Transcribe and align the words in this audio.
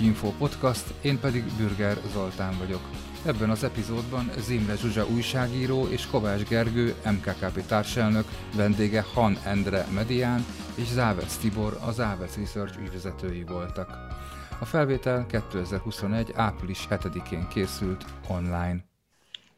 Putyi 0.00 0.12
Info 0.12 0.30
Podcast, 0.38 0.94
én 1.02 1.20
pedig 1.20 1.44
Bürger 1.56 1.98
Zoltán 2.12 2.58
vagyok. 2.58 2.80
Ebben 3.24 3.50
az 3.50 3.64
epizódban 3.64 4.30
Zimre 4.38 4.76
Zsuzsa 4.76 5.06
újságíró 5.06 5.86
és 5.86 6.06
Kovács 6.06 6.42
Gergő, 6.48 6.94
MKKP 7.04 7.66
társelnök, 7.66 8.24
vendége 8.56 9.04
Han 9.14 9.38
Endre 9.44 9.86
Medián 9.94 10.44
és 10.74 10.86
Závec 10.86 11.36
Tibor, 11.36 11.78
az 11.86 11.94
Závec 11.94 12.36
Research 12.36 12.80
ügyvezetői 12.80 13.44
voltak. 13.44 13.88
A 14.60 14.64
felvétel 14.64 15.26
2021. 15.26 16.32
április 16.34 16.86
7-én 16.90 17.48
készült 17.48 18.04
online. 18.28 18.89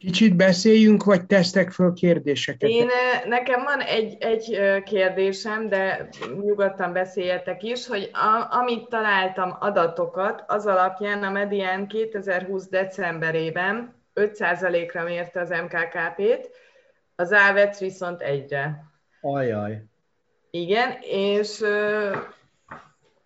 Kicsit 0.03 0.35
beszéljünk, 0.35 1.03
vagy 1.03 1.25
tesztek 1.25 1.71
föl 1.71 1.93
kérdéseket? 1.93 2.69
Én, 2.69 2.87
nekem 3.27 3.63
van 3.63 3.79
egy, 3.79 4.17
egy 4.19 4.59
kérdésem, 4.83 5.69
de 5.69 6.09
nyugodtan 6.41 6.93
beszéljetek 6.93 7.63
is, 7.63 7.87
hogy 7.87 8.09
a, 8.13 8.55
amit 8.57 8.89
találtam 8.89 9.57
adatokat, 9.59 10.43
az 10.47 10.65
alapján 10.65 11.23
a 11.23 11.29
Medián 11.29 11.87
2020 11.87 12.67
decemberében 12.69 13.95
5%-ra 14.15 15.03
mérte 15.03 15.39
az 15.39 15.49
MKKP-t, 15.49 16.49
az 17.15 17.31
AVEC 17.49 17.79
viszont 17.79 18.21
egyre. 18.21 18.83
Ajaj. 19.21 19.83
Igen, 20.51 20.97
és 21.01 21.59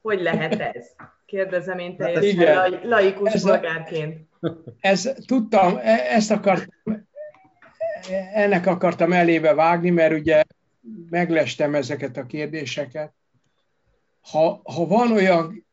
hogy 0.02 0.22
lehet 0.22 0.59
ez? 0.59 0.95
Kérdezem 1.25 1.80
én 1.80 1.95
hát 2.00 2.14
teljesen 2.14 2.55
hát 2.55 2.84
laikus 2.84 3.41
polgárként. 3.41 4.27
Ez, 4.79 5.09
tudtam, 5.25 5.77
e, 5.77 6.16
ezt 6.16 6.31
akart, 6.31 6.67
ennek 8.33 8.66
akartam 8.66 9.11
elébe 9.11 9.53
vágni, 9.53 9.89
mert 9.89 10.13
ugye 10.13 10.44
meglestem 11.09 11.75
ezeket 11.75 12.17
a 12.17 12.25
kérdéseket. 12.25 13.13
Ha, 14.21 14.61
ha 14.63 14.85
van 14.85 15.11
olyan, 15.11 15.66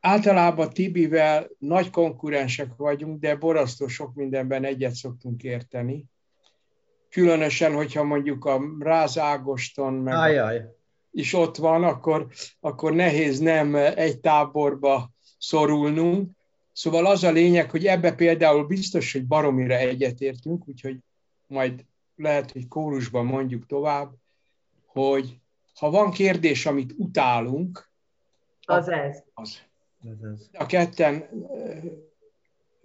általában 0.00 0.70
Tibivel 0.70 1.46
nagy 1.58 1.90
konkurensek 1.90 2.76
vagyunk, 2.76 3.20
de 3.20 3.36
borasztó 3.36 3.86
sok 3.86 4.14
mindenben 4.14 4.64
egyet 4.64 4.94
szoktunk 4.94 5.42
érteni. 5.42 6.04
Különösen, 7.10 7.74
hogyha 7.74 8.02
mondjuk 8.04 8.44
a 8.44 8.60
Ráz 8.78 9.18
Ágoston 9.18 9.92
meg 9.92 10.14
Ajaj. 10.14 10.62
is 11.10 11.32
ott 11.32 11.56
van, 11.56 11.84
akkor, 11.84 12.26
akkor 12.60 12.92
nehéz 12.92 13.38
nem 13.38 13.74
egy 13.74 14.20
táborba 14.20 15.10
szorulnunk. 15.38 16.35
Szóval 16.76 17.06
az 17.06 17.24
a 17.24 17.30
lényeg, 17.30 17.70
hogy 17.70 17.86
ebbe 17.86 18.14
például 18.14 18.66
biztos, 18.66 19.12
hogy 19.12 19.26
baromira 19.26 19.74
egyetértünk, 19.74 20.68
úgyhogy 20.68 20.98
majd 21.46 21.84
lehet, 22.16 22.52
hogy 22.52 22.68
kórusban 22.68 23.26
mondjuk 23.26 23.66
tovább, 23.66 24.12
hogy 24.86 25.38
ha 25.74 25.90
van 25.90 26.10
kérdés, 26.10 26.66
amit 26.66 26.94
utálunk, 26.96 27.90
az 28.60 28.88
ez. 28.88 29.22
Az. 29.34 29.62
A 30.52 30.66
ketten 30.66 31.28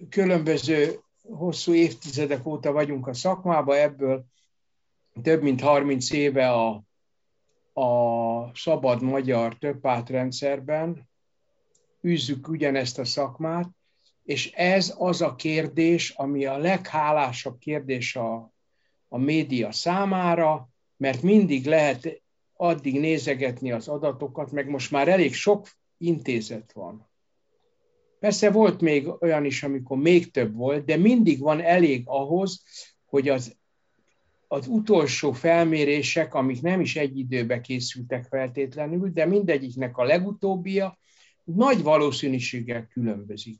különböző 0.10 1.00
hosszú 1.22 1.74
évtizedek 1.74 2.46
óta 2.46 2.72
vagyunk 2.72 3.08
a 3.08 3.14
szakmában, 3.14 3.78
ebből 3.78 4.26
több 5.22 5.42
mint 5.42 5.62
30 5.62 6.12
éve 6.12 6.52
a, 6.52 6.84
a 7.82 8.56
szabad 8.56 9.02
magyar 9.02 9.58
többpártrendszerben 9.58 11.10
űzzük 12.04 12.48
ugyanezt 12.48 13.00
a 13.00 13.06
szakmát, 13.06 13.80
és 14.32 14.52
ez 14.52 14.96
az 14.98 15.22
a 15.22 15.36
kérdés, 15.36 16.10
ami 16.10 16.46
a 16.46 16.58
leghálásabb 16.58 17.58
kérdés 17.58 18.16
a, 18.16 18.54
a 19.08 19.18
média 19.18 19.72
számára, 19.72 20.70
mert 20.98 21.22
mindig 21.22 21.66
lehet 21.66 22.22
addig 22.54 23.00
nézegetni 23.00 23.72
az 23.72 23.88
adatokat, 23.88 24.52
meg 24.52 24.70
most 24.70 24.92
már 24.92 25.08
elég 25.08 25.34
sok 25.34 25.68
intézet 25.98 26.72
van. 26.74 27.10
Persze 28.20 28.52
volt 28.52 28.82
még 28.82 29.08
olyan 29.22 29.46
is, 29.46 29.64
amikor 29.64 29.98
még 29.98 30.32
több 30.32 30.56
volt, 30.56 30.86
de 30.86 30.98
mindig 30.98 31.40
van 31.40 31.62
elég 31.62 32.04
ahhoz, 32.06 32.64
hogy 33.06 33.30
az, 33.30 33.56
az 34.48 34.68
utolsó 34.68 35.32
felmérések, 35.32 36.34
amik 36.34 36.62
nem 36.62 36.82
is 36.82 36.96
egy 36.96 37.18
időbe 37.18 37.62
készültek 37.62 38.24
feltétlenül, 38.24 39.10
de 39.10 39.26
mindegyiknek 39.26 39.98
a 39.98 40.04
legutóbbia 40.04 40.98
nagy 41.44 41.82
valószínűséggel 41.82 42.88
különbözik. 42.88 43.60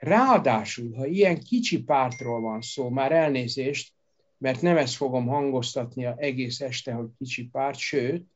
Ráadásul, 0.00 0.94
ha 0.94 1.06
ilyen 1.06 1.40
kicsi 1.40 1.82
pártról 1.82 2.40
van 2.40 2.60
szó, 2.60 2.88
már 2.88 3.12
elnézést, 3.12 3.92
mert 4.38 4.62
nem 4.62 4.76
ezt 4.76 4.94
fogom 4.94 5.26
hangoztatni 5.26 6.06
a 6.06 6.14
egész 6.18 6.60
este, 6.60 6.92
hogy 6.92 7.08
kicsi 7.18 7.48
párt, 7.48 7.78
sőt, 7.78 8.26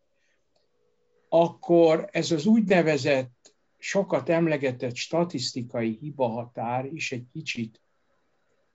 akkor 1.28 2.08
ez 2.12 2.30
az 2.30 2.47
úgynevezett, 2.47 3.54
sokat 3.78 4.28
emlegetett 4.28 4.94
statisztikai 4.94 5.98
hibahatár 6.00 6.84
is 6.84 7.12
egy 7.12 7.26
kicsit 7.32 7.80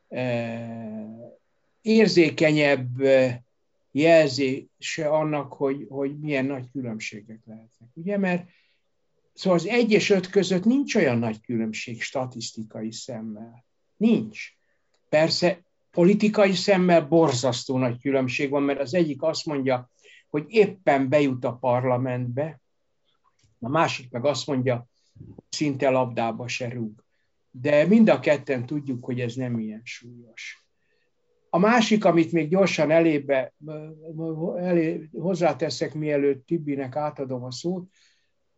eh, 0.07 1.07
érzékenyebb 1.81 3.01
eh, 3.01 3.38
jelzése 3.91 5.09
annak, 5.09 5.53
hogy, 5.53 5.85
hogy 5.89 6.19
milyen 6.19 6.45
nagy 6.45 6.72
különbségek 6.72 7.39
lehetnek. 7.45 7.89
Ugye, 7.94 8.17
mert 8.17 8.49
Szóval 9.39 9.59
az 9.59 9.67
egy 9.67 9.91
és 9.91 10.09
öt 10.09 10.29
között 10.29 10.63
nincs 10.66 10.95
olyan 10.95 11.17
nagy 11.17 11.41
különbség 11.41 12.01
statisztikai 12.01 12.91
szemmel. 12.91 13.66
Nincs. 13.97 14.39
Persze 15.09 15.63
politikai 15.91 16.53
szemmel 16.53 17.07
borzasztó 17.07 17.78
nagy 17.78 18.01
különbség 18.01 18.49
van, 18.49 18.63
mert 18.63 18.79
az 18.79 18.94
egyik 18.94 19.22
azt 19.22 19.45
mondja, 19.45 19.89
hogy 20.29 20.45
éppen 20.47 21.09
bejut 21.09 21.44
a 21.45 21.53
parlamentbe, 21.53 22.61
a 23.59 23.69
másik 23.69 24.11
meg 24.11 24.25
azt 24.25 24.47
mondja, 24.47 24.88
szinte 25.49 25.89
labdába 25.89 26.47
se 26.47 26.69
rúg. 26.69 27.03
De 27.51 27.85
mind 27.85 28.09
a 28.09 28.19
ketten 28.19 28.66
tudjuk, 28.66 29.05
hogy 29.05 29.19
ez 29.19 29.35
nem 29.35 29.59
ilyen 29.59 29.81
súlyos. 29.83 30.66
A 31.49 31.57
másik, 31.57 32.05
amit 32.05 32.31
még 32.31 32.49
gyorsan 32.49 32.91
elébe, 32.91 33.53
elé, 34.57 35.09
hozzáteszek, 35.11 35.94
mielőtt 35.94 36.45
Tibinek 36.45 36.95
átadom 36.95 37.44
a 37.44 37.51
szót, 37.51 37.89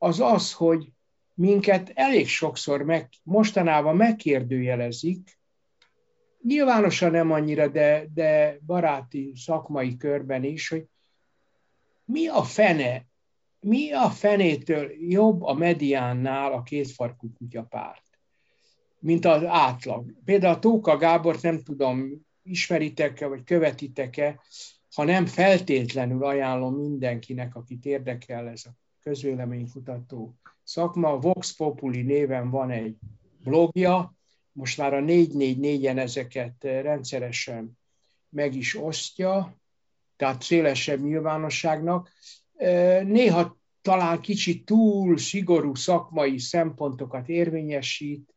az 0.04 0.20
az, 0.20 0.54
hogy 0.54 0.92
minket 1.34 1.92
elég 1.94 2.28
sokszor 2.28 2.82
meg, 2.82 3.10
mostanában 3.24 3.96
megkérdőjelezik, 3.96 5.40
nyilvánosan 6.42 7.12
nem 7.12 7.32
annyira, 7.32 7.68
de, 7.68 8.06
de 8.14 8.58
baráti 8.66 9.34
szakmai 9.36 9.98
körben 9.98 10.44
is, 10.44 10.70
hogy 10.70 10.86
mi 12.06 12.28
a 12.28 12.44
fene, 12.44 13.06
mi 13.60 13.92
a 13.92 14.10
fenétől 14.10 14.92
jobb 15.00 15.42
a 15.42 15.54
mediánnál 15.54 16.54
a 16.54 16.64
kétfarkú 16.64 17.34
kutyapárt, 17.34 18.20
mint 19.00 19.26
az 19.26 19.44
átlag. 19.44 20.14
Például 20.26 20.56
a 20.56 20.60
Tóka 20.60 20.98
Gábort 20.98 21.42
nem 21.42 21.64
tudom, 21.64 22.26
ismeritek-e, 22.44 23.28
vagy 23.28 23.44
követitek-e, 23.44 24.40
ha 24.96 25.04
nem 25.04 25.26
feltétlenül 25.26 26.24
ajánlom 26.24 26.76
mindenkinek, 26.76 27.56
akit 27.56 27.86
érdekel 27.86 28.48
ez 28.48 28.64
a 28.66 28.80
közvéleménykutató 29.02 30.36
szakma. 30.64 31.20
Vox 31.20 31.56
Populi 31.56 32.02
néven 32.02 32.50
van 32.50 32.72
egy 32.72 32.96
blogja, 33.44 34.16
most 34.52 34.78
már 34.78 34.94
a 34.94 35.02
444-en 35.02 35.98
ezeket 35.98 36.64
rendszeresen 36.64 37.78
meg 38.30 38.56
is 38.56 38.76
osztja, 38.78 39.56
tehát 40.16 40.42
szélesebb 40.42 41.02
nyilvánosságnak. 41.02 42.12
Néha 43.04 43.58
talán 43.82 44.22
kicsit 44.22 44.66
túl 44.66 45.18
szigorú 45.18 45.76
szakmai 45.76 46.38
szempontokat 46.38 47.30
érvényesít, 47.30 48.34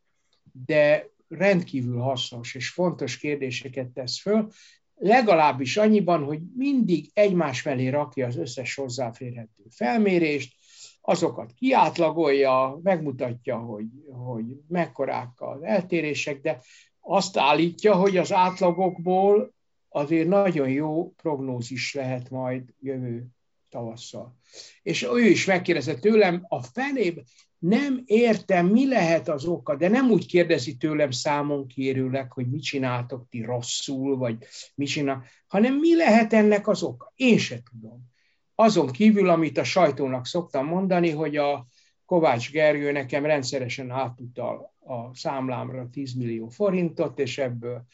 de 0.66 1.10
rendkívül 1.28 1.98
hasznos 1.98 2.54
és 2.54 2.68
fontos 2.68 3.18
kérdéseket 3.18 3.88
tesz 3.88 4.20
föl, 4.20 4.50
legalábbis 4.94 5.76
annyiban, 5.76 6.24
hogy 6.24 6.40
mindig 6.56 7.10
egymás 7.14 7.62
mellé 7.62 7.88
rakja 7.88 8.26
az 8.26 8.36
összes 8.36 8.74
hozzáférhető 8.74 9.62
felmérést, 9.70 10.54
azokat 11.00 11.52
kiátlagolja, 11.52 12.80
megmutatja, 12.82 13.58
hogy, 13.58 13.86
hogy 14.10 14.44
mekkorák 14.68 15.30
az 15.36 15.62
eltérések, 15.62 16.40
de 16.40 16.60
azt 17.00 17.36
állítja, 17.36 17.94
hogy 17.94 18.16
az 18.16 18.32
átlagokból 18.32 19.54
azért 19.88 20.28
nagyon 20.28 20.68
jó 20.68 21.12
prognózis 21.12 21.94
lehet 21.94 22.30
majd 22.30 22.62
jövő 22.80 23.26
tavasszal. 23.70 24.36
És 24.82 25.02
ő 25.02 25.20
is 25.20 25.44
megkérdezett 25.44 26.00
tőlem, 26.00 26.44
a 26.48 26.62
felében 26.62 27.24
nem 27.66 28.02
értem, 28.06 28.66
mi 28.66 28.88
lehet 28.88 29.28
az 29.28 29.44
oka, 29.44 29.76
de 29.76 29.88
nem 29.88 30.10
úgy 30.10 30.26
kérdezi 30.26 30.76
tőlem 30.76 31.10
számon 31.10 31.66
kérőleg, 31.66 32.32
hogy 32.32 32.50
mit 32.50 32.62
csináltok 32.62 33.28
ti 33.28 33.42
rosszul, 33.42 34.16
vagy 34.16 34.36
mit 34.74 34.88
csinál, 34.88 35.24
hanem 35.46 35.74
mi 35.74 35.96
lehet 35.96 36.32
ennek 36.32 36.68
az 36.68 36.82
oka. 36.82 37.12
Én 37.16 37.38
se 37.38 37.62
tudom. 37.70 38.12
Azon 38.54 38.90
kívül, 38.90 39.28
amit 39.28 39.58
a 39.58 39.64
sajtónak 39.64 40.26
szoktam 40.26 40.66
mondani, 40.66 41.10
hogy 41.10 41.36
a 41.36 41.66
Kovács 42.06 42.50
Gergő 42.50 42.92
nekem 42.92 43.24
rendszeresen 43.24 43.90
átutal 43.90 44.74
a 44.78 45.14
számlámra 45.16 45.88
10 45.90 46.14
millió 46.14 46.48
forintot, 46.48 47.18
és 47.18 47.38
ebből, 47.38 47.84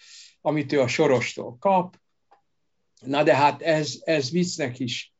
amit 0.40 0.72
ő 0.72 0.80
a 0.80 0.88
sorostól 0.88 1.56
kap, 1.58 1.96
na 3.00 3.22
de 3.22 3.36
hát 3.36 3.62
ez, 3.62 3.98
ez 4.04 4.30
viccnek 4.30 4.78
is 4.78 5.14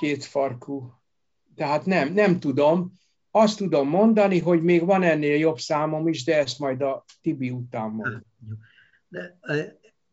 két 0.00 0.24
farkú. 0.24 0.92
Tehát 1.54 1.86
nem, 1.86 2.12
nem 2.12 2.40
tudom, 2.40 2.92
azt 3.30 3.58
tudom 3.58 3.88
mondani, 3.88 4.38
hogy 4.38 4.62
még 4.62 4.84
van 4.84 5.02
ennél 5.02 5.38
jobb 5.38 5.58
számom 5.58 6.08
is, 6.08 6.24
de 6.24 6.38
ezt 6.38 6.58
majd 6.58 6.80
a 6.80 7.04
Tibi 7.22 7.50
után 7.50 7.90
mond. 7.90 8.22
De, 9.08 9.38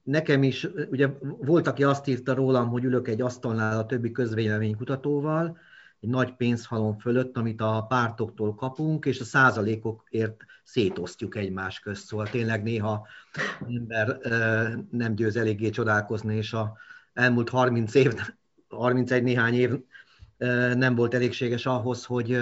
nekem 0.03 0.44
is, 0.44 0.67
ugye 0.91 1.07
volt, 1.21 1.67
aki 1.67 1.83
azt 1.83 2.07
írta 2.07 2.33
rólam, 2.33 2.69
hogy 2.69 2.83
ülök 2.83 3.07
egy 3.07 3.21
asztalnál 3.21 3.79
a 3.79 3.85
többi 3.85 4.12
közvéleménykutatóval, 4.12 5.57
egy 6.00 6.09
nagy 6.09 6.35
pénzhalom 6.35 6.97
fölött, 6.97 7.38
amit 7.38 7.62
a 7.62 7.85
pártoktól 7.89 8.56
kapunk, 8.56 9.06
és 9.06 9.19
a 9.19 9.23
százalékokért 9.23 10.45
szétosztjuk 10.63 11.35
egymás 11.35 11.79
közt. 11.79 12.06
Szóval 12.06 12.29
tényleg 12.29 12.63
néha 12.63 13.07
ember 13.68 14.18
nem 14.91 15.15
győz 15.15 15.35
eléggé 15.35 15.69
csodálkozni, 15.69 16.35
és 16.35 16.53
a 16.53 16.77
elmúlt 17.13 17.50
30 17.50 17.94
év, 17.94 18.13
31 18.69 19.23
néhány 19.23 19.53
év 19.53 19.71
nem 20.75 20.95
volt 20.95 21.13
elégséges 21.13 21.65
ahhoz, 21.65 22.06
hogy 22.06 22.39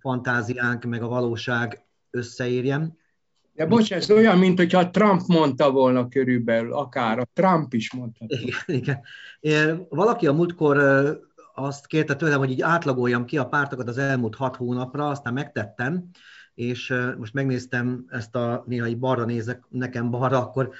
fantáziánk 0.00 0.84
meg 0.84 1.02
a 1.02 1.08
valóság 1.08 1.84
összeérjen. 2.10 2.96
De 3.52 3.66
bocs, 3.66 3.92
ez 3.92 4.10
olyan, 4.10 4.38
mint 4.38 4.58
hogyha 4.58 4.90
Trump 4.90 5.20
mondta 5.26 5.70
volna 5.70 6.08
körülbelül, 6.08 6.72
akár 6.72 7.18
a 7.18 7.28
Trump 7.32 7.74
is 7.74 7.92
mondta. 7.92 8.24
Igen, 8.28 9.02
igen. 9.40 9.86
Valaki 9.88 10.26
a 10.26 10.32
múltkor 10.32 10.78
azt 11.54 11.86
kérte 11.86 12.16
tőlem, 12.16 12.38
hogy 12.38 12.50
így 12.50 12.62
átlagoljam 12.62 13.24
ki 13.24 13.38
a 13.38 13.48
pártokat 13.48 13.88
az 13.88 13.98
elmúlt 13.98 14.34
hat 14.34 14.56
hónapra, 14.56 15.08
aztán 15.08 15.32
megtettem, 15.32 16.10
és 16.58 16.94
most 17.18 17.32
megnéztem 17.32 18.04
ezt 18.08 18.36
a, 18.36 18.64
néha 18.66 18.86
így 18.86 18.98
balra 18.98 19.24
nézek, 19.24 19.64
nekem 19.68 20.10
balra, 20.10 20.38
akkor 20.38 20.70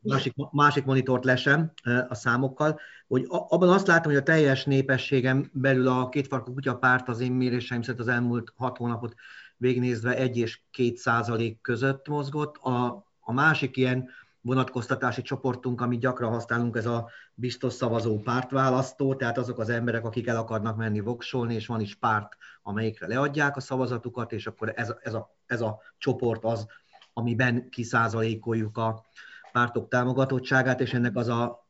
másik, 0.00 0.34
másik 0.52 0.84
monitort 0.84 1.24
lesem 1.24 1.72
a 2.08 2.14
számokkal, 2.14 2.80
hogy 3.06 3.24
abban 3.28 3.68
azt 3.68 3.86
látom, 3.86 4.12
hogy 4.12 4.20
a 4.20 4.24
teljes 4.24 4.64
népességem 4.64 5.50
belül 5.52 5.88
a 5.88 6.08
kétfarkú 6.08 6.52
kutyapárt 6.52 7.08
az 7.08 7.20
én 7.20 7.32
méréseim 7.32 7.82
szerint 7.82 8.00
az 8.00 8.08
elmúlt 8.08 8.52
hat 8.56 8.76
hónapot 8.76 9.14
végnézve 9.56 10.16
1 10.16 10.36
és 10.36 10.60
2 10.70 10.92
százalék 10.94 11.60
között 11.60 12.08
mozgott. 12.08 12.56
A, 12.56 13.06
a 13.20 13.32
másik 13.32 13.76
ilyen 13.76 14.08
vonatkoztatási 14.46 15.22
csoportunk, 15.22 15.80
amit 15.80 16.00
gyakran 16.00 16.30
használunk, 16.30 16.76
ez 16.76 16.86
a 16.86 17.08
biztos 17.34 17.72
szavazó 17.72 18.18
pártválasztó, 18.18 19.14
tehát 19.14 19.38
azok 19.38 19.58
az 19.58 19.68
emberek, 19.68 20.04
akik 20.04 20.26
el 20.26 20.36
akarnak 20.36 20.76
menni 20.76 21.00
voksolni, 21.00 21.54
és 21.54 21.66
van 21.66 21.80
is 21.80 21.94
párt, 21.94 22.36
amelyikre 22.62 23.06
leadják 23.06 23.56
a 23.56 23.60
szavazatukat, 23.60 24.32
és 24.32 24.46
akkor 24.46 24.72
ez, 24.76 24.94
ez, 25.00 25.14
a, 25.14 25.36
ez 25.46 25.60
a 25.60 25.80
csoport 25.98 26.44
az, 26.44 26.66
amiben 27.12 27.68
kiszázalékoljuk 27.70 28.76
a 28.76 29.04
pártok 29.52 29.88
támogatottságát, 29.88 30.80
és 30.80 30.94
ennek 30.94 31.16
az 31.16 31.28
a 31.28 31.66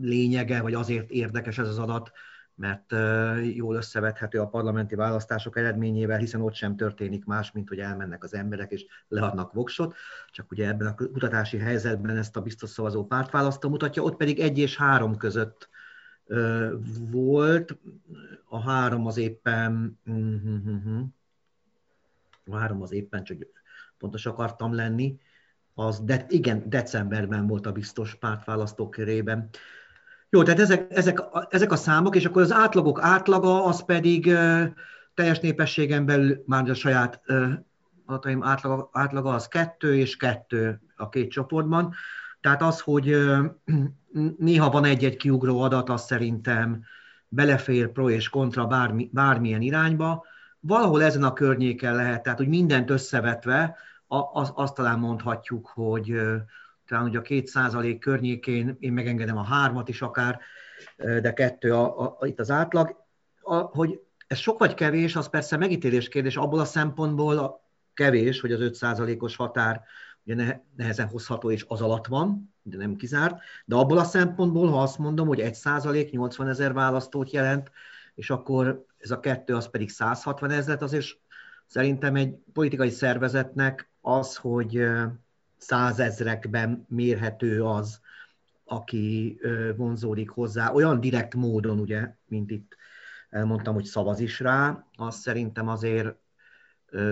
lényege, 0.00 0.62
vagy 0.62 0.74
azért 0.74 1.10
érdekes 1.10 1.58
ez 1.58 1.68
az 1.68 1.78
adat, 1.78 2.10
mert 2.54 2.92
jól 3.54 3.76
összevethető 3.76 4.40
a 4.40 4.48
parlamenti 4.48 4.94
választások 4.94 5.56
eredményével, 5.56 6.18
hiszen 6.18 6.40
ott 6.40 6.54
sem 6.54 6.76
történik 6.76 7.24
más, 7.24 7.52
mint 7.52 7.68
hogy 7.68 7.78
elmennek 7.78 8.24
az 8.24 8.34
emberek 8.34 8.70
és 8.70 8.86
leadnak 9.08 9.52
voksot, 9.52 9.94
csak 10.30 10.50
ugye 10.50 10.68
ebben 10.68 10.86
a 10.86 10.94
kutatási 10.94 11.58
helyzetben 11.58 12.16
ezt 12.16 12.36
a 12.36 12.42
biztos 12.42 12.70
szavazó 12.70 13.06
pártválasztó 13.06 13.68
mutatja, 13.68 14.02
ott 14.02 14.16
pedig 14.16 14.40
egy 14.40 14.58
és 14.58 14.76
három 14.76 15.16
között 15.16 15.68
volt, 17.10 17.78
a 18.44 18.60
három 18.60 19.06
az 19.06 19.16
éppen, 19.16 19.98
a 22.44 22.56
három 22.56 22.82
az 22.82 22.92
éppen, 22.92 23.24
csak 23.24 23.38
pontos 23.98 24.26
akartam 24.26 24.74
lenni, 24.74 25.18
az 25.74 26.00
de, 26.00 26.26
igen, 26.28 26.68
decemberben 26.68 27.46
volt 27.46 27.66
a 27.66 27.72
biztos 27.72 28.14
pártválasztók 28.14 28.90
körében. 28.90 29.48
Jó, 30.34 30.42
tehát 30.42 30.60
ezek, 30.60 30.86
ezek, 30.90 31.22
ezek 31.48 31.72
a 31.72 31.76
számok, 31.76 32.16
és 32.16 32.24
akkor 32.24 32.42
az 32.42 32.52
átlagok 32.52 33.02
átlaga, 33.02 33.64
az 33.64 33.84
pedig 33.84 34.24
teljes 35.14 35.40
népességen 35.40 36.06
belül 36.06 36.42
már 36.46 36.70
a 36.70 36.74
saját 36.74 37.20
uh, 37.26 37.52
adataim 38.06 38.42
átlaga, 38.42 38.88
átlaga 38.92 39.34
az 39.34 39.48
kettő 39.48 39.96
és 39.96 40.16
kettő 40.16 40.80
a 40.96 41.08
két 41.08 41.30
csoportban. 41.30 41.94
Tehát 42.40 42.62
az, 42.62 42.80
hogy 42.80 43.16
néha 44.38 44.70
van 44.70 44.84
egy-egy 44.84 45.16
kiugró 45.16 45.60
adat, 45.60 45.88
az 45.88 46.04
szerintem 46.04 46.84
belefér 47.28 47.88
pro 47.88 48.10
és 48.10 48.28
kontra 48.28 48.66
bármi, 48.66 49.10
bármilyen 49.12 49.62
irányba. 49.62 50.24
Valahol 50.60 51.02
ezen 51.02 51.22
a 51.22 51.32
környéken 51.32 51.94
lehet, 51.94 52.22
tehát 52.22 52.38
hogy 52.38 52.48
mindent 52.48 52.90
összevetve, 52.90 53.76
az, 54.32 54.52
azt 54.54 54.74
talán 54.74 54.98
mondhatjuk, 54.98 55.66
hogy 55.74 56.20
talán 56.92 57.08
ugye 57.08 57.18
a 57.18 57.22
két 57.22 57.46
százalék 57.46 57.98
környékén 57.98 58.76
én 58.78 58.92
megengedem 58.92 59.36
a 59.36 59.44
hármat 59.44 59.88
is 59.88 60.02
akár, 60.02 60.40
de 60.96 61.32
kettő 61.32 61.74
a, 61.74 62.00
a, 62.00 62.16
a, 62.18 62.26
itt 62.26 62.40
az 62.40 62.50
átlag. 62.50 63.04
A, 63.40 63.54
hogy 63.54 64.00
ez 64.26 64.38
sok 64.38 64.58
vagy 64.58 64.74
kevés, 64.74 65.16
az 65.16 65.28
persze 65.28 65.56
megítélés 65.56 66.08
kérdés, 66.08 66.36
abból 66.36 66.60
a 66.60 66.64
szempontból 66.64 67.38
a 67.38 67.68
kevés, 67.94 68.40
hogy 68.40 68.52
az 68.52 68.60
5 68.60 68.74
százalékos 68.74 69.36
határ 69.36 69.82
ugye 70.24 70.60
nehezen 70.76 71.06
hozható 71.08 71.50
és 71.50 71.64
az 71.68 71.80
alatt 71.80 72.06
van, 72.06 72.54
de 72.62 72.76
nem 72.76 72.96
kizárt, 72.96 73.40
de 73.64 73.74
abból 73.74 73.98
a 73.98 74.04
szempontból, 74.04 74.68
ha 74.68 74.82
azt 74.82 74.98
mondom, 74.98 75.26
hogy 75.26 75.40
1 75.40 75.54
százalék 75.54 76.10
80 76.10 76.48
ezer 76.48 76.72
választót 76.72 77.30
jelent, 77.30 77.70
és 78.14 78.30
akkor 78.30 78.84
ez 78.98 79.10
a 79.10 79.20
kettő, 79.20 79.54
az 79.54 79.70
pedig 79.70 79.90
160 79.90 80.50
ezeret, 80.50 80.82
azért 80.82 81.06
szerintem 81.66 82.14
egy 82.14 82.34
politikai 82.52 82.90
szervezetnek 82.90 83.90
az, 84.00 84.36
hogy 84.36 84.84
százezrekben 85.62 86.86
mérhető 86.88 87.64
az, 87.64 88.00
aki 88.64 89.38
vonzódik 89.76 90.30
hozzá, 90.30 90.72
olyan 90.72 91.00
direkt 91.00 91.34
módon, 91.34 91.78
ugye, 91.78 92.14
mint 92.26 92.50
itt 92.50 92.76
elmondtam, 93.30 93.74
hogy 93.74 93.84
szavaz 93.84 94.20
is 94.20 94.40
rá, 94.40 94.86
az 94.96 95.16
szerintem 95.16 95.68
azért 95.68 96.14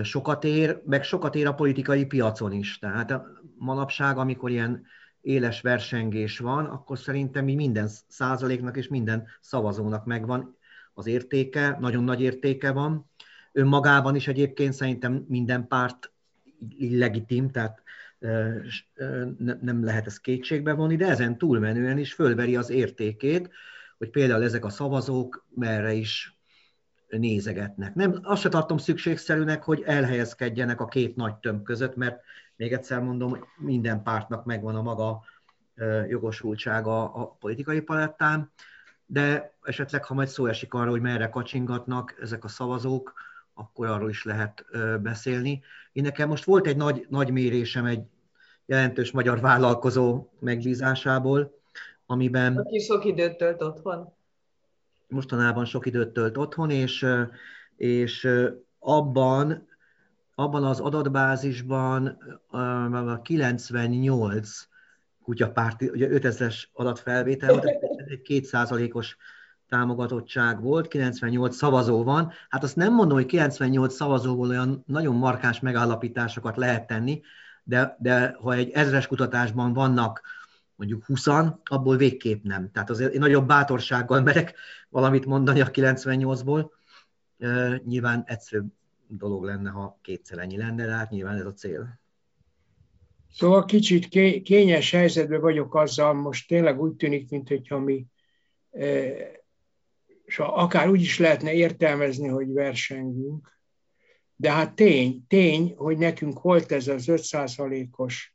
sokat 0.02 0.44
ér, 0.44 0.82
meg 0.84 1.02
sokat 1.02 1.34
ér 1.34 1.46
a 1.46 1.54
politikai 1.54 2.06
piacon 2.06 2.52
is. 2.52 2.78
Tehát 2.78 3.22
manapság, 3.58 4.18
amikor 4.18 4.50
ilyen 4.50 4.86
éles 5.20 5.60
versengés 5.60 6.38
van, 6.38 6.64
akkor 6.64 6.98
szerintem 6.98 7.44
mi 7.44 7.54
minden 7.54 7.88
százaléknak 8.08 8.76
és 8.76 8.88
minden 8.88 9.26
szavazónak 9.40 10.04
megvan 10.04 10.56
az 10.94 11.06
értéke, 11.06 11.76
nagyon 11.80 12.04
nagy 12.04 12.20
értéke 12.20 12.72
van. 12.72 13.10
Önmagában 13.52 14.14
is 14.14 14.28
egyébként 14.28 14.72
szerintem 14.72 15.24
minden 15.28 15.66
párt 15.66 16.12
legitim, 16.78 17.50
tehát 17.50 17.79
nem 19.60 19.84
lehet 19.84 20.06
ezt 20.06 20.20
kétségbe 20.20 20.72
vonni, 20.72 20.96
de 20.96 21.06
ezen 21.06 21.38
túlmenően 21.38 21.98
is 21.98 22.12
fölveri 22.12 22.56
az 22.56 22.70
értékét, 22.70 23.50
hogy 23.98 24.10
például 24.10 24.42
ezek 24.42 24.64
a 24.64 24.70
szavazók 24.70 25.46
merre 25.54 25.92
is 25.92 26.38
nézegetnek. 27.08 27.94
Nem, 27.94 28.18
azt 28.22 28.40
se 28.42 28.48
tartom 28.48 28.78
szükségszerűnek, 28.78 29.62
hogy 29.62 29.82
elhelyezkedjenek 29.86 30.80
a 30.80 30.86
két 30.86 31.16
nagy 31.16 31.34
tömb 31.34 31.62
között, 31.62 31.96
mert 31.96 32.20
még 32.56 32.72
egyszer 32.72 33.00
mondom, 33.00 33.30
hogy 33.30 33.40
minden 33.56 34.02
pártnak 34.02 34.44
megvan 34.44 34.74
a 34.74 34.82
maga 34.82 35.22
jogosultsága 36.08 37.14
a 37.14 37.26
politikai 37.26 37.80
palettán, 37.80 38.52
de 39.06 39.52
esetleg, 39.62 40.04
ha 40.04 40.14
majd 40.14 40.28
szó 40.28 40.46
esik 40.46 40.74
arról, 40.74 40.90
hogy 40.90 41.00
merre 41.00 41.28
kacsingatnak 41.28 42.18
ezek 42.20 42.44
a 42.44 42.48
szavazók, 42.48 43.12
akkor 43.54 43.86
arról 43.86 44.08
is 44.08 44.24
lehet 44.24 44.64
beszélni. 45.02 45.62
Én 45.92 46.02
nekem 46.02 46.28
most 46.28 46.44
volt 46.44 46.66
egy 46.66 46.76
nagy, 46.76 47.06
nagy 47.08 47.30
mérésem 47.30 47.84
egy 47.84 48.02
jelentős 48.66 49.10
magyar 49.10 49.40
vállalkozó 49.40 50.28
megbízásából, 50.38 51.60
amiben... 52.06 52.56
Aki 52.56 52.78
sok 52.78 53.04
időt 53.04 53.36
tölt 53.36 53.62
otthon. 53.62 54.12
Mostanában 55.08 55.64
sok 55.64 55.86
időt 55.86 56.12
tölt 56.12 56.36
otthon, 56.36 56.70
és, 56.70 57.06
és 57.76 58.28
abban, 58.78 59.68
abban 60.34 60.64
az 60.64 60.80
adatbázisban 60.80 62.06
a 62.92 63.20
98 63.22 64.68
kutyapárti, 65.22 65.88
ugye 65.88 66.08
5000-es 66.10 66.64
adatfelvétel 66.72 67.60
ez 67.60 68.06
egy 68.08 68.22
kétszázalékos 68.22 69.16
támogatottság 69.70 70.62
volt, 70.62 70.88
98 70.88 71.56
szavazó 71.56 72.04
van. 72.04 72.32
Hát 72.48 72.62
azt 72.62 72.76
nem 72.76 72.94
mondom, 72.94 73.16
hogy 73.16 73.26
98 73.26 73.94
szavazóból 73.94 74.48
olyan 74.48 74.82
nagyon 74.86 75.14
markáns 75.14 75.60
megállapításokat 75.60 76.56
lehet 76.56 76.86
tenni, 76.86 77.20
de, 77.64 77.96
de 77.98 78.36
ha 78.40 78.54
egy 78.54 78.70
ezres 78.70 79.06
kutatásban 79.06 79.72
vannak 79.72 80.20
mondjuk 80.80 81.04
20 81.04 81.26
abból 81.64 81.96
végképp 81.96 82.44
nem. 82.44 82.70
Tehát 82.72 82.90
azért 82.90 83.12
én 83.12 83.20
nagyobb 83.20 83.46
bátorsággal 83.46 84.20
merek 84.20 84.54
valamit 84.88 85.26
mondani 85.26 85.60
a 85.60 85.70
98-ból. 85.70 86.70
Nyilván 87.84 88.22
egyszerűbb 88.26 88.72
dolog 89.08 89.44
lenne, 89.44 89.70
ha 89.70 89.98
kétszer 90.02 90.38
ennyi 90.38 90.56
lenne, 90.56 90.84
de 90.84 90.92
hát 90.92 91.10
nyilván 91.10 91.36
ez 91.36 91.46
a 91.46 91.52
cél. 91.52 92.00
Szóval 93.32 93.64
kicsit 93.64 94.08
kényes 94.42 94.90
helyzetben 94.90 95.40
vagyok 95.40 95.74
azzal, 95.74 96.12
most 96.12 96.48
tényleg 96.48 96.80
úgy 96.80 96.94
tűnik, 96.94 97.30
mintha 97.30 97.78
mi 97.78 98.06
és 100.30 100.38
akár 100.38 100.88
úgy 100.88 101.00
is 101.00 101.18
lehetne 101.18 101.52
értelmezni, 101.52 102.28
hogy 102.28 102.52
versengünk, 102.52 103.58
de 104.36 104.52
hát 104.52 104.74
tény, 104.74 105.24
tény, 105.28 105.74
hogy 105.76 105.98
nekünk 105.98 106.40
volt 106.40 106.72
ez 106.72 106.88
az 106.88 107.04
5%-os 107.06 108.34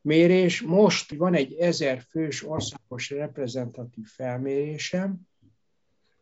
mérés. 0.00 0.62
Most 0.62 1.14
van 1.14 1.34
egy 1.34 1.54
ezer 1.54 2.02
fős 2.08 2.46
országos 2.46 3.10
reprezentatív 3.10 4.06
felmérésem, 4.06 5.20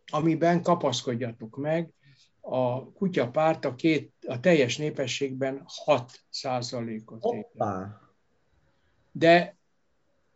amiben 0.07 0.63
kapaszkodjatok 0.63 1.57
meg, 1.57 1.93
a 2.41 2.93
kutyapárt 2.93 3.65
a, 3.65 3.75
két, 3.75 4.13
a 4.27 4.41
teljes 4.41 4.77
népességben 4.77 5.63
6 5.67 6.13
százalékot 6.29 7.25
De 9.13 9.57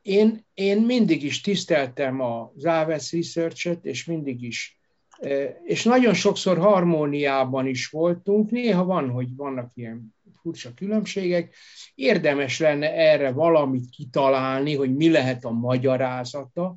én, 0.07 0.47
én 0.55 0.81
mindig 0.81 1.23
is 1.23 1.41
tiszteltem 1.41 2.21
az 2.21 2.65
Aves 2.65 3.13
Research-et, 3.13 3.85
és 3.85 4.05
mindig 4.05 4.43
is, 4.43 4.79
e, 5.19 5.61
és 5.65 5.83
nagyon 5.85 6.15
sokszor 6.15 6.59
harmóniában 6.59 7.67
is 7.67 7.89
voltunk, 7.89 8.51
néha 8.51 8.85
van, 8.85 9.11
hogy 9.11 9.37
vannak 9.37 9.71
ilyen 9.75 10.15
furcsa 10.41 10.75
különbségek, 10.75 11.55
érdemes 11.95 12.59
lenne 12.59 12.93
erre 12.93 13.33
valamit 13.33 13.89
kitalálni, 13.89 14.75
hogy 14.75 14.97
mi 14.97 15.11
lehet 15.11 15.45
a 15.45 15.51
magyarázata. 15.51 16.77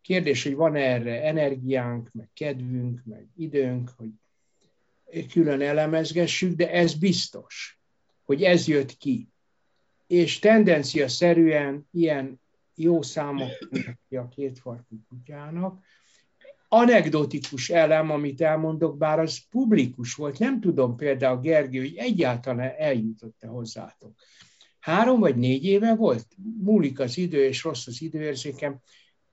Kérdés, 0.00 0.42
hogy 0.42 0.54
van 0.54 0.74
erre 0.74 1.22
energiánk, 1.22 2.10
meg 2.12 2.28
kedvünk, 2.34 3.00
meg 3.04 3.26
időnk, 3.36 3.90
hogy 3.96 4.10
külön 5.32 5.60
elemezgessük, 5.60 6.56
de 6.56 6.70
ez 6.70 6.94
biztos, 6.94 7.80
hogy 8.24 8.42
ez 8.42 8.66
jött 8.66 8.96
ki. 8.96 9.28
És 10.06 10.38
tendencia 10.38 11.08
szerűen 11.08 11.88
ilyen 11.92 12.40
jó 12.78 13.02
számok 13.02 13.50
a 14.10 14.28
kétfarkú 14.28 14.96
kutyának. 15.08 15.84
Anekdotikus 16.68 17.70
elem, 17.70 18.10
amit 18.10 18.40
elmondok, 18.40 18.98
bár 18.98 19.18
az 19.18 19.38
publikus 19.50 20.14
volt, 20.14 20.38
nem 20.38 20.60
tudom 20.60 20.96
például 20.96 21.40
Gergő, 21.40 21.78
hogy 21.78 21.96
egyáltalán 21.96 22.72
eljutott-e 22.78 23.46
hozzátok. 23.46 24.12
Három 24.78 25.20
vagy 25.20 25.36
négy 25.36 25.64
éve 25.64 25.94
volt, 25.94 26.26
múlik 26.62 27.00
az 27.00 27.16
idő, 27.18 27.44
és 27.44 27.64
rossz 27.64 27.86
az 27.86 28.02
időérzékem, 28.02 28.80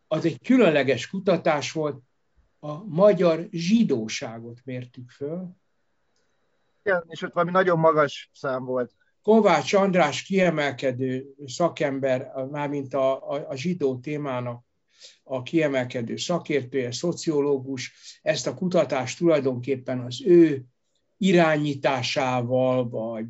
az 0.08 0.26
egy 0.26 0.42
különleges 0.42 1.08
kutatás 1.08 1.72
volt, 1.72 2.02
a 2.60 2.84
magyar 2.84 3.48
zsidóságot 3.52 4.62
mértük 4.64 5.10
föl, 5.10 5.56
igen, 6.84 7.04
és 7.08 7.22
ott 7.22 7.34
valami 7.34 7.52
nagyon 7.52 7.80
magas 7.80 8.30
szám 8.34 8.66
volt. 8.66 8.96
Kovács 9.26 9.74
András 9.74 10.24
kiemelkedő 10.24 11.26
szakember, 11.46 12.32
mármint 12.52 12.94
a, 12.94 13.32
a, 13.32 13.50
a 13.50 13.56
zsidó 13.56 14.00
témának 14.00 14.64
a 15.24 15.42
kiemelkedő 15.42 16.16
szakértője, 16.16 16.92
szociológus, 16.92 17.94
ezt 18.22 18.48
a 18.48 18.54
kutatást 18.54 19.18
tulajdonképpen 19.18 20.00
az 20.00 20.22
ő 20.26 20.64
irányításával, 21.18 22.90
vagy 22.90 23.26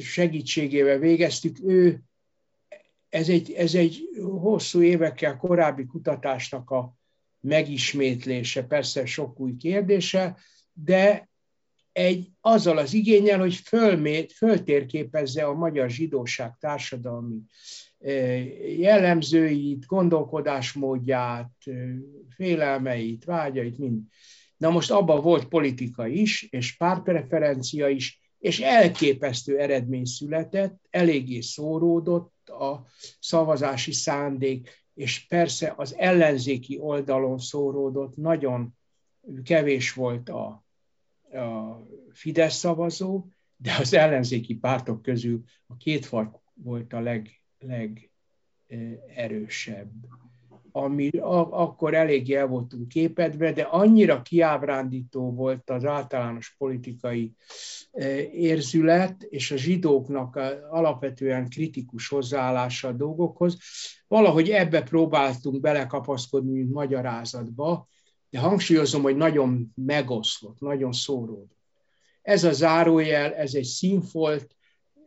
segítségével 0.00 0.98
végeztük. 0.98 1.56
Ő, 1.62 2.02
ez 3.08 3.28
egy, 3.28 3.52
ez 3.52 3.74
egy 3.74 4.08
hosszú 4.22 4.82
évekkel 4.82 5.36
korábbi 5.36 5.86
kutatásnak 5.86 6.70
a 6.70 6.96
megismétlése, 7.40 8.62
persze 8.62 9.06
sok 9.06 9.40
új 9.40 9.56
kérdése, 9.56 10.36
de 10.72 11.28
egy, 11.94 12.30
azzal 12.40 12.78
az 12.78 12.92
igényel, 12.92 13.38
hogy 13.38 13.54
fölmét, 13.54 14.32
föltérképezze 14.32 15.44
a 15.44 15.54
magyar 15.54 15.90
zsidóság 15.90 16.56
társadalmi 16.60 17.40
jellemzőit, 18.78 19.86
gondolkodásmódját, 19.86 21.52
félelmeit, 22.28 23.24
vágyait, 23.24 23.78
mind. 23.78 24.02
Na 24.56 24.70
most 24.70 24.90
abban 24.90 25.22
volt 25.22 25.44
politika 25.44 26.06
is, 26.06 26.42
és 26.42 26.76
párpreferencia 26.76 27.88
is, 27.88 28.20
és 28.38 28.60
elképesztő 28.60 29.58
eredmény 29.58 30.04
született, 30.04 30.86
eléggé 30.90 31.40
szóródott 31.40 32.48
a 32.48 32.86
szavazási 33.20 33.92
szándék, 33.92 34.86
és 34.94 35.26
persze 35.26 35.74
az 35.76 35.94
ellenzéki 35.96 36.78
oldalon 36.78 37.38
szóródott, 37.38 38.16
nagyon 38.16 38.76
kevés 39.44 39.92
volt 39.92 40.28
a 40.28 40.63
a 41.34 41.82
Fidesz 42.12 42.56
szavazó, 42.56 43.24
de 43.56 43.76
az 43.80 43.94
ellenzéki 43.94 44.54
pártok 44.54 45.02
közül 45.02 45.42
a 45.66 45.76
két 45.76 46.06
fark 46.06 46.34
volt 46.54 46.92
a 46.92 47.00
leg, 47.00 47.40
legerősebb. 48.68 49.90
Ami 50.76 51.08
akkor 51.50 51.94
elég 51.94 52.32
el 52.32 52.46
voltunk 52.46 52.88
képedve, 52.88 53.52
de 53.52 53.62
annyira 53.62 54.22
kiábrándító 54.22 55.32
volt 55.32 55.70
az 55.70 55.84
általános 55.84 56.54
politikai 56.58 57.34
érzület, 58.32 59.22
és 59.22 59.50
a 59.50 59.56
zsidóknak 59.56 60.36
alapvetően 60.70 61.48
kritikus 61.48 62.08
hozzáállása 62.08 62.88
a 62.88 62.92
dolgokhoz. 62.92 63.58
Valahogy 64.08 64.50
ebbe 64.50 64.82
próbáltunk 64.82 65.60
belekapaszkodni, 65.60 66.52
mint 66.52 66.72
magyarázatba, 66.72 67.88
de 68.34 68.40
hangsúlyozom, 68.40 69.02
hogy 69.02 69.16
nagyon 69.16 69.72
megoszlott, 69.74 70.60
nagyon 70.60 70.92
szóródott. 70.92 71.56
Ez 72.22 72.44
a 72.44 72.52
zárójel, 72.52 73.34
ez 73.34 73.54
egy 73.54 73.64
színfolt, 73.64 74.56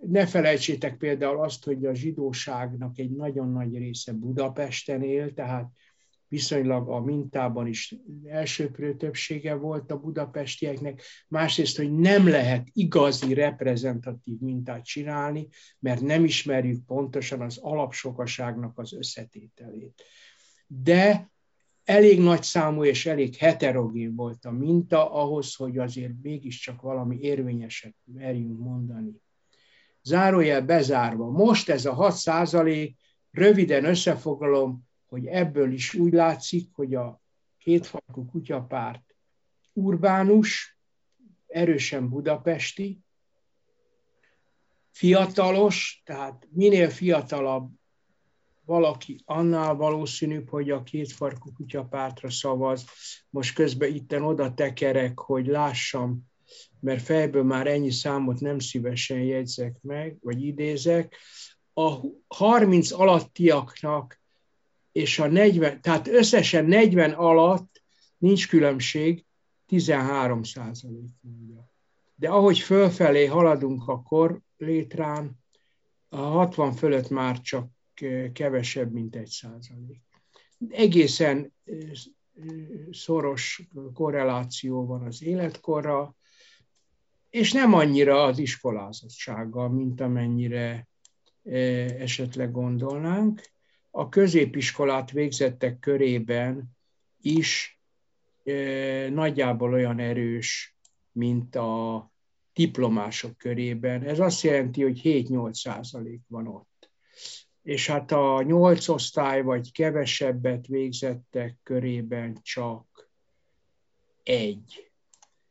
ne 0.02 0.26
felejtsétek 0.26 0.98
például 0.98 1.44
azt, 1.44 1.64
hogy 1.64 1.86
a 1.86 1.94
zsidóságnak 1.94 2.98
egy 2.98 3.12
nagyon 3.12 3.52
nagy 3.52 3.78
része 3.78 4.14
Budapesten 4.14 5.04
él, 5.04 5.34
tehát 5.34 5.72
viszonylag 6.28 6.90
a 6.90 7.00
mintában 7.00 7.68
is 7.68 7.96
elsőprő 8.26 8.96
többsége 8.96 9.54
volt 9.54 9.92
a 9.92 10.00
budapestieknek, 10.00 11.02
másrészt, 11.28 11.78
hogy 11.78 11.94
nem 11.94 12.28
lehet 12.28 12.68
igazi 12.74 13.34
reprezentatív 13.34 14.40
mintát 14.40 14.86
csinálni, 14.86 15.48
mert 15.80 16.02
nem 16.02 16.24
ismerjük 16.24 16.86
pontosan 16.86 17.42
az 17.42 17.58
alapsokaságnak 17.58 18.78
az 18.78 18.94
összetételét. 18.94 20.04
De 20.68 21.30
elég 21.88 22.20
nagy 22.20 22.44
számú 22.44 22.84
és 22.84 23.06
elég 23.06 23.36
heterogén 23.36 24.16
volt 24.16 24.46
a 24.46 24.52
minta 24.52 25.12
ahhoz, 25.14 25.56
hogy 25.56 25.78
azért 25.78 26.14
mégiscsak 26.22 26.82
valami 26.82 27.20
érvényeset 27.20 27.96
merjünk 28.04 28.60
mondani. 28.60 29.22
Zárójel 30.02 30.62
bezárva. 30.62 31.30
Most 31.30 31.70
ez 31.70 31.86
a 31.86 31.94
6 31.94 32.16
százalék, 32.16 32.98
röviden 33.32 33.86
összefoglalom, 33.86 34.88
hogy 35.06 35.26
ebből 35.26 35.72
is 35.72 35.94
úgy 35.94 36.14
látszik, 36.14 36.70
hogy 36.74 36.96
a 36.96 37.22
kétfarkú 37.58 38.26
kutyapárt 38.26 39.16
urbánus, 39.74 40.78
erősen 41.48 42.10
budapesti, 42.10 43.00
fiatalos, 44.92 46.02
tehát 46.06 46.48
minél 46.50 46.90
fiatalabb 46.90 47.70
valaki 48.68 49.22
annál 49.26 49.76
valószínűbb, 49.76 50.50
hogy 50.50 50.70
a 50.70 50.84
kétfarkú 50.84 51.52
kutyapártra 51.54 52.30
szavaz. 52.30 52.86
Most 53.30 53.56
közben 53.56 53.94
itten 53.94 54.24
oda 54.24 54.54
tekerek, 54.54 55.20
hogy 55.20 55.48
lássam, 55.48 56.26
mert 56.80 57.02
fejből 57.02 57.44
már 57.44 57.68
ennyi 57.68 57.92
számot 57.92 58.40
nem 58.40 58.60
szívesen 58.60 59.20
jegyzek 59.20 59.78
meg, 59.82 60.18
vagy 60.22 60.44
idézek. 60.44 61.16
A 61.74 62.00
30 62.28 62.92
alattiaknak 62.92 64.22
és 64.92 65.20
a 65.20 65.28
40, 65.28 65.82
tehát 65.82 66.08
összesen 66.08 66.66
40 66.66 67.12
alatt 67.12 67.84
nincs 68.18 68.48
különbség, 68.48 69.26
13 69.66 70.44
százalék. 70.44 71.10
De 72.16 72.30
ahogy 72.30 72.60
fölfelé 72.60 73.26
haladunk 73.26 73.88
a 73.88 74.02
kor 74.02 74.42
létrán, 74.58 75.40
a 76.10 76.18
60 76.18 76.74
fölött 76.74 77.10
már 77.10 77.42
csak 77.42 77.77
kevesebb, 78.34 78.92
mint 78.92 79.16
egy 79.16 79.30
százalék. 79.30 80.02
Egészen 80.70 81.54
szoros 82.92 83.68
korreláció 83.94 84.86
van 84.86 85.02
az 85.06 85.24
életkorra, 85.24 86.16
és 87.30 87.52
nem 87.52 87.74
annyira 87.74 88.24
az 88.24 88.38
iskolázottsággal, 88.40 89.70
mint 89.70 90.02
amennyire 90.02 90.88
esetleg 91.44 92.52
gondolnánk. 92.52 93.42
A 93.92 94.10
középiskolát 94.10 95.12
végzettek 95.12 95.80
körében 95.80 96.78
is 97.22 97.80
nagyjából 99.10 99.74
olyan 99.74 100.00
erős, 100.00 100.76
mint 101.12 101.56
a 101.56 102.12
diplomások 102.54 103.38
körében. 103.38 104.04
Ez 104.04 104.20
azt 104.20 104.42
jelenti, 104.42 104.84
hogy 104.84 105.02
7-8 105.04 105.54
százalék 105.54 106.22
van 106.28 106.48
ott 106.48 106.77
és 107.68 107.88
hát 107.88 108.12
a 108.12 108.42
nyolc 108.42 108.88
osztály 108.88 109.42
vagy 109.42 109.72
kevesebbet 109.72 110.68
végzettek 110.68 111.58
körében 111.64 112.40
csak 112.42 113.10
egy. 114.24 114.92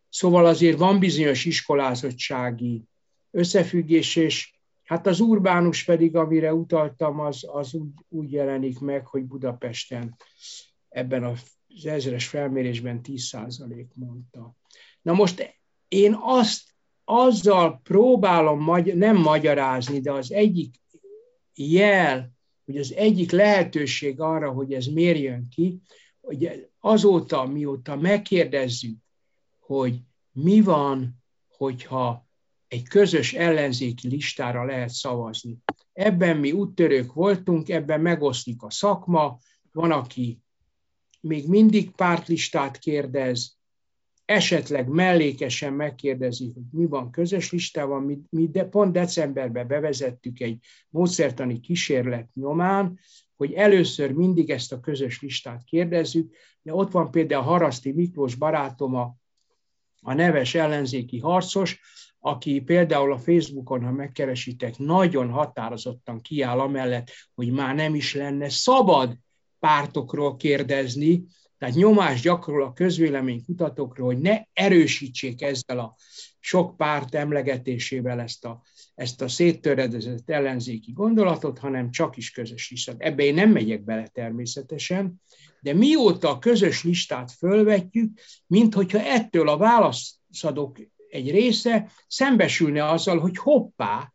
Szóval 0.08 0.46
azért 0.46 0.78
van 0.78 0.98
bizonyos 0.98 1.44
iskolázottsági 1.44 2.84
összefüggés, 3.30 4.16
és 4.16 4.54
hát 4.84 5.06
az 5.06 5.20
urbánus 5.20 5.84
pedig, 5.84 6.16
amire 6.16 6.54
utaltam, 6.54 7.20
az, 7.20 7.44
az 7.52 7.74
úgy, 7.74 7.90
úgy 8.08 8.32
jelenik 8.32 8.78
meg, 8.78 9.06
hogy 9.06 9.24
Budapesten 9.24 10.16
ebben 10.88 11.24
az 11.24 11.42
ezres 11.84 12.28
felmérésben 12.28 13.00
10% 13.02 13.86
mondta. 13.94 14.56
Na 15.02 15.12
most 15.12 15.56
én 15.88 16.16
azt 16.20 16.62
azzal 17.04 17.80
próbálom 17.82 18.60
magy- 18.60 18.94
nem 18.94 19.16
magyarázni, 19.16 20.00
de 20.00 20.12
az 20.12 20.32
egyik 20.32 20.74
jel, 21.56 22.32
hogy 22.64 22.76
az 22.76 22.94
egyik 22.94 23.30
lehetőség 23.30 24.20
arra, 24.20 24.50
hogy 24.50 24.72
ez 24.72 24.86
miért 24.86 25.18
jön 25.18 25.48
ki, 25.54 25.80
hogy 26.20 26.68
azóta, 26.80 27.46
mióta 27.46 27.96
megkérdezzük, 27.96 28.98
hogy 29.60 30.00
mi 30.32 30.60
van, 30.60 31.22
hogyha 31.48 32.28
egy 32.68 32.88
közös 32.88 33.32
ellenzéki 33.34 34.08
listára 34.08 34.64
lehet 34.64 34.90
szavazni. 34.90 35.58
Ebben 35.92 36.36
mi 36.36 36.52
úttörők 36.52 37.12
voltunk, 37.12 37.68
ebben 37.68 38.00
megoszlik 38.00 38.62
a 38.62 38.70
szakma, 38.70 39.38
van, 39.72 39.90
aki 39.90 40.40
még 41.20 41.48
mindig 41.48 41.90
pártlistát 41.90 42.78
kérdez, 42.78 43.55
esetleg 44.26 44.88
mellékesen 44.88 45.72
megkérdezi, 45.72 46.50
hogy 46.54 46.62
mi 46.70 46.86
van 46.86 47.10
közös 47.10 47.52
listában, 47.52 48.02
mi, 48.02 48.18
mi 48.30 48.48
de 48.48 48.64
pont 48.64 48.92
decemberben 48.92 49.66
bevezettük 49.66 50.40
egy 50.40 50.58
módszertani 50.90 51.60
kísérlet 51.60 52.28
nyomán, 52.34 52.98
hogy 53.36 53.52
először 53.52 54.12
mindig 54.12 54.50
ezt 54.50 54.72
a 54.72 54.80
közös 54.80 55.22
listát 55.22 55.64
kérdezzük, 55.64 56.34
de 56.62 56.74
ott 56.74 56.92
van 56.92 57.10
például 57.10 57.42
Haraszti 57.42 57.92
Miklós 57.92 58.34
barátom, 58.34 58.94
a, 58.94 59.16
a 60.00 60.12
neves 60.12 60.54
ellenzéki 60.54 61.18
harcos, 61.18 61.80
aki 62.18 62.60
például 62.60 63.12
a 63.12 63.18
Facebookon, 63.18 63.84
ha 63.84 63.90
megkeresitek, 63.90 64.78
nagyon 64.78 65.30
határozottan 65.30 66.20
kiáll 66.20 66.60
amellett, 66.60 67.10
hogy 67.34 67.52
már 67.52 67.74
nem 67.74 67.94
is 67.94 68.14
lenne 68.14 68.48
szabad 68.48 69.18
pártokról 69.58 70.36
kérdezni, 70.36 71.26
tehát 71.58 71.74
nyomás 71.74 72.20
gyakorol 72.20 72.62
a 72.62 72.72
közvéleménykutatókról, 72.72 74.06
hogy 74.06 74.18
ne 74.18 74.42
erősítsék 74.52 75.42
ezzel 75.42 75.78
a 75.78 75.96
sok 76.40 76.76
párt 76.76 77.14
emlegetésével 77.14 78.20
ezt 78.20 78.44
a, 78.44 78.62
ezt 78.94 79.22
a 79.22 79.28
széttöredezett 79.28 80.30
ellenzéki 80.30 80.92
gondolatot, 80.92 81.58
hanem 81.58 81.90
csak 81.90 82.16
is 82.16 82.30
közös 82.30 82.70
listát. 82.70 83.00
Ebbe 83.00 83.22
én 83.22 83.34
nem 83.34 83.50
megyek 83.50 83.84
bele 83.84 84.06
természetesen, 84.06 85.22
de 85.60 85.74
mióta 85.74 86.30
a 86.30 86.38
közös 86.38 86.84
listát 86.84 87.32
fölvetjük, 87.32 88.18
mint 88.46 88.74
hogyha 88.74 89.00
ettől 89.00 89.48
a 89.48 89.56
válaszadók 89.56 90.78
egy 91.08 91.30
része 91.30 91.90
szembesülne 92.06 92.88
azzal, 92.90 93.18
hogy 93.18 93.36
hoppá, 93.36 94.12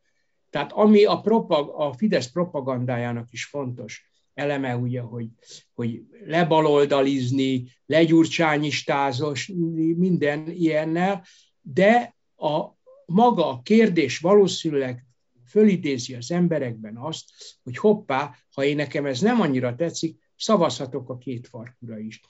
tehát 0.50 0.72
ami 0.72 1.04
a, 1.04 1.22
propag, 1.22 1.70
a 1.76 1.94
Fidesz 1.94 2.32
propagandájának 2.32 3.32
is 3.32 3.46
fontos 3.46 4.11
eleme, 4.34 4.76
ugye, 4.76 5.02
hogy, 5.02 5.28
hogy 5.74 6.02
lebaloldalizni, 6.26 7.68
legyurcsányistázos, 7.86 9.52
minden 9.96 10.50
ilyennel, 10.50 11.26
de 11.62 12.16
a 12.36 12.66
maga 13.06 13.50
a 13.50 13.62
kérdés 13.62 14.20
valószínűleg 14.20 15.06
fölidézi 15.46 16.16
az 16.16 16.32
emberekben 16.32 16.98
azt, 16.98 17.30
hogy 17.64 17.78
hoppá, 17.78 18.36
ha 18.54 18.64
én 18.64 18.76
nekem 18.76 19.06
ez 19.06 19.22
nem 19.22 19.42
annyira 19.42 19.76
tetszik, 19.76 20.20
szavazhatok 20.36 21.10
a 21.10 21.18
két 21.18 21.48
farkura 21.48 22.00
is. 22.00 22.22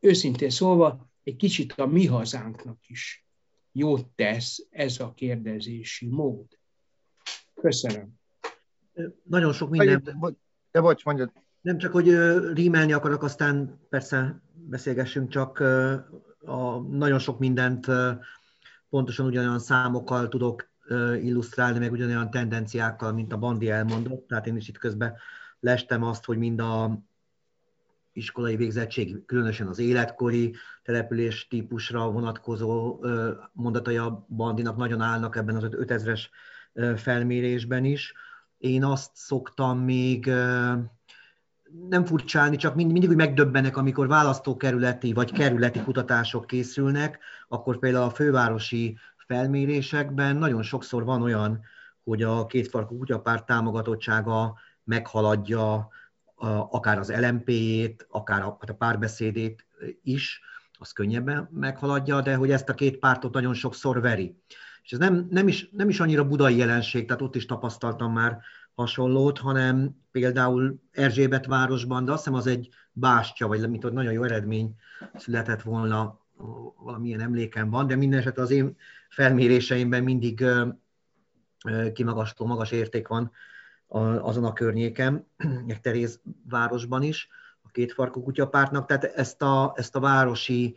Őszintén 0.00 0.50
szólva, 0.50 1.10
egy 1.22 1.36
kicsit 1.36 1.72
a 1.72 1.86
mi 1.86 2.06
hazánknak 2.06 2.88
is 2.88 3.26
jót 3.72 4.06
tesz 4.14 4.66
ez 4.70 5.00
a 5.00 5.14
kérdezési 5.14 6.06
mód. 6.06 6.46
Köszönöm. 7.54 8.14
Nagyon 9.22 9.52
sok 9.52 9.70
minden. 9.70 10.38
De 10.76 10.82
bocs, 10.82 11.04
mondjad. 11.04 11.32
Nem 11.60 11.78
csak, 11.78 11.92
hogy 11.92 12.08
rímelni 12.52 12.92
akarok, 12.92 13.22
aztán 13.22 13.80
persze 13.88 14.42
beszélgessünk, 14.54 15.28
csak 15.28 15.58
a 16.44 16.78
nagyon 16.90 17.18
sok 17.18 17.38
mindent 17.38 17.86
pontosan 18.88 19.26
ugyanolyan 19.26 19.58
számokkal 19.58 20.28
tudok 20.28 20.70
illusztrálni, 21.22 21.78
meg 21.78 21.92
ugyanolyan 21.92 22.30
tendenciákkal, 22.30 23.12
mint 23.12 23.32
a 23.32 23.36
Bandi 23.36 23.70
elmondott. 23.70 24.28
Tehát 24.28 24.46
én 24.46 24.56
is 24.56 24.68
itt 24.68 24.78
közben 24.78 25.14
lestem 25.60 26.02
azt, 26.02 26.24
hogy 26.24 26.38
mind 26.38 26.60
a 26.60 26.98
iskolai 28.12 28.56
végzettség, 28.56 29.24
különösen 29.26 29.66
az 29.66 29.78
életkori 29.78 30.54
település 30.82 31.46
típusra 31.48 32.10
vonatkozó 32.10 33.04
mondatai 33.52 33.96
a 33.96 34.26
bandinak 34.28 34.76
nagyon 34.76 35.00
állnak 35.00 35.36
ebben 35.36 35.56
az 35.56 35.68
5000-es 35.70 36.22
felmérésben 36.96 37.84
is. 37.84 38.14
Én 38.58 38.84
azt 38.84 39.10
szoktam 39.14 39.78
még 39.78 40.30
nem 41.88 42.04
furcsálni, 42.04 42.56
csak 42.56 42.74
mindig 42.74 43.08
úgy 43.08 43.16
megdöbbenek, 43.16 43.76
amikor 43.76 44.06
választókerületi 44.06 45.12
vagy 45.12 45.32
kerületi 45.32 45.82
kutatások 45.82 46.46
készülnek, 46.46 47.18
akkor 47.48 47.78
például 47.78 48.04
a 48.04 48.10
fővárosi 48.10 48.98
felmérésekben 49.16 50.36
nagyon 50.36 50.62
sokszor 50.62 51.04
van 51.04 51.22
olyan, 51.22 51.60
hogy 52.04 52.22
a 52.22 52.46
kétfarkú 52.46 52.98
kutyapárt 52.98 53.46
támogatottsága 53.46 54.58
meghaladja 54.84 55.88
akár 56.70 56.98
az 56.98 57.12
LMP-jét, 57.20 58.06
akár 58.10 58.42
a, 58.42 58.58
a 58.60 58.72
párbeszédét 58.72 59.66
is, 60.02 60.40
az 60.78 60.92
könnyebben 60.92 61.48
meghaladja, 61.52 62.20
de 62.20 62.34
hogy 62.34 62.50
ezt 62.50 62.68
a 62.68 62.74
két 62.74 62.98
pártot 62.98 63.32
nagyon 63.32 63.54
sokszor 63.54 64.00
veri. 64.00 64.36
És 64.86 64.92
ez 64.92 64.98
nem, 64.98 65.26
nem, 65.30 65.48
is, 65.48 65.68
nem 65.72 65.88
is 65.88 66.00
annyira 66.00 66.28
budai 66.28 66.56
jelenség, 66.56 67.06
tehát 67.06 67.22
ott 67.22 67.34
is 67.34 67.46
tapasztaltam 67.46 68.12
már 68.12 68.38
hasonlót, 68.74 69.38
hanem 69.38 69.96
például 70.10 70.80
Erzsébet 70.92 71.46
városban, 71.46 72.04
de 72.04 72.12
azt 72.12 72.24
hiszem 72.24 72.38
az 72.38 72.46
egy 72.46 72.68
bástya, 72.92 73.46
vagy 73.46 73.68
mint 73.70 73.84
ott 73.84 73.92
nagyon 73.92 74.12
jó 74.12 74.22
eredmény 74.22 74.74
született 75.14 75.62
volna, 75.62 76.20
valamilyen 76.76 77.20
emlékem 77.20 77.70
van, 77.70 77.86
de 77.86 77.96
minden 77.96 78.32
az 78.36 78.50
én 78.50 78.76
felméréseimben 79.08 80.02
mindig 80.02 80.44
kimagasló 81.92 82.46
magas 82.46 82.70
érték 82.70 83.08
van 83.08 83.30
azon 84.20 84.44
a 84.44 84.52
környéken, 84.52 85.26
Teréz 85.82 86.20
városban 86.48 87.02
is, 87.02 87.28
a 87.62 87.68
két 87.70 87.92
farkú 87.92 88.22
kutyapártnak, 88.22 88.86
tehát 88.86 89.04
ezt 89.04 89.42
a, 89.42 89.72
ezt 89.76 89.96
a 89.96 90.00
városi, 90.00 90.76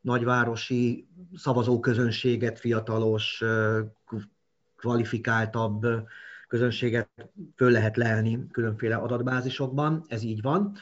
nagyvárosi 0.00 1.08
szavazóközönséget, 1.34 2.58
fiatalos, 2.58 3.44
kvalifikáltabb 4.76 5.86
közönséget 6.48 7.08
föl 7.56 7.70
lehet 7.70 7.96
leelni 7.96 8.46
különféle 8.50 8.96
adatbázisokban, 8.96 10.04
ez 10.06 10.22
így 10.22 10.42
van. 10.42 10.76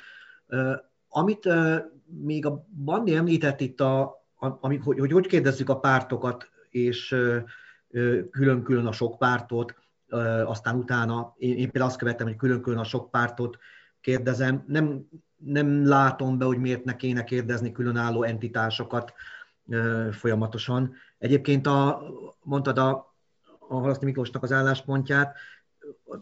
Amit 1.09 1.49
még 2.05 2.47
a 2.47 2.67
Bandi 2.85 3.15
említett 3.15 3.61
itt, 3.61 3.81
a, 3.81 4.25
hogy, 4.35 4.81
hogy 4.83 5.13
hogy 5.13 5.27
kérdezzük 5.27 5.69
a 5.69 5.79
pártokat, 5.79 6.51
és 6.71 7.17
külön-külön 8.31 8.87
a 8.87 8.93
sok 8.93 9.19
pártot, 9.19 9.75
aztán 10.45 10.77
utána 10.77 11.35
én, 11.37 11.57
én 11.57 11.71
például 11.71 11.91
azt 11.91 11.99
követtem, 11.99 12.27
hogy 12.27 12.37
külön-külön 12.37 12.79
a 12.79 12.85
sok 12.85 13.11
pártot 13.11 13.59
kérdezem. 14.01 14.65
Nem, 14.67 15.09
nem 15.39 15.87
látom 15.87 16.39
be, 16.39 16.45
hogy 16.45 16.59
miért 16.59 16.85
ne 16.85 16.97
kéne 16.97 17.25
kérdezni 17.25 17.73
különálló 17.73 18.23
entitásokat 18.23 19.13
folyamatosan. 20.11 20.95
Egyébként 21.19 21.67
a, 21.67 22.03
mondtad 22.43 22.79
a, 22.79 23.15
a 23.69 23.75
Halaszti 23.75 24.05
Miklósnak 24.05 24.43
az 24.43 24.53
álláspontját, 24.53 25.37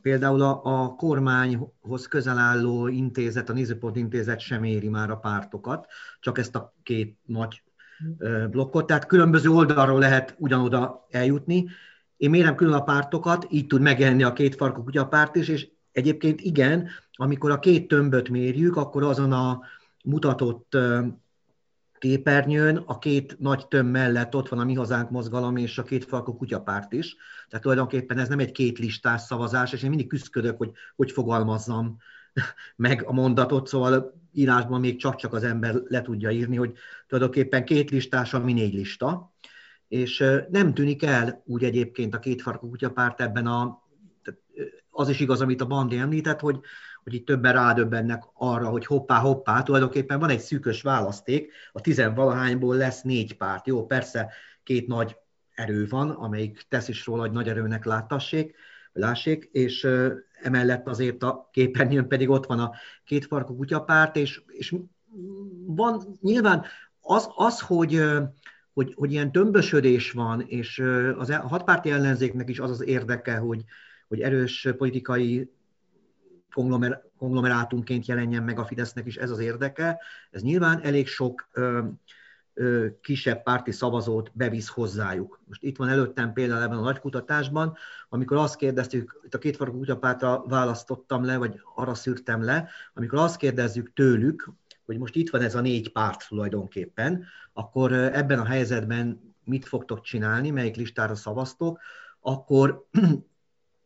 például 0.03 0.43
a, 0.43 0.61
a 0.65 0.95
kormányhoz 0.95 2.07
közel 2.09 2.39
álló 2.39 2.89
intézet, 2.89 3.49
a 3.49 3.53
Nézőpont 3.53 3.97
intézet 3.97 4.41
sem 4.41 4.65
éri 4.65 4.89
már 4.89 5.11
a 5.11 5.17
pártokat, 5.17 5.87
csak 6.21 6.39
ezt 6.39 6.57
a 6.57 6.75
két 6.83 7.19
nagy 7.25 7.63
blokkot, 8.51 8.87
tehát 8.87 9.07
különböző 9.07 9.51
oldalról 9.51 9.99
lehet 9.99 10.35
ugyanoda 10.39 11.07
eljutni. 11.11 11.67
Én 12.17 12.31
mérem 12.31 12.55
külön 12.55 12.75
a 12.75 12.83
pártokat, 12.83 13.47
így 13.51 13.67
tud 13.67 13.81
megjelenni 13.81 14.23
a 14.23 14.33
két 14.33 14.55
farkú 14.55 14.83
kutyapárt 14.83 15.37
is, 15.37 15.49
és 15.49 15.69
egyébként 15.97 16.41
igen, 16.41 16.89
amikor 17.13 17.51
a 17.51 17.59
két 17.59 17.89
tömböt 17.89 18.29
mérjük, 18.29 18.77
akkor 18.77 19.03
azon 19.03 19.33
a 19.33 19.61
mutatott 20.05 20.77
képernyőn 21.99 22.77
a 22.77 22.99
két 22.99 23.39
nagy 23.39 23.67
töm 23.69 23.87
mellett 23.87 24.35
ott 24.35 24.49
van 24.49 24.59
a 24.59 24.65
Mi 24.65 24.75
Hazánk 24.75 25.11
mozgalom 25.11 25.57
és 25.57 25.79
a 25.79 25.83
két 25.83 26.05
falkú 26.05 26.37
kutyapárt 26.37 26.93
is. 26.93 27.17
Tehát 27.49 27.63
tulajdonképpen 27.63 28.19
ez 28.19 28.29
nem 28.29 28.39
egy 28.39 28.53
két 28.53 28.79
listás 28.79 29.21
szavazás, 29.21 29.73
és 29.73 29.83
én 29.83 29.89
mindig 29.89 30.09
küzdök, 30.09 30.57
hogy 30.57 30.71
hogy 30.97 31.13
fogalmazzam 31.13 31.97
meg 32.77 33.05
a 33.07 33.13
mondatot, 33.13 33.67
szóval 33.67 34.21
írásban 34.33 34.81
még 34.81 34.99
csak-csak 34.99 35.33
az 35.33 35.45
ember 35.45 35.75
le 35.89 36.03
tudja 36.03 36.31
írni, 36.31 36.57
hogy 36.57 36.73
tulajdonképpen 37.07 37.65
két 37.65 37.91
listás, 37.91 38.35
ami 38.35 38.53
négy 38.53 38.75
lista, 38.75 39.35
és 39.89 40.25
nem 40.51 40.75
tűnik 40.75 41.03
el 41.03 41.43
úgy 41.45 41.65
egyébként 41.65 42.15
a 42.15 42.19
két 42.19 42.43
farkú 42.43 42.69
kutyapárt 42.69 43.21
ebben 43.21 43.47
a, 43.47 43.85
az 44.97 45.09
is 45.09 45.21
igaz, 45.21 45.41
amit 45.41 45.61
a 45.61 45.67
Bandi 45.67 45.99
említett, 45.99 46.41
hogy 46.41 46.61
hogy 47.07 47.15
itt 47.15 47.27
többen 47.27 47.53
rádöbbennek 47.53 48.25
arra, 48.35 48.69
hogy 48.69 48.87
hoppá, 48.87 49.19
hoppá, 49.19 49.63
tulajdonképpen 49.63 50.19
van 50.19 50.31
egy 50.31 50.41
szűkös 50.41 50.83
választék, 50.83 51.53
a 51.73 51.81
tizenvalahányból 51.81 52.77
lesz 52.77 53.03
négy 53.03 53.37
párt. 53.37 53.67
Jó, 53.67 53.87
persze 53.87 54.33
két 54.63 54.87
nagy 54.87 55.17
erő 55.55 55.87
van, 55.89 56.11
amelyik 56.11 56.67
tesz 56.69 56.89
is 56.89 57.07
róla, 57.07 57.21
hogy 57.21 57.31
nagy 57.31 57.49
erőnek 57.49 57.85
láttassék, 57.85 58.55
lássék, 58.93 59.49
és 59.53 59.89
emellett 60.43 60.87
azért 60.87 61.23
a 61.23 61.49
képernyőn 61.53 62.09
pedig 62.09 62.29
ott 62.29 62.47
van 62.47 62.59
a 62.61 62.73
kétfarkú 63.05 63.57
kutyapárt, 63.57 64.17
és, 64.17 64.43
és 64.47 64.75
van 65.67 66.19
nyilván 66.21 66.65
az, 67.01 67.29
az 67.35 67.61
hogy, 67.61 68.03
hogy, 68.73 68.93
hogy 68.97 69.13
ilyen 69.13 69.33
tömbösödés 69.33 70.13
van, 70.13 70.41
és 70.41 70.83
az, 71.19 71.31
a 71.31 71.49
hatpárti 71.49 71.91
ellenzéknek 71.91 72.49
is 72.49 72.59
az 72.59 72.71
az 72.71 72.85
érdeke, 72.85 73.37
hogy, 73.37 73.65
hogy 74.09 74.21
erős 74.21 74.69
politikai 74.77 75.51
konglomerátumként 77.19 78.07
jelenjen 78.07 78.43
meg 78.43 78.59
a 78.59 78.65
Fidesznek 78.65 79.07
is 79.07 79.17
ez 79.17 79.31
az 79.31 79.39
érdeke. 79.39 80.01
Ez 80.31 80.43
nyilván 80.43 80.81
elég 80.83 81.07
sok 81.07 81.49
ö, 81.53 81.81
kisebb 83.01 83.43
párti 83.43 83.73
szavazót 83.73 84.31
bevisz 84.35 84.69
hozzájuk. 84.69 85.41
Most 85.45 85.63
itt 85.63 85.77
van 85.77 85.89
előttem 85.89 86.33
például 86.33 86.63
ebben 86.63 86.79
a 86.79 86.83
nagy 86.83 87.01
amikor 88.09 88.37
azt 88.37 88.57
kérdeztük, 88.57 89.21
itt 89.25 89.35
a 89.35 89.39
kétfarkú 89.39 89.79
kutyapártra 89.79 90.45
választottam 90.47 91.25
le, 91.25 91.37
vagy 91.37 91.61
arra 91.75 91.95
szűrtem 91.95 92.43
le, 92.43 92.69
amikor 92.95 93.19
azt 93.19 93.37
kérdezzük 93.37 93.93
tőlük, 93.93 94.51
hogy 94.85 94.99
most 94.99 95.15
itt 95.15 95.31
van 95.31 95.41
ez 95.41 95.55
a 95.55 95.61
négy 95.61 95.93
párt 95.93 96.29
tulajdonképpen, 96.29 97.25
akkor 97.53 97.93
ebben 97.93 98.39
a 98.39 98.45
helyzetben 98.45 99.35
mit 99.45 99.65
fogtok 99.65 100.01
csinálni, 100.01 100.51
melyik 100.51 100.77
listára 100.77 101.15
szavaztok, 101.15 101.81
akkor 102.21 102.87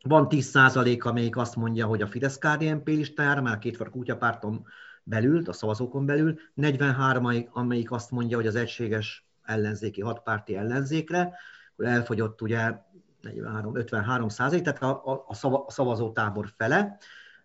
van 0.03 0.27
10% 0.29 1.01
amelyik 1.01 1.37
azt 1.37 1.55
mondja, 1.55 1.85
hogy 1.85 2.01
a 2.01 2.07
fidesz 2.07 2.37
KDNP 2.37 2.87
listájára, 2.87 3.41
már 3.41 3.57
kétfarkú 3.57 3.97
kutyapárton 3.97 4.65
belül, 5.03 5.43
a 5.45 5.53
szavazókon 5.53 6.05
belül, 6.05 6.39
43, 6.53 7.47
amelyik 7.51 7.91
azt 7.91 8.11
mondja, 8.11 8.37
hogy 8.37 8.47
az 8.47 8.55
egységes 8.55 9.25
ellenzéki 9.43 10.01
hatpárti 10.01 10.55
ellenzékre, 10.55 11.33
elfogyott 11.77 12.41
ugye 12.41 12.73
43, 13.21 13.75
53 13.75 14.29
százalék, 14.29 14.63
tehát 14.63 14.81
a, 14.81 15.01
a, 15.05 15.25
a 15.65 15.71
szavazótábor 15.71 16.53
fele, 16.57 16.97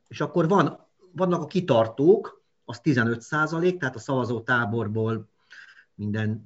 és 0.09 0.21
akkor 0.21 0.49
van, 0.49 0.87
vannak 1.13 1.43
a 1.43 1.47
kitartók, 1.47 2.45
az 2.65 2.81
15 2.81 3.21
százalék, 3.21 3.79
tehát 3.79 3.95
a 3.95 3.99
szavazótáborból 3.99 5.29
minden 5.95 6.45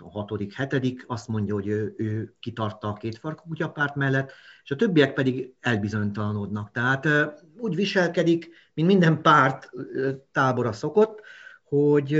a 0.00 0.10
hatodik, 0.10 0.54
hetedik 0.54 1.04
azt 1.06 1.28
mondja, 1.28 1.54
hogy 1.54 1.66
ő, 1.66 1.94
ő 1.96 2.34
kitartta 2.40 2.88
a 2.88 2.92
két 2.92 3.18
farkú 3.18 3.48
kutyapárt 3.48 3.94
mellett, 3.94 4.32
és 4.64 4.70
a 4.70 4.76
többiek 4.76 5.12
pedig 5.12 5.54
elbizonytalanodnak. 5.60 6.70
Tehát 6.70 7.08
úgy 7.58 7.74
viselkedik, 7.74 8.48
mint 8.74 8.88
minden 8.88 9.22
párt 9.22 9.70
tábora 10.32 10.72
szokott, 10.72 11.20
hogy 11.64 12.12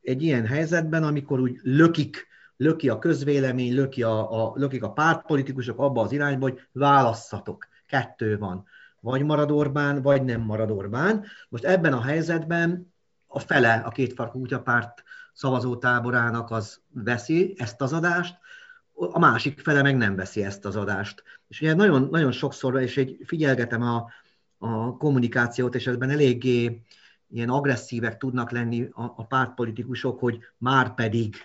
egy 0.00 0.22
ilyen 0.22 0.46
helyzetben, 0.46 1.02
amikor 1.02 1.40
úgy 1.40 1.58
lökik, 1.62 2.26
löki 2.56 2.88
a 2.88 2.98
közvélemény, 2.98 3.74
löki 3.74 4.02
a, 4.02 4.44
a, 4.44 4.52
lökik 4.56 4.82
a 4.82 4.92
pártpolitikusok 4.92 5.78
abba 5.78 6.02
az 6.02 6.12
irányba, 6.12 6.48
hogy 6.48 6.60
válasszatok, 6.72 7.66
kettő 7.86 8.38
van. 8.38 8.64
Vagy 9.00 9.22
marad 9.22 9.50
Orbán, 9.50 10.02
vagy 10.02 10.24
nem 10.24 10.40
marad 10.40 10.70
Orbán. 10.70 11.24
Most 11.48 11.64
ebben 11.64 11.92
a 11.92 12.02
helyzetben 12.02 12.92
a 13.26 13.38
fele 13.38 13.74
a 13.74 13.90
kétfarkú 13.90 14.38
kutyapárt 14.38 15.03
szavazótáborának 15.34 16.50
az 16.50 16.80
veszi 16.90 17.54
ezt 17.58 17.80
az 17.80 17.92
adást, 17.92 18.38
a 18.94 19.18
másik 19.18 19.60
fele 19.60 19.82
meg 19.82 19.96
nem 19.96 20.16
veszi 20.16 20.44
ezt 20.44 20.64
az 20.64 20.76
adást. 20.76 21.22
És 21.48 21.60
ugye 21.60 21.74
nagyon, 21.74 22.08
nagyon 22.10 22.32
sokszor, 22.32 22.80
és 22.80 22.96
egy 22.96 23.18
figyelgetem 23.26 23.82
a, 23.82 24.10
a 24.58 24.96
kommunikációt, 24.96 25.74
és 25.74 25.86
ebben 25.86 26.10
eléggé 26.10 26.82
ilyen 27.30 27.48
agresszívek 27.48 28.16
tudnak 28.16 28.50
lenni 28.50 28.88
a, 28.92 29.02
a 29.02 29.26
pártpolitikusok, 29.26 30.18
hogy 30.18 30.38
már 30.58 30.94
pedig 30.94 31.36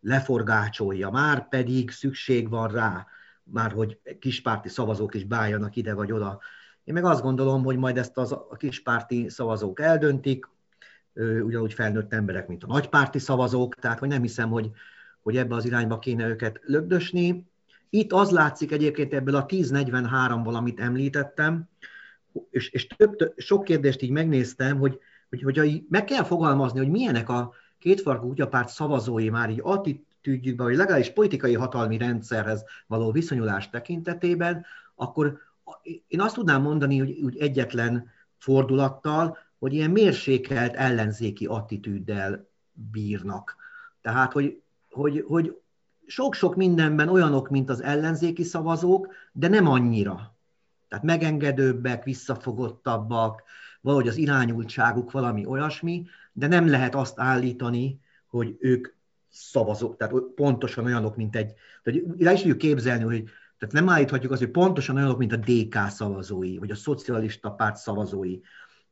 leforgácsolja, 0.00 1.10
már 1.10 1.48
pedig 1.48 1.90
szükség 1.90 2.48
van 2.48 2.68
rá, 2.68 3.06
már 3.42 3.72
hogy 3.72 4.00
kispárti 4.18 4.68
szavazók 4.68 5.14
is 5.14 5.24
bájanak 5.24 5.76
ide 5.76 5.94
vagy 5.94 6.12
oda. 6.12 6.40
Én 6.84 6.94
meg 6.94 7.04
azt 7.04 7.22
gondolom, 7.22 7.64
hogy 7.64 7.76
majd 7.76 7.96
ezt 7.96 8.18
az, 8.18 8.32
a 8.32 8.56
kispárti 8.56 9.28
szavazók 9.28 9.80
eldöntik, 9.80 10.48
ugyanúgy 11.14 11.74
felnőtt 11.74 12.12
emberek, 12.12 12.48
mint 12.48 12.64
a 12.64 12.66
nagypárti 12.66 13.18
szavazók, 13.18 13.74
tehát 13.74 13.98
hogy 13.98 14.08
nem 14.08 14.22
hiszem, 14.22 14.50
hogy, 14.50 14.70
hogy 15.22 15.36
ebbe 15.36 15.54
az 15.54 15.64
irányba 15.64 15.98
kéne 15.98 16.28
őket 16.28 16.60
lögdösni. 16.64 17.46
Itt 17.90 18.12
az 18.12 18.30
látszik 18.30 18.72
egyébként 18.72 19.14
ebből 19.14 19.34
a 19.34 19.46
1043-ból, 19.46 20.54
amit 20.54 20.80
említettem, 20.80 21.68
és, 22.50 22.68
és 22.68 22.86
több, 22.86 23.32
sok 23.36 23.64
kérdést 23.64 24.02
így 24.02 24.10
megnéztem, 24.10 24.78
hogy, 24.78 24.98
hogy, 25.42 25.58
hogy 25.58 25.84
meg 25.88 26.04
kell 26.04 26.24
fogalmazni, 26.24 26.78
hogy 26.78 26.90
milyenek 26.90 27.28
a 27.28 27.52
kétfarkú 27.78 28.26
kutyapárt 28.26 28.68
szavazói 28.68 29.30
már 29.30 29.50
így 29.50 29.60
attitűdjükben, 29.62 30.66
vagy 30.66 30.76
legalábbis 30.76 31.12
politikai 31.12 31.54
hatalmi 31.54 31.98
rendszerhez 31.98 32.64
való 32.86 33.10
viszonyulás 33.10 33.70
tekintetében, 33.70 34.64
akkor 34.94 35.38
én 36.08 36.20
azt 36.20 36.34
tudnám 36.34 36.62
mondani, 36.62 36.98
hogy 36.98 37.20
úgy 37.20 37.38
egyetlen 37.38 38.10
fordulattal, 38.38 39.38
hogy 39.62 39.72
ilyen 39.72 39.90
mérsékelt 39.90 40.74
ellenzéki 40.74 41.46
attitűddel 41.46 42.48
bírnak. 42.72 43.56
Tehát, 44.00 44.32
hogy, 44.32 44.60
hogy, 44.90 45.24
hogy 45.28 45.58
sok-sok 46.06 46.56
mindenben 46.56 47.08
olyanok, 47.08 47.48
mint 47.48 47.70
az 47.70 47.82
ellenzéki 47.82 48.42
szavazók, 48.42 49.12
de 49.32 49.48
nem 49.48 49.66
annyira. 49.66 50.34
Tehát 50.88 51.04
megengedőbbek, 51.04 52.04
visszafogottabbak, 52.04 53.42
valahogy 53.80 54.08
az 54.08 54.16
irányultságuk 54.16 55.10
valami 55.10 55.46
olyasmi, 55.46 56.06
de 56.32 56.46
nem 56.46 56.68
lehet 56.68 56.94
azt 56.94 57.18
állítani, 57.18 58.00
hogy 58.26 58.56
ők 58.60 58.88
szavazók, 59.28 59.96
tehát 59.96 60.14
pontosan 60.34 60.84
olyanok, 60.84 61.16
mint 61.16 61.36
egy, 61.36 61.54
tehát 61.82 62.00
rá 62.18 62.32
is 62.32 62.40
tudjuk 62.40 62.58
képzelni, 62.58 63.04
hogy 63.04 63.24
tehát 63.58 63.74
nem 63.74 63.88
állíthatjuk 63.88 64.32
azt, 64.32 64.40
hogy 64.40 64.50
pontosan 64.50 64.96
olyanok, 64.96 65.18
mint 65.18 65.32
a 65.32 65.36
DK 65.36 65.88
szavazói, 65.88 66.58
vagy 66.58 66.70
a 66.70 66.74
szocialista 66.74 67.50
párt 67.50 67.76
szavazói, 67.76 68.40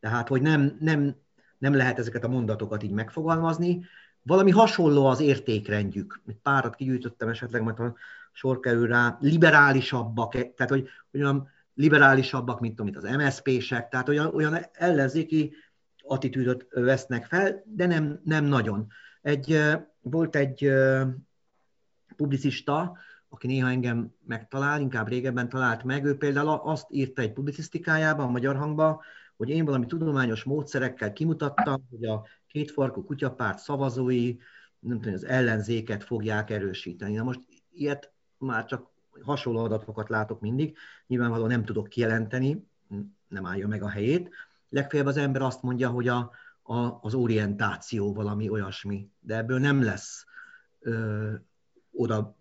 tehát, 0.01 0.29
hogy 0.29 0.43
nem, 0.43 0.77
nem, 0.81 1.17
nem 1.59 1.75
lehet 1.75 1.99
ezeket 1.99 2.25
a 2.25 2.29
mondatokat 2.29 2.83
így 2.83 2.91
megfogalmazni. 2.91 3.85
Valami 4.23 4.51
hasonló 4.51 5.07
az 5.07 5.21
értékrendjük. 5.21 6.23
Párat 6.43 6.75
kigyűjtöttem 6.75 7.29
esetleg, 7.29 7.63
majd 7.63 7.79
a 7.79 7.95
sor 8.33 8.61
kerül 8.61 8.87
rá, 8.87 9.19
liberálisabbak, 9.21 10.33
tehát 10.33 10.69
hogy 10.69 10.89
olyan 11.13 11.49
liberálisabbak, 11.75 12.61
mint 12.61 12.81
amit 12.81 12.97
az 12.97 13.03
MSZP-sek, 13.03 13.89
tehát 13.89 14.09
olyan, 14.09 14.35
olyan 14.35 14.59
ellenzéki 14.73 15.53
attitűdöt 16.03 16.67
vesznek 16.71 17.25
fel, 17.25 17.63
de 17.67 17.87
nem, 17.87 18.21
nem 18.25 18.45
nagyon. 18.45 18.87
Egy, 19.23 19.61
volt 20.01 20.37
egy 20.37 20.73
publicista, 22.17 22.97
aki 23.29 23.47
néha 23.47 23.69
engem 23.69 24.15
megtalál, 24.27 24.81
inkább 24.81 25.09
régebben 25.09 25.49
talált 25.49 25.85
meg, 25.85 26.05
ő 26.05 26.17
például 26.17 26.49
azt 26.49 26.87
írta 26.91 27.23
egy 27.23 27.33
publicisztikájában, 27.33 28.27
a 28.27 28.31
Magyar 28.31 28.57
Hangban, 28.57 29.01
hogy 29.41 29.49
én 29.49 29.65
valami 29.65 29.87
tudományos 29.87 30.45
módszerekkel 30.45 31.13
kimutattam, 31.13 31.87
hogy 31.91 32.05
a 32.05 32.27
kétfarkú 32.47 33.05
kutyapárt 33.05 33.59
szavazói 33.59 34.37
nem 34.81 35.01
tudom, 35.01 35.15
az 35.15 35.25
ellenzéket 35.25 36.05
fogják 36.05 36.51
erősíteni. 36.51 37.15
Na 37.15 37.23
most 37.23 37.41
ilyet 37.73 38.13
már 38.39 38.65
csak 38.65 38.87
hasonló 39.23 39.65
adatokat 39.65 40.09
látok 40.09 40.41
mindig, 40.41 40.77
nyilvánvalóan 41.07 41.49
nem 41.49 41.65
tudok 41.65 41.89
kijelenteni, 41.89 42.67
nem 43.29 43.47
állja 43.47 43.69
meg 43.69 43.83
a 43.83 43.89
helyét. 43.89 44.31
Legfeljebb 44.69 45.09
az 45.09 45.17
ember 45.17 45.43
azt 45.43 45.63
mondja, 45.63 45.89
hogy 45.89 46.09
a, 46.09 46.31
a, 46.63 46.99
az 47.01 47.15
orientáció 47.15 48.15
valami 48.15 48.49
olyasmi, 48.49 49.09
de 49.21 49.37
ebből 49.37 49.59
nem 49.59 49.83
lesz 49.83 50.25
ö, 50.81 51.33
oda 51.93 52.37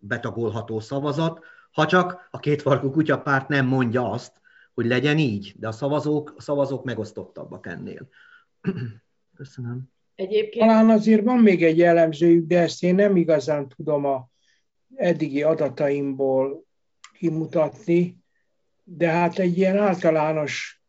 betagolható 0.00 0.80
szavazat, 0.80 1.44
ha 1.70 1.86
csak 1.86 2.28
a 2.30 2.38
kétfarkú 2.38 2.90
kutyapárt 2.90 3.48
nem 3.48 3.66
mondja 3.66 4.10
azt, 4.10 4.39
hogy 4.80 4.88
legyen 4.88 5.18
így, 5.18 5.54
de 5.56 5.68
a 5.68 5.72
szavazók, 5.72 6.34
a 6.36 6.40
szavazók 6.40 6.84
megosztottabbak 6.84 7.66
ennél. 7.66 8.08
Köszönöm. 9.36 9.82
Egyébként... 10.14 10.66
Talán 10.66 10.90
azért 10.90 11.24
van 11.24 11.38
még 11.38 11.64
egy 11.64 11.78
jellemzőjük, 11.78 12.46
de 12.46 12.58
ezt 12.58 12.82
én 12.82 12.94
nem 12.94 13.16
igazán 13.16 13.68
tudom 13.68 14.04
a 14.04 14.30
eddigi 14.94 15.42
adataimból 15.42 16.64
kimutatni, 17.12 18.16
de 18.84 19.10
hát 19.10 19.38
egy 19.38 19.58
ilyen 19.58 19.76
általános 19.76 20.82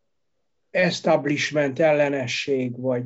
establishment 0.69 1.79
ellenesség, 1.79 2.79
vagy 2.79 3.03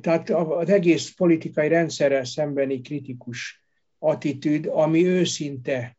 tehát 0.00 0.30
az 0.30 0.68
egész 0.68 1.14
politikai 1.14 1.68
rendszerrel 1.68 2.24
szembeni 2.24 2.80
kritikus 2.80 3.64
attitűd, 3.98 4.66
ami 4.66 5.06
őszinte 5.06 5.96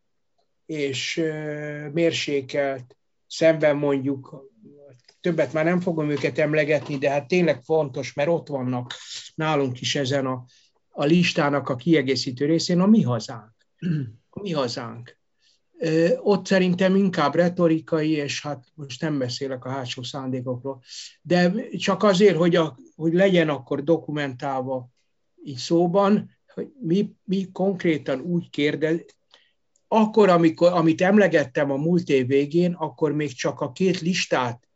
és 0.65 1.21
mérsékelt, 1.91 2.95
szemben 3.27 3.75
mondjuk, 3.75 4.51
többet 5.21 5.53
már 5.53 5.65
nem 5.65 5.79
fogom 5.79 6.09
őket 6.09 6.37
emlegetni, 6.37 6.97
de 6.97 7.09
hát 7.09 7.27
tényleg 7.27 7.63
fontos, 7.63 8.13
mert 8.13 8.29
ott 8.29 8.47
vannak 8.47 8.93
nálunk 9.35 9.81
is 9.81 9.95
ezen 9.95 10.25
a, 10.25 10.45
a 10.89 11.05
listának 11.05 11.69
a 11.69 11.75
kiegészítő 11.75 12.45
részén 12.45 12.79
a 12.79 12.85
mi 12.85 13.01
hazánk. 13.01 13.51
A 14.29 14.41
mi 14.41 14.51
hazánk. 14.51 15.17
Ott 16.17 16.45
szerintem 16.45 16.95
inkább 16.95 17.35
retorikai, 17.35 18.11
és 18.11 18.41
hát 18.41 18.65
most 18.73 19.01
nem 19.01 19.17
beszélek 19.17 19.65
a 19.65 19.69
hátsó 19.69 20.03
szándékokról, 20.03 20.81
de 21.21 21.53
csak 21.69 22.03
azért, 22.03 22.37
hogy, 22.37 22.55
a, 22.55 22.77
hogy 22.95 23.13
legyen 23.13 23.49
akkor 23.49 23.83
dokumentálva 23.83 24.89
így 25.43 25.57
szóban, 25.57 26.29
hogy 26.53 26.71
mi, 26.79 27.15
mi 27.23 27.51
konkrétan 27.51 28.19
úgy 28.19 28.49
kérdez, 28.49 28.99
akkor, 29.95 30.29
amikor, 30.29 30.71
amit 30.71 31.01
emlegettem 31.01 31.71
a 31.71 31.75
múlt 31.75 32.09
év 32.09 32.27
végén, 32.27 32.73
akkor 32.73 33.11
még 33.11 33.33
csak 33.33 33.61
a 33.61 33.71
két 33.71 33.99
listát 33.99 34.67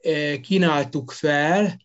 eh, 0.00 0.38
kínáltuk 0.40 1.10
fel, 1.10 1.80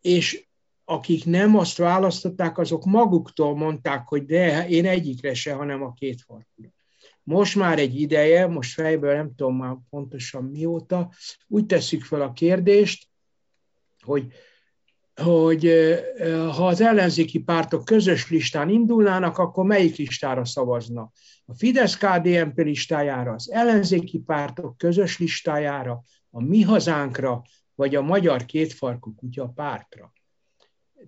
és 0.00 0.46
akik 0.84 1.24
nem 1.24 1.56
azt 1.56 1.76
választották, 1.76 2.58
azok 2.58 2.84
maguktól 2.84 3.56
mondták, 3.56 4.08
hogy 4.08 4.24
de 4.24 4.68
én 4.68 4.86
egyikre 4.86 5.34
se, 5.34 5.52
hanem 5.52 5.82
a 5.82 5.92
két 5.92 6.22
farkúra. 6.22 6.68
Most 7.22 7.56
már 7.56 7.78
egy 7.78 8.00
ideje, 8.00 8.46
most 8.46 8.72
fejből 8.72 9.14
nem 9.14 9.34
tudom 9.34 9.56
már 9.56 9.76
pontosan 9.90 10.44
mióta, 10.44 11.12
úgy 11.46 11.66
tesszük 11.66 12.04
fel 12.04 12.20
a 12.20 12.32
kérdést, 12.32 13.08
hogy 14.00 14.32
hogy 15.22 15.72
ha 16.28 16.66
az 16.66 16.80
ellenzéki 16.80 17.38
pártok 17.38 17.84
közös 17.84 18.30
listán 18.30 18.68
indulnának, 18.68 19.38
akkor 19.38 19.64
melyik 19.64 19.96
listára 19.96 20.44
szavazna? 20.44 21.12
A 21.44 21.54
Fidesz-KDNP 21.54 22.56
listájára, 22.56 23.32
az 23.32 23.50
ellenzéki 23.50 24.18
pártok 24.18 24.76
közös 24.76 25.18
listájára, 25.18 26.02
a 26.30 26.42
Mi 26.42 26.62
Hazánkra, 26.62 27.42
vagy 27.74 27.94
a 27.94 28.02
Magyar 28.02 28.44
Kétfarkú 28.44 29.14
Kutya 29.14 29.48
pártra. 29.48 30.12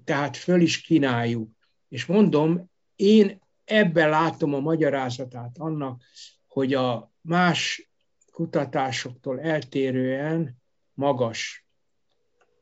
Tehát 0.05 0.37
föl 0.37 0.61
is 0.61 0.81
kínáljuk. 0.81 1.51
És 1.89 2.07
mondom, 2.07 2.71
én 2.97 3.39
ebben 3.65 4.09
látom 4.09 4.55
a 4.55 4.61
magyarázatát 4.61 5.59
annak, 5.59 6.03
hogy 6.47 6.75
a 6.75 7.13
más 7.21 7.91
kutatásoktól 8.33 9.41
eltérően 9.41 10.57
magas 10.95 11.66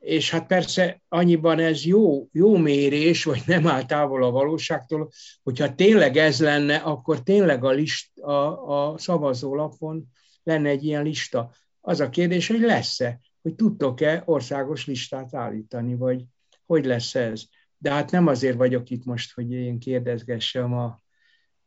és 0.04 0.30
hát 0.30 0.46
persze 0.46 1.02
annyiban 1.08 1.58
ez 1.58 1.84
jó, 1.84 2.28
jó 2.32 2.56
mérés, 2.56 3.24
vagy 3.24 3.42
nem 3.46 3.66
áll 3.66 3.86
távol 3.86 4.24
a 4.24 4.30
valóságtól, 4.30 5.10
hogyha 5.42 5.74
tényleg 5.74 6.16
ez 6.16 6.40
lenne, 6.40 6.76
akkor 6.76 7.22
tényleg 7.22 7.64
a, 7.64 7.70
list, 7.70 8.18
a, 8.18 8.90
a 8.90 8.98
szavazólapon 8.98 10.06
lenne 10.42 10.68
egy 10.68 10.84
ilyen 10.84 11.02
lista. 11.02 11.50
Az 11.80 12.00
a 12.00 12.08
kérdés, 12.08 12.48
hogy 12.48 12.60
lesz-e, 12.60 13.20
hogy 13.42 13.54
tudtok-e 13.54 14.22
országos 14.24 14.86
listát 14.86 15.34
állítani, 15.34 15.94
vagy 15.94 16.24
hogy 16.66 16.84
lesz 16.84 17.14
ez. 17.14 17.42
De 17.78 17.90
hát 17.90 18.10
nem 18.10 18.26
azért 18.26 18.56
vagyok 18.56 18.90
itt 18.90 19.04
most, 19.04 19.34
hogy 19.34 19.52
én 19.52 19.78
kérdezgessem 19.78 20.72
a 20.72 21.02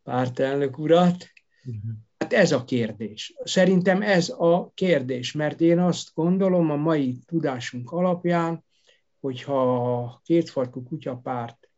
pártelnök 0.04 0.78
urat, 0.78 1.28
uh-huh. 1.66 1.92
Hát 2.28 2.40
ez 2.40 2.52
a 2.52 2.64
kérdés. 2.64 3.34
Szerintem 3.44 4.02
ez 4.02 4.30
a 4.30 4.72
kérdés, 4.74 5.32
mert 5.32 5.62
én 5.62 5.80
azt 5.80 6.10
gondolom 6.14 6.72
a 6.72 6.76
mai 6.76 7.18
tudásunk 7.26 7.92
alapján, 7.92 8.64
hogyha 9.20 9.86
a 10.02 10.22
kétfarkú 10.24 10.84
kutyapárt 10.84 11.70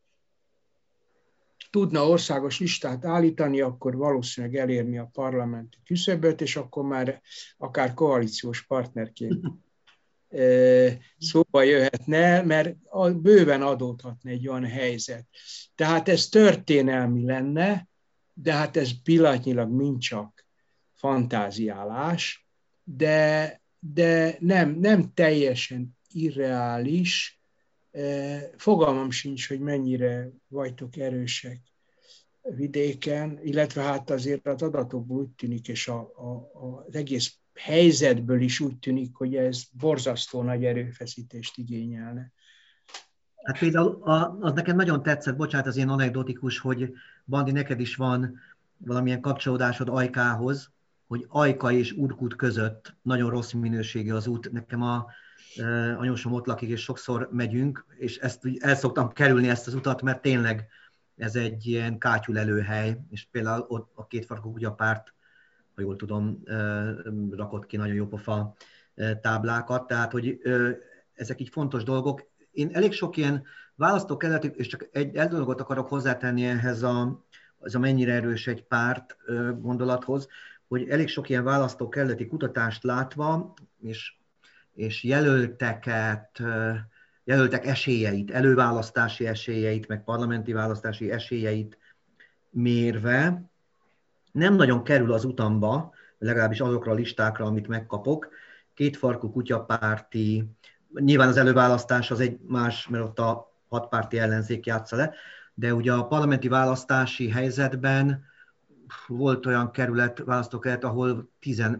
tudna 1.69 2.07
országos 2.07 2.59
listát 2.59 3.05
állítani, 3.05 3.61
akkor 3.61 3.95
valószínűleg 3.95 4.55
elérni 4.55 4.97
a 4.97 5.09
parlamenti 5.13 5.77
küszöböt, 5.85 6.41
és 6.41 6.55
akkor 6.55 6.83
már 6.83 7.21
akár 7.57 7.93
koalíciós 7.93 8.65
partnerként 8.65 9.45
szóba 11.29 11.61
jöhetne, 11.63 12.41
mert 12.41 12.75
bőven 13.21 13.61
adódhatna 13.61 14.29
egy 14.29 14.47
olyan 14.47 14.65
helyzet. 14.65 15.25
Tehát 15.75 16.09
ez 16.09 16.27
történelmi 16.27 17.25
lenne, 17.25 17.88
de 18.41 18.53
hát 18.53 18.77
ez 18.77 19.01
pillanatnyilag 19.03 19.71
mind 19.71 19.99
csak 19.99 20.45
fantáziálás, 20.93 22.47
de, 22.83 23.61
de 23.79 24.37
nem, 24.39 24.71
nem 24.71 25.13
teljesen 25.13 25.97
irreális, 26.09 27.41
e, 27.91 28.39
fogalmam 28.57 29.11
sincs, 29.11 29.47
hogy 29.47 29.59
mennyire 29.59 30.29
vagytok 30.47 30.97
erősek 30.97 31.61
vidéken, 32.41 33.39
illetve 33.43 33.81
hát 33.81 34.09
azért 34.09 34.47
az 34.47 34.61
adatokból 34.61 35.17
úgy 35.17 35.29
tűnik, 35.29 35.67
és 35.67 35.87
a, 35.87 35.99
a, 35.99 36.51
az 36.87 36.95
egész 36.95 37.37
helyzetből 37.53 38.41
is 38.41 38.59
úgy 38.59 38.79
tűnik, 38.79 39.15
hogy 39.15 39.35
ez 39.35 39.63
borzasztó 39.71 40.41
nagy 40.41 40.65
erőfeszítést 40.65 41.57
igényelne. 41.57 42.31
Hát 43.43 43.59
például 43.59 43.99
az 44.39 44.53
nekem 44.53 44.75
nagyon 44.75 45.03
tetszett, 45.03 45.35
bocsánat, 45.35 45.67
az 45.67 45.75
ilyen 45.75 45.89
anekdotikus, 45.89 46.59
hogy 46.59 46.93
Bandi, 47.25 47.51
neked 47.51 47.79
is 47.79 47.95
van 47.95 48.39
valamilyen 48.77 49.21
kapcsolódásod 49.21 49.89
Ajkához, 49.89 50.71
hogy 51.07 51.25
Ajka 51.27 51.71
és 51.71 51.91
Urkut 51.91 52.35
között 52.35 52.95
nagyon 53.01 53.29
rossz 53.29 53.51
minőségű 53.51 54.11
az 54.11 54.27
út. 54.27 54.51
Nekem 54.51 54.81
a 54.81 55.05
e, 55.55 55.97
anyósom 55.97 56.33
ott 56.33 56.45
lakik, 56.45 56.69
és 56.69 56.81
sokszor 56.81 57.29
megyünk, 57.31 57.85
és 57.97 58.17
ezt 58.17 58.47
el 58.59 58.75
szoktam 58.75 59.09
kerülni 59.09 59.49
ezt 59.49 59.67
az 59.67 59.73
utat, 59.73 60.01
mert 60.01 60.21
tényleg 60.21 60.67
ez 61.15 61.35
egy 61.35 61.65
ilyen 61.65 61.97
kátyulelőhely, 61.97 62.99
és 63.09 63.27
például 63.31 63.65
ott 63.67 63.91
a 63.95 64.07
két 64.07 64.25
farkú 64.25 64.53
párt, 64.75 65.13
ha 65.75 65.81
jól 65.81 65.95
tudom, 65.95 66.43
rakott 67.31 67.65
ki 67.65 67.77
nagyon 67.77 67.95
jó 67.95 68.07
pofa 68.07 68.55
táblákat, 69.21 69.87
tehát 69.87 70.11
hogy 70.11 70.39
ezek 71.13 71.41
így 71.41 71.49
fontos 71.49 71.83
dolgok 71.83 72.27
én 72.59 72.69
elég 72.73 72.91
sok 72.91 73.17
ilyen 73.17 73.43
választókerületi, 73.75 74.51
és 74.55 74.67
csak 74.67 74.89
egy, 74.91 75.15
egy 75.15 75.27
dolgot 75.27 75.61
akarok 75.61 75.87
hozzátenni 75.87 76.45
ehhez 76.45 76.83
a, 76.83 77.25
az 77.59 77.75
a 77.75 77.79
mennyire 77.79 78.13
erős 78.13 78.47
egy 78.47 78.63
párt 78.63 79.17
gondolathoz, 79.59 80.27
hogy 80.67 80.89
elég 80.89 81.07
sok 81.07 81.29
ilyen 81.29 81.43
választókerületi 81.43 82.27
kutatást 82.27 82.83
látva, 82.83 83.53
és, 83.81 84.13
és 84.73 85.03
jelölteket, 85.03 86.41
jelöltek 87.23 87.65
esélyeit, 87.65 88.31
előválasztási 88.31 89.27
esélyeit, 89.27 89.87
meg 89.87 90.03
parlamenti 90.03 90.53
választási 90.53 91.11
esélyeit 91.11 91.77
mérve, 92.49 93.43
nem 94.31 94.55
nagyon 94.55 94.83
kerül 94.83 95.13
az 95.13 95.25
utamba, 95.25 95.93
legalábbis 96.17 96.59
azokra 96.59 96.91
a 96.91 96.95
listákra, 96.95 97.45
amit 97.45 97.67
megkapok, 97.67 98.29
kétfarkú 98.73 99.31
kutyapárti 99.31 100.49
Nyilván 100.93 101.27
az 101.27 101.37
előválasztás 101.37 102.11
az 102.11 102.19
egy 102.19 102.39
más, 102.47 102.87
mert 102.87 103.03
ott 103.03 103.19
a 103.19 103.53
hatpárti 103.67 104.19
ellenzék 104.19 104.65
játsza 104.65 104.95
le, 104.95 105.13
de 105.53 105.73
ugye 105.73 105.93
a 105.93 106.07
parlamenti 106.07 106.47
választási 106.47 107.29
helyzetben 107.29 108.23
volt 109.07 109.45
olyan 109.45 109.71
kerület, 109.71 110.19
választókerület, 110.25 110.83
ahol 110.83 111.29
11-2, 111.41 111.79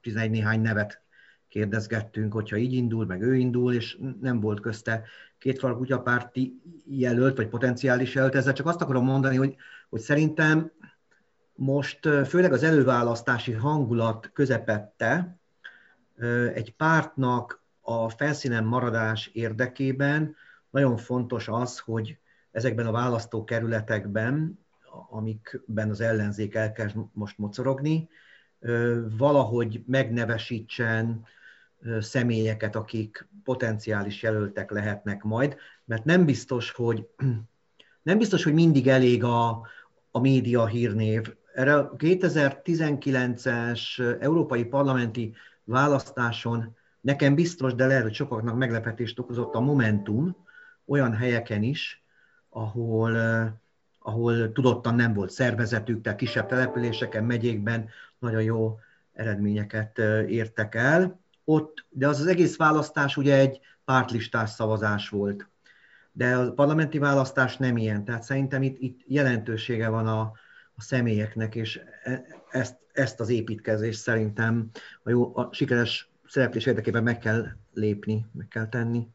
11 0.00 0.30
néhány 0.30 0.60
nevet 0.60 1.00
kérdezgettünk, 1.48 2.32
hogyha 2.32 2.56
így 2.56 2.72
indul, 2.72 3.06
meg 3.06 3.22
ő 3.22 3.34
indul, 3.34 3.74
és 3.74 3.98
nem 4.20 4.40
volt 4.40 4.60
közte 4.60 5.02
két 5.38 5.58
fal 5.58 5.76
kutyapárti 5.76 6.60
jelölt, 6.84 7.36
vagy 7.36 7.48
potenciális 7.48 8.14
jelölt. 8.14 8.34
Ezzel 8.34 8.52
csak 8.52 8.66
azt 8.66 8.80
akarom 8.80 9.04
mondani, 9.04 9.36
hogy, 9.36 9.56
hogy 9.88 10.00
szerintem 10.00 10.72
most 11.54 12.08
főleg 12.26 12.52
az 12.52 12.62
előválasztási 12.62 13.52
hangulat 13.52 14.30
közepette 14.32 15.38
egy 16.54 16.74
pártnak 16.76 17.64
a 17.88 18.08
felszínen 18.08 18.64
maradás 18.64 19.26
érdekében 19.26 20.36
nagyon 20.70 20.96
fontos 20.96 21.48
az, 21.48 21.78
hogy 21.78 22.18
ezekben 22.50 22.86
a 22.86 22.92
választókerületekben, 22.92 24.58
amikben 25.10 25.90
az 25.90 26.00
ellenzék 26.00 26.54
elkezd 26.54 26.96
most 27.12 27.38
mocorogni, 27.38 28.08
valahogy 29.16 29.82
megnevesítsen 29.86 31.24
személyeket, 32.00 32.76
akik 32.76 33.28
potenciális 33.44 34.22
jelöltek 34.22 34.70
lehetnek 34.70 35.22
majd, 35.22 35.56
mert 35.84 36.04
nem 36.04 36.24
biztos, 36.24 36.70
hogy, 36.70 37.06
nem 38.02 38.18
biztos, 38.18 38.44
hogy 38.44 38.54
mindig 38.54 38.88
elég 38.88 39.24
a, 39.24 39.66
a 40.10 40.18
média 40.18 40.66
hírnév. 40.66 41.34
Erre 41.54 41.76
a 41.76 41.96
2019-es 41.96 44.00
európai 44.20 44.64
parlamenti 44.64 45.34
választáson 45.64 46.76
Nekem 47.06 47.34
biztos, 47.34 47.74
de 47.74 47.86
lehet, 47.86 48.02
hogy 48.02 48.14
sokaknak 48.14 48.56
meglepetést 48.56 49.18
okozott 49.18 49.54
a 49.54 49.60
Momentum 49.60 50.36
olyan 50.86 51.14
helyeken 51.14 51.62
is, 51.62 52.02
ahol, 52.48 53.16
ahol 53.98 54.52
tudottan 54.52 54.94
nem 54.94 55.12
volt 55.12 55.30
szervezetük, 55.30 56.02
tehát 56.02 56.18
kisebb 56.18 56.46
településeken, 56.46 57.24
megyékben 57.24 57.88
nagyon 58.18 58.42
jó 58.42 58.78
eredményeket 59.12 59.98
értek 60.28 60.74
el. 60.74 61.20
Ott, 61.44 61.84
de 61.88 62.08
az 62.08 62.20
az 62.20 62.26
egész 62.26 62.56
választás 62.56 63.16
ugye 63.16 63.38
egy 63.38 63.60
pártlistás 63.84 64.50
szavazás 64.50 65.08
volt. 65.08 65.48
De 66.12 66.36
a 66.36 66.52
parlamenti 66.52 66.98
választás 66.98 67.56
nem 67.56 67.76
ilyen, 67.76 68.04
tehát 68.04 68.22
szerintem 68.22 68.62
itt, 68.62 68.76
itt 68.78 69.00
jelentősége 69.06 69.88
van 69.88 70.06
a, 70.06 70.20
a 70.74 70.82
személyeknek, 70.82 71.54
és 71.54 71.80
e, 72.02 72.24
ezt, 72.50 72.76
ezt 72.92 73.20
az 73.20 73.28
építkezést 73.28 74.00
szerintem 74.00 74.70
a, 75.02 75.10
jó, 75.10 75.36
a 75.36 75.48
sikeres 75.52 76.14
szereplés 76.28 76.66
érdekében 76.66 77.02
meg 77.02 77.18
kell 77.18 77.46
lépni, 77.72 78.26
meg 78.32 78.48
kell 78.48 78.68
tenni. 78.68 79.08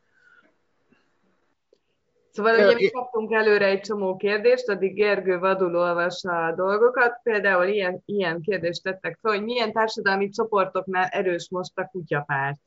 Szóval 2.32 2.54
ugye 2.54 2.74
mi 2.74 2.90
kaptunk 2.90 3.32
előre 3.32 3.66
egy 3.66 3.80
csomó 3.80 4.16
kérdést, 4.16 4.70
addig 4.70 4.94
Gergő 4.94 5.40
vadul 5.40 5.76
olvassa 5.76 6.46
a 6.46 6.56
dolgokat. 6.56 7.20
Például 7.24 7.68
ilyen, 7.68 8.02
ilyen 8.06 8.42
kérdést 8.42 8.84
tettek 8.84 9.18
fel, 9.22 9.32
hogy 9.32 9.44
milyen 9.44 9.72
társadalmi 9.72 10.30
csoportoknál 10.30 11.08
erős 11.08 11.48
most 11.50 11.78
a 11.78 11.88
kutyapárt. 11.92 12.60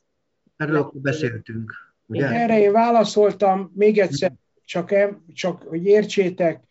Erről 0.57 0.76
akkor 0.76 1.00
beszéltünk. 1.00 1.72
Ugye? 2.07 2.26
Erre 2.26 2.59
én 2.59 2.72
válaszoltam, 2.72 3.72
még 3.74 3.98
egyszer, 3.98 4.33
csak, 4.64 4.94
csak 5.33 5.62
hogy 5.62 5.85
értsétek, 5.85 6.62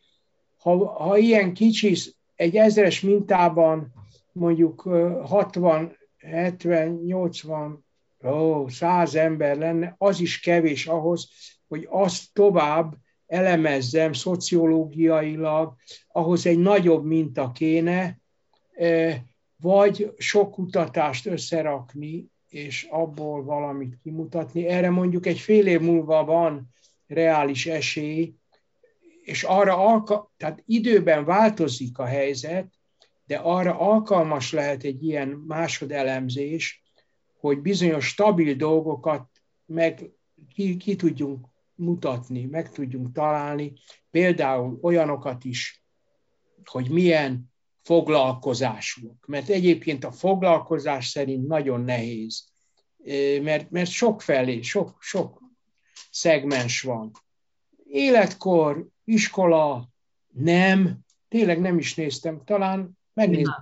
ha, 0.59 0.88
ha 0.88 1.17
ilyen 1.17 1.53
kicsi, 1.53 1.95
egy 2.36 2.55
ezres 2.55 3.01
mintában 3.01 3.93
mondjuk 4.31 4.81
60 5.23 5.97
70, 6.23 7.01
80, 7.05 7.86
ó, 8.23 8.67
100 8.67 9.15
ember 9.15 9.57
lenne, 9.57 9.95
az 9.97 10.19
is 10.19 10.39
kevés 10.39 10.88
ahhoz, 10.88 11.29
hogy 11.67 11.88
azt 11.89 12.33
tovább 12.33 12.95
elemezzem 13.27 14.13
szociológiailag, 14.13 15.75
ahhoz 16.07 16.45
egy 16.45 16.59
nagyobb 16.59 17.05
minta 17.05 17.51
kéne, 17.51 18.19
e, 18.73 19.21
vagy 19.55 20.13
sok 20.17 20.51
kutatást 20.51 21.25
összerakni, 21.25 22.31
és 22.49 22.88
abból 22.89 23.43
valamit 23.43 23.97
kimutatni. 24.03 24.67
Erre 24.67 24.89
mondjuk 24.89 25.25
egy 25.25 25.39
fél 25.39 25.67
év 25.67 25.81
múlva 25.81 26.25
van 26.25 26.73
reális 27.07 27.65
esély, 27.65 28.33
és 29.23 29.43
arra 29.43 29.77
alka- 29.77 30.31
tehát 30.38 30.63
időben 30.65 31.25
változik 31.25 31.97
a 31.97 32.05
helyzet, 32.05 32.73
de 33.25 33.36
arra 33.36 33.79
alkalmas 33.79 34.51
lehet 34.51 34.83
egy 34.83 35.03
ilyen 35.03 35.27
másodelemzés, 35.27 36.83
hogy 37.39 37.62
bizonyos 37.62 38.07
stabil 38.07 38.55
dolgokat 38.55 39.29
meg 39.65 40.12
ki, 40.53 40.77
ki 40.77 40.95
tudjunk 40.95 41.45
mutatni, 41.75 42.45
meg 42.45 42.71
tudjunk 42.71 43.12
találni, 43.12 43.73
például 44.12 44.79
olyanokat 44.81 45.43
is, 45.43 45.83
hogy 46.65 46.89
milyen 46.89 47.51
foglalkozásunk. 47.81 49.25
Mert 49.25 49.49
egyébként 49.49 50.03
a 50.03 50.12
foglalkozás 50.12 51.07
szerint 51.07 51.47
nagyon 51.47 51.81
nehéz, 51.81 52.51
mert, 53.41 53.69
mert 53.69 53.89
sok 53.89 54.21
felé, 54.21 54.62
sok, 54.62 54.97
sok 54.99 55.41
szegmens 56.12 56.81
van. 56.81 57.12
Életkor, 57.86 58.88
iskola, 59.03 59.89
nem, 60.27 60.99
tényleg 61.27 61.59
nem 61.59 61.77
is 61.77 61.95
néztem, 61.95 62.41
talán 62.45 62.97
megnézem. 63.13 63.54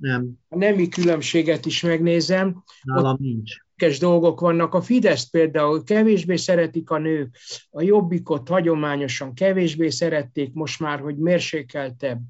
Nem. 0.00 0.32
A 0.48 0.56
nemi 0.56 0.88
különbséget 0.88 1.66
is 1.66 1.82
megnézem. 1.82 2.62
Nálam 2.82 3.16
nincs. 3.20 3.52
dolgok 4.00 4.40
vannak. 4.40 4.74
A 4.74 4.80
Fidesz 4.80 5.30
például 5.30 5.82
kevésbé 5.84 6.36
szeretik 6.36 6.90
a 6.90 6.98
nők, 6.98 7.36
a 7.70 7.82
Jobbikot 7.82 8.48
hagyományosan 8.48 9.34
kevésbé 9.34 9.88
szerették, 9.88 10.52
most 10.52 10.80
már, 10.80 11.00
hogy 11.00 11.16
mérsékeltebb. 11.16 12.20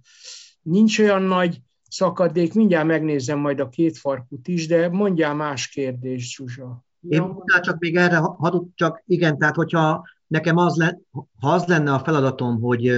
Nincs 0.63 0.99
olyan 0.99 1.23
nagy 1.23 1.61
szakadék, 1.89 2.55
mindjárt 2.55 2.87
megnézem 2.87 3.39
majd 3.39 3.61
a 3.61 3.69
két 3.69 3.99
farkut 3.99 4.49
is, 4.49 4.67
de 4.67 4.89
mondjál 4.89 5.35
más 5.35 5.69
kérdést, 5.69 6.37
Zsuzsa. 6.37 6.85
Én 7.09 7.35
csak 7.61 7.79
még 7.79 7.97
erre, 7.97 8.17
hadd 8.17 8.63
csak 8.75 9.03
igen, 9.07 9.39
tehát 9.39 9.55
hogyha 9.55 10.05
nekem 10.27 10.57
az, 10.57 10.77
le, 10.77 10.99
ha 11.41 11.51
az 11.51 11.67
lenne 11.67 11.93
a 11.93 11.99
feladatom, 11.99 12.61
hogy 12.61 12.93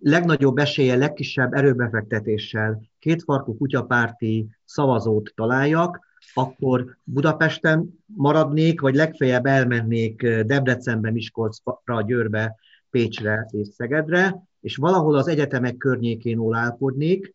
legnagyobb 0.00 0.58
esélye, 0.58 0.96
legkisebb 0.96 1.52
erőbefektetéssel 1.52 2.89
kétfarkú 3.00 3.56
kutyapárti 3.56 4.48
szavazót 4.64 5.32
találjak, 5.34 6.08
akkor 6.34 6.96
Budapesten 7.04 7.98
maradnék, 8.06 8.80
vagy 8.80 8.94
legfeljebb 8.94 9.46
elmennék 9.46 10.26
Debrecenbe, 10.26 11.10
Miskolcra, 11.10 12.02
Győrbe, 12.06 12.56
Pécsre 12.90 13.48
és 13.50 13.68
Szegedre, 13.68 14.42
és 14.60 14.76
valahol 14.76 15.16
az 15.16 15.28
egyetemek 15.28 15.76
környékén 15.76 16.38
ólálkodnék, 16.38 17.34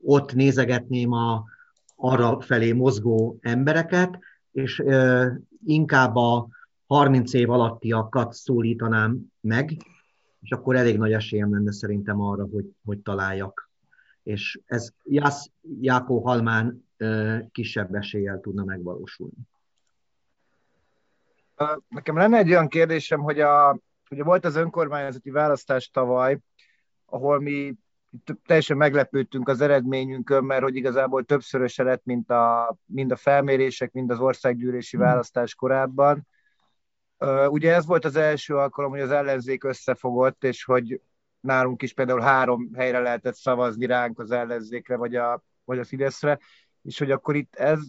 ott 0.00 0.34
nézegetném 0.34 1.12
a 1.12 1.44
arra 1.96 2.40
felé 2.40 2.72
mozgó 2.72 3.38
embereket, 3.40 4.18
és 4.52 4.82
inkább 5.64 6.16
a 6.16 6.48
30 6.86 7.32
év 7.32 7.50
alattiakat 7.50 8.32
szólítanám 8.32 9.18
meg, 9.40 9.76
és 10.40 10.50
akkor 10.50 10.76
elég 10.76 10.98
nagy 10.98 11.12
esélyem 11.12 11.52
lenne 11.52 11.72
szerintem 11.72 12.20
arra, 12.20 12.48
hogy, 12.52 12.70
hogy 12.84 12.98
találjak. 12.98 13.67
És 14.28 14.60
ez 14.66 14.90
Jász 15.02 15.50
Jákó 15.80 16.20
Halmán 16.20 16.88
kisebb 17.52 17.94
eséllyel 17.94 18.40
tudna 18.40 18.64
megvalósulni. 18.64 19.36
Nekem 21.88 22.16
lenne 22.16 22.38
egy 22.38 22.48
olyan 22.48 22.68
kérdésem, 22.68 23.20
hogy 23.20 23.40
a, 23.40 23.78
ugye 24.10 24.22
volt 24.24 24.44
az 24.44 24.56
önkormányzati 24.56 25.30
választás 25.30 25.90
tavaly, 25.90 26.38
ahol 27.04 27.40
mi 27.40 27.74
teljesen 28.46 28.76
meglepődtünk 28.76 29.48
az 29.48 29.60
eredményünkön, 29.60 30.44
mert 30.44 30.62
hogy 30.62 30.76
igazából 30.76 31.24
többszöröse 31.24 31.82
lett, 31.82 32.04
mint 32.04 32.30
a, 32.30 32.76
mind 32.84 33.10
a 33.10 33.16
felmérések, 33.16 33.92
mind 33.92 34.10
az 34.10 34.20
országgyűlési 34.20 34.96
hmm. 34.96 35.06
választás 35.06 35.54
korábban. 35.54 36.26
Ugye 37.48 37.74
ez 37.74 37.86
volt 37.86 38.04
az 38.04 38.16
első 38.16 38.56
alkalom, 38.56 38.90
hogy 38.90 39.00
az 39.00 39.10
ellenzék 39.10 39.64
összefogott, 39.64 40.44
és 40.44 40.64
hogy 40.64 41.00
nálunk 41.40 41.82
is 41.82 41.92
például 41.92 42.20
három 42.20 42.70
helyre 42.74 42.98
lehetett 42.98 43.34
szavazni 43.34 43.86
ránk 43.86 44.18
az 44.18 44.30
ellenzékre, 44.30 44.96
vagy 44.96 45.16
a, 45.16 45.42
vagy 45.64 45.78
a 45.78 45.84
Fideszre, 45.84 46.38
és 46.82 46.98
hogy 46.98 47.10
akkor 47.10 47.36
itt 47.36 47.54
ez, 47.54 47.80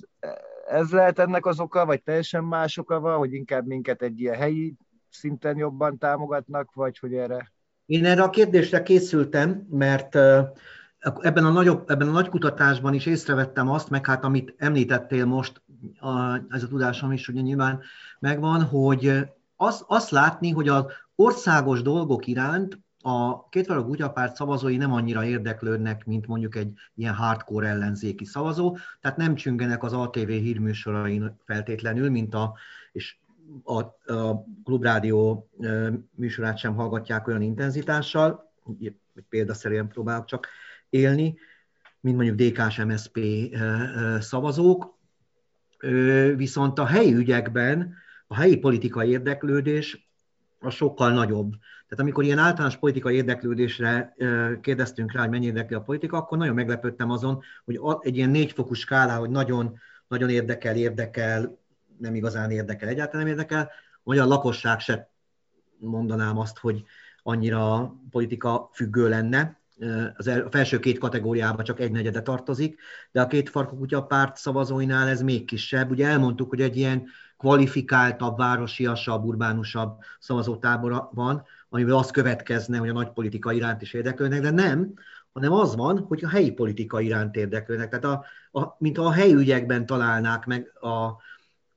ez 0.68 0.92
lehet 0.92 1.20
ennek 1.20 1.46
az 1.46 1.60
oka, 1.60 1.86
vagy 1.86 2.04
teljesen 2.04 2.44
más 2.44 2.78
oka 2.78 3.00
van, 3.00 3.18
hogy 3.18 3.34
inkább 3.34 3.66
minket 3.66 4.02
egy 4.02 4.20
ilyen 4.20 4.36
helyi 4.36 4.76
szinten 5.10 5.58
jobban 5.58 5.98
támogatnak, 5.98 6.74
vagy 6.74 7.00
hogy 7.00 7.14
erre? 7.14 7.52
Én 7.86 8.06
erre 8.06 8.22
a 8.22 8.30
kérdésre 8.30 8.84
készültem, 8.84 9.68
mert 9.70 10.16
ebben 11.00 11.46
a, 11.46 11.52
nagyobb, 11.52 11.90
ebben 11.90 12.08
a 12.08 12.12
nagy 12.12 12.30
kutatásban 12.30 12.94
is 12.94 13.06
észrevettem 13.06 13.70
azt, 13.70 13.90
meg 13.90 14.06
hát 14.06 14.24
amit 14.24 14.54
említettél 14.58 15.26
most, 15.26 15.62
a, 16.00 16.36
ez 16.50 16.64
a 16.64 16.68
tudásom 16.68 17.12
is 17.12 17.28
ugye 17.28 17.42
nyilván 17.42 17.82
megvan, 18.20 18.64
hogy 18.64 19.12
az, 19.56 19.84
azt 19.88 20.10
látni, 20.10 20.52
hogy 20.52 20.68
az 20.68 20.86
országos 21.16 21.82
dolgok 21.82 22.28
iránt 22.28 22.80
a 23.02 23.50
kétvarag 23.50 23.86
kutyapárt 23.86 24.36
szavazói 24.36 24.78
nem 24.78 24.94
annyira 24.94 25.26
érdeklődnek, 25.26 26.06
mint 26.06 26.28
mondjuk 26.28 26.56
egy 26.56 26.74
ilyen 26.96 27.14
hardcore 27.14 27.68
ellenzéki 27.68 28.26
szavazó, 28.26 28.78
tehát 29.02 29.18
nem 29.18 29.36
csüngenek 29.36 29.84
az 29.84 29.94
ATV 29.94 30.28
hírműsorain 30.28 31.38
feltétlenül, 31.46 32.10
mint 32.10 32.34
a, 32.34 32.54
és 32.92 33.18
a, 33.64 33.80
a 34.14 34.46
klubrádió 34.64 35.50
műsorát 36.16 36.58
sem 36.58 36.76
hallgatják 36.76 37.28
olyan 37.28 37.42
intenzitással, 37.42 38.52
példaszerűen 39.30 39.88
próbálok 39.88 40.26
csak 40.26 40.48
élni, 40.90 41.38
mint 42.00 42.16
mondjuk 42.16 42.38
DKS-MSP 42.38 43.20
szavazók, 44.20 44.98
viszont 46.36 46.80
a 46.80 46.86
helyi 46.86 47.14
ügyekben 47.14 47.94
a 48.28 48.36
helyi 48.36 48.58
politikai 48.58 49.10
érdeklődés 49.10 50.10
a 50.60 50.70
sokkal 50.70 51.12
nagyobb. 51.12 51.54
Tehát 51.90 52.04
amikor 52.04 52.24
ilyen 52.24 52.38
általános 52.38 52.78
politikai 52.78 53.16
érdeklődésre 53.16 54.16
kérdeztünk 54.62 55.12
rá, 55.12 55.22
hogy 55.22 55.30
mennyi 55.30 55.46
érdekli 55.46 55.76
a 55.76 55.82
politika, 55.82 56.18
akkor 56.18 56.38
nagyon 56.38 56.56
meglepődtem 56.56 57.12
azon, 57.12 57.42
hogy 57.66 57.80
egy 58.00 58.16
ilyen 58.16 58.30
négyfokú 58.30 58.74
skálá, 58.74 59.18
hogy 59.18 59.30
nagyon, 59.30 59.80
nagyon 60.08 60.30
érdekel, 60.30 60.76
érdekel, 60.76 61.58
nem 61.98 62.16
igazán 62.16 62.52
érdekel, 62.52 62.90
egyáltalán 62.90 63.26
nem 63.26 63.32
érdekel. 63.36 63.70
A 63.94 64.02
magyar 64.04 64.28
lakosság 64.28 64.80
se 64.80 65.10
mondanám 65.78 66.38
azt, 66.38 66.58
hogy 66.58 66.84
annyira 67.24 67.96
politika 68.10 68.70
függő 68.74 69.10
lenne. 69.10 69.60
Az 70.18 70.28
a 70.28 70.50
felső 70.52 70.80
két 70.80 70.98
kategóriában 70.98 71.66
csak 71.66 71.80
egy 71.80 71.92
negyede 71.92 72.22
tartozik, 72.22 72.80
de 73.12 73.22
a 73.22 73.28
két 73.28 73.50
farkú 73.50 73.78
kutya 73.78 74.04
párt 74.04 74.38
szavazóinál 74.38 75.08
ez 75.08 75.22
még 75.22 75.46
kisebb. 75.46 75.90
Ugye 75.90 76.08
elmondtuk, 76.08 76.50
hogy 76.50 76.62
egy 76.62 76.78
ilyen 76.78 77.08
kvalifikáltabb, 77.38 78.38
városiasabb, 78.38 79.24
urbánusabb 79.24 80.00
szavazótábor 80.20 81.10
van, 81.12 81.46
amiből 81.70 81.96
az 81.96 82.12
következne, 82.12 82.78
hogy 82.78 82.90
a 82.90 82.94
nagy 82.94 83.12
politika 83.12 83.52
iránt 83.52 83.82
is 83.82 83.94
érdeklődnek, 83.94 84.42
de 84.42 84.50
nem, 84.50 84.94
hanem 85.34 85.52
az 85.52 85.76
van, 85.76 85.98
hogy 85.98 86.24
a 86.24 86.30
helyi 86.30 86.52
politika 86.52 87.00
iránt 87.00 87.36
érdeklődnek. 87.36 87.90
Tehát 87.90 88.06
a, 88.06 88.26
a, 88.60 88.76
mint 88.80 88.98
a 88.98 89.12
helyi 89.12 89.34
ügyekben 89.34 89.86
találnák 89.86 90.46
meg 90.46 90.72
a, 90.80 90.88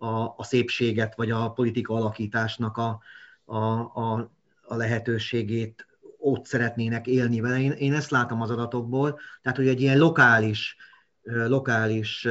a, 0.07 0.35
a 0.37 0.45
szépséget, 0.45 1.15
vagy 1.17 1.31
a 1.31 1.51
politika 1.51 1.95
alakításnak 1.95 2.77
a, 2.77 3.01
a, 3.45 3.57
a, 3.57 4.31
a 4.63 4.77
lehetőségét 4.77 5.87
ott 6.19 6.47
szeretnének 6.47 7.07
élni 7.07 7.41
vele. 7.41 7.61
Én, 7.61 7.73
én 7.73 7.95
ezt 7.95 8.11
látom 8.11 8.41
az 8.41 8.51
adatokból, 8.51 9.19
tehát 9.43 9.59
hogy 9.59 9.69
egy 9.69 9.81
ilyen 9.81 9.99
lokális, 9.99 10.77
lokális 11.23 12.29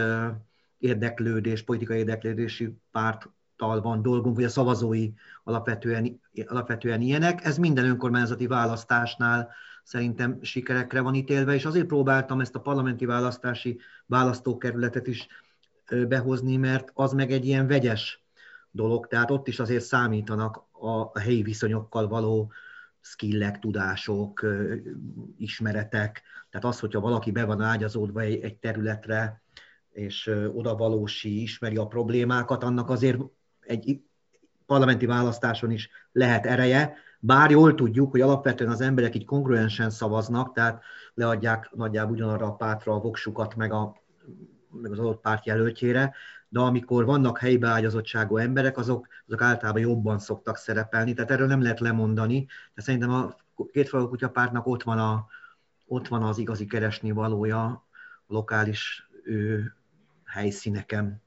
érdeklődés, 0.78 1.64
politikai 1.64 1.98
érdeklődési 1.98 2.78
párttal 3.62 3.82
van 3.82 4.02
dolgunk, 4.02 4.36
hogy 4.36 4.44
a 4.44 4.50
szavazói 4.50 5.10
alapvetően, 5.44 6.22
alapvetően 6.46 7.02
ilyenek. 7.02 7.46
Ez 7.46 7.58
minden 7.58 7.86
önkormányzati 7.86 8.48
választásnál 8.48 9.50
szerintem 9.84 10.40
sikerekre 10.42 11.02
van 11.02 11.14
ítélve, 11.14 11.54
és 11.54 11.66
azért 11.66 11.86
próbáltam 11.86 12.40
ezt 12.40 12.56
a 12.56 12.60
parlamenti 12.60 13.06
választási 13.06 13.80
választókerületet 14.06 15.08
is 15.08 15.28
behozni, 16.08 16.58
mert 16.58 16.92
az 16.94 17.14
meg 17.14 17.32
egy 17.32 17.46
ilyen 17.46 17.68
vegyes 17.68 18.24
dolog, 18.72 19.08
tehát 19.08 19.32
ott 19.32 19.48
is 19.48 19.60
azért 19.60 19.84
számítanak 19.84 20.64
a 20.72 21.20
helyi 21.20 21.42
viszonyokkal 21.42 22.08
való 22.08 22.52
skillek, 23.00 23.60
tudások, 23.60 24.46
ismeretek. 25.38 26.22
Tehát 26.50 26.68
az, 26.68 26.80
hogyha 26.80 27.00
valaki 27.00 27.32
be 27.32 27.46
van 27.46 27.62
ágyazódva 27.62 28.22
egy 28.22 28.56
területre, 28.56 29.42
és 29.92 30.32
oda 30.54 30.76
valósi, 30.76 31.42
ismeri 31.42 31.78
a 31.78 31.88
problémákat, 31.88 32.64
annak 32.64 32.90
azért 32.90 33.18
egy 33.72 34.02
parlamenti 34.66 35.06
választáson 35.06 35.72
is 35.72 35.90
lehet 36.12 36.46
ereje, 36.46 36.94
bár 37.20 37.52
jól 37.52 37.76
tudjuk, 37.76 38.12
hogy 38.12 38.22
alapvetően 38.22 38.72
az 38.72 38.82
emberek 38.82 39.16
így 39.16 39.26
kongruensen 39.26 39.90
szavaznak, 39.90 40.54
tehát 40.54 40.84
leadják 41.14 41.70
nagyjából 41.74 42.14
ugyanarra 42.14 42.46
a 42.46 42.56
pártra 42.56 42.94
a 42.94 43.00
voksukat, 43.00 43.56
meg 43.56 43.72
a 43.72 44.00
meg 44.82 44.92
az 44.92 45.00
adott 45.00 45.22
párt 45.22 45.46
jelöltjére, 45.46 46.14
de 46.50 46.60
amikor 46.60 47.06
vannak 47.06 47.40
helyi 47.40 47.58
beágyazottságú 47.58 48.38
emberek, 48.38 48.78
azok, 48.78 49.08
azok 49.28 49.42
általában 49.42 49.82
jobban 49.82 50.20
szoktak 50.20 50.58
szerepelni, 50.58 51.14
tehát 51.14 51.32
erről 51.32 51.48
nem 51.48 51.62
lehet 51.62 51.80
lemondani, 51.80 52.48
de 52.74 52.82
szerintem 52.82 53.12
a 53.12 53.36
kétfalú 53.72 54.08
kutyapártnak 54.08 54.68
ott 54.68 54.84
van, 54.84 55.00
a, 55.00 55.26
ott 55.86 56.08
van 56.08 56.24
az 56.24 56.38
igazi 56.38 56.66
keresni 56.66 57.12
valója 57.12 57.64
a 57.66 57.84
lokális 58.28 59.10
ő, 59.24 59.74
helyszíneken. 60.26 61.22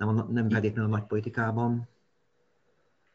Nem, 0.00 0.18
a, 0.18 0.26
nem 0.30 0.50
feltétlenül 0.50 0.92
a 0.92 0.96
nagy 0.96 1.06
politikában. 1.06 1.88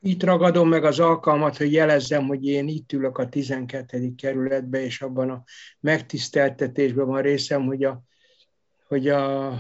Itt 0.02 0.24
ragadom 0.24 0.70
meg 0.70 0.84
az 0.84 1.00
alkalmat, 1.00 1.58
hogy 1.58 1.72
jelezzem, 1.72 2.28
hogy 2.28 2.46
én 2.46 2.68
itt 2.68 2.92
ülök 2.92 3.18
a 3.18 3.30
12. 3.30 4.16
kerületben, 4.16 4.82
és 4.82 5.02
abban 5.02 5.30
a 5.30 5.44
megtiszteltetésben 5.80 7.06
van 7.06 7.22
részem, 7.22 7.66
hogy 7.66 7.84
a, 7.84 8.04
hogy 8.88 9.08
a 9.08 9.54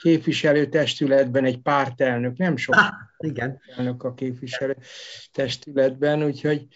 képviselőtestületben 0.00 1.44
egy 1.44 1.58
pártelnök, 1.58 2.36
nem 2.36 2.56
sok 2.56 2.74
ah, 2.74 2.92
igen. 3.18 3.60
elnök 3.76 4.02
a 4.02 4.14
képviselőtestületben, 4.14 6.24
úgyhogy 6.24 6.66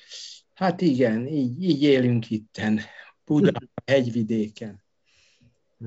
hát 0.55 0.81
igen, 0.81 1.27
így, 1.27 1.63
így 1.63 1.83
élünk 1.83 2.31
itten, 2.31 2.81
Budán, 3.25 3.71
hegyvidéken. 3.85 4.83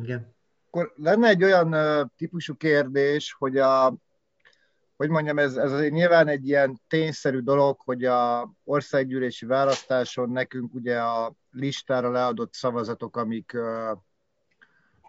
Igen. 0.02 0.40
Akkor 0.74 0.94
lenne 0.96 1.28
egy 1.28 1.44
olyan 1.44 2.12
típusú 2.18 2.56
kérdés, 2.56 3.36
hogy 3.38 3.58
a, 3.58 3.96
hogy 4.96 5.10
mondjam, 5.10 5.38
ez, 5.40 5.56
ez 5.56 5.72
azért 5.72 5.92
nyilván 5.92 6.28
egy 6.28 6.48
ilyen 6.48 6.82
tényszerű 6.88 7.40
dolog, 7.40 7.80
hogy 7.80 8.06
a 8.06 8.52
országgyűlési 8.64 9.46
választáson 9.46 10.30
nekünk 10.30 10.74
ugye 10.74 11.02
a 11.02 11.34
listára 11.50 12.12
leadott 12.12 12.54
szavazatok, 12.54 13.18
amik, 13.18 13.58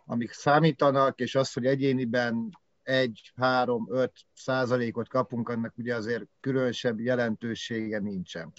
amik 0.06 0.32
számítanak, 0.32 1.20
és 1.20 1.34
az, 1.34 1.52
hogy 1.52 1.66
egyéniben 1.66 2.58
egy, 2.82 3.32
három, 3.36 3.88
öt 3.90 4.12
százalékot 4.34 5.08
kapunk, 5.08 5.48
annak 5.48 5.74
ugye 5.76 5.94
azért 5.94 6.24
különösebb 6.40 7.00
jelentősége 7.00 7.98
nincsen. 7.98 8.52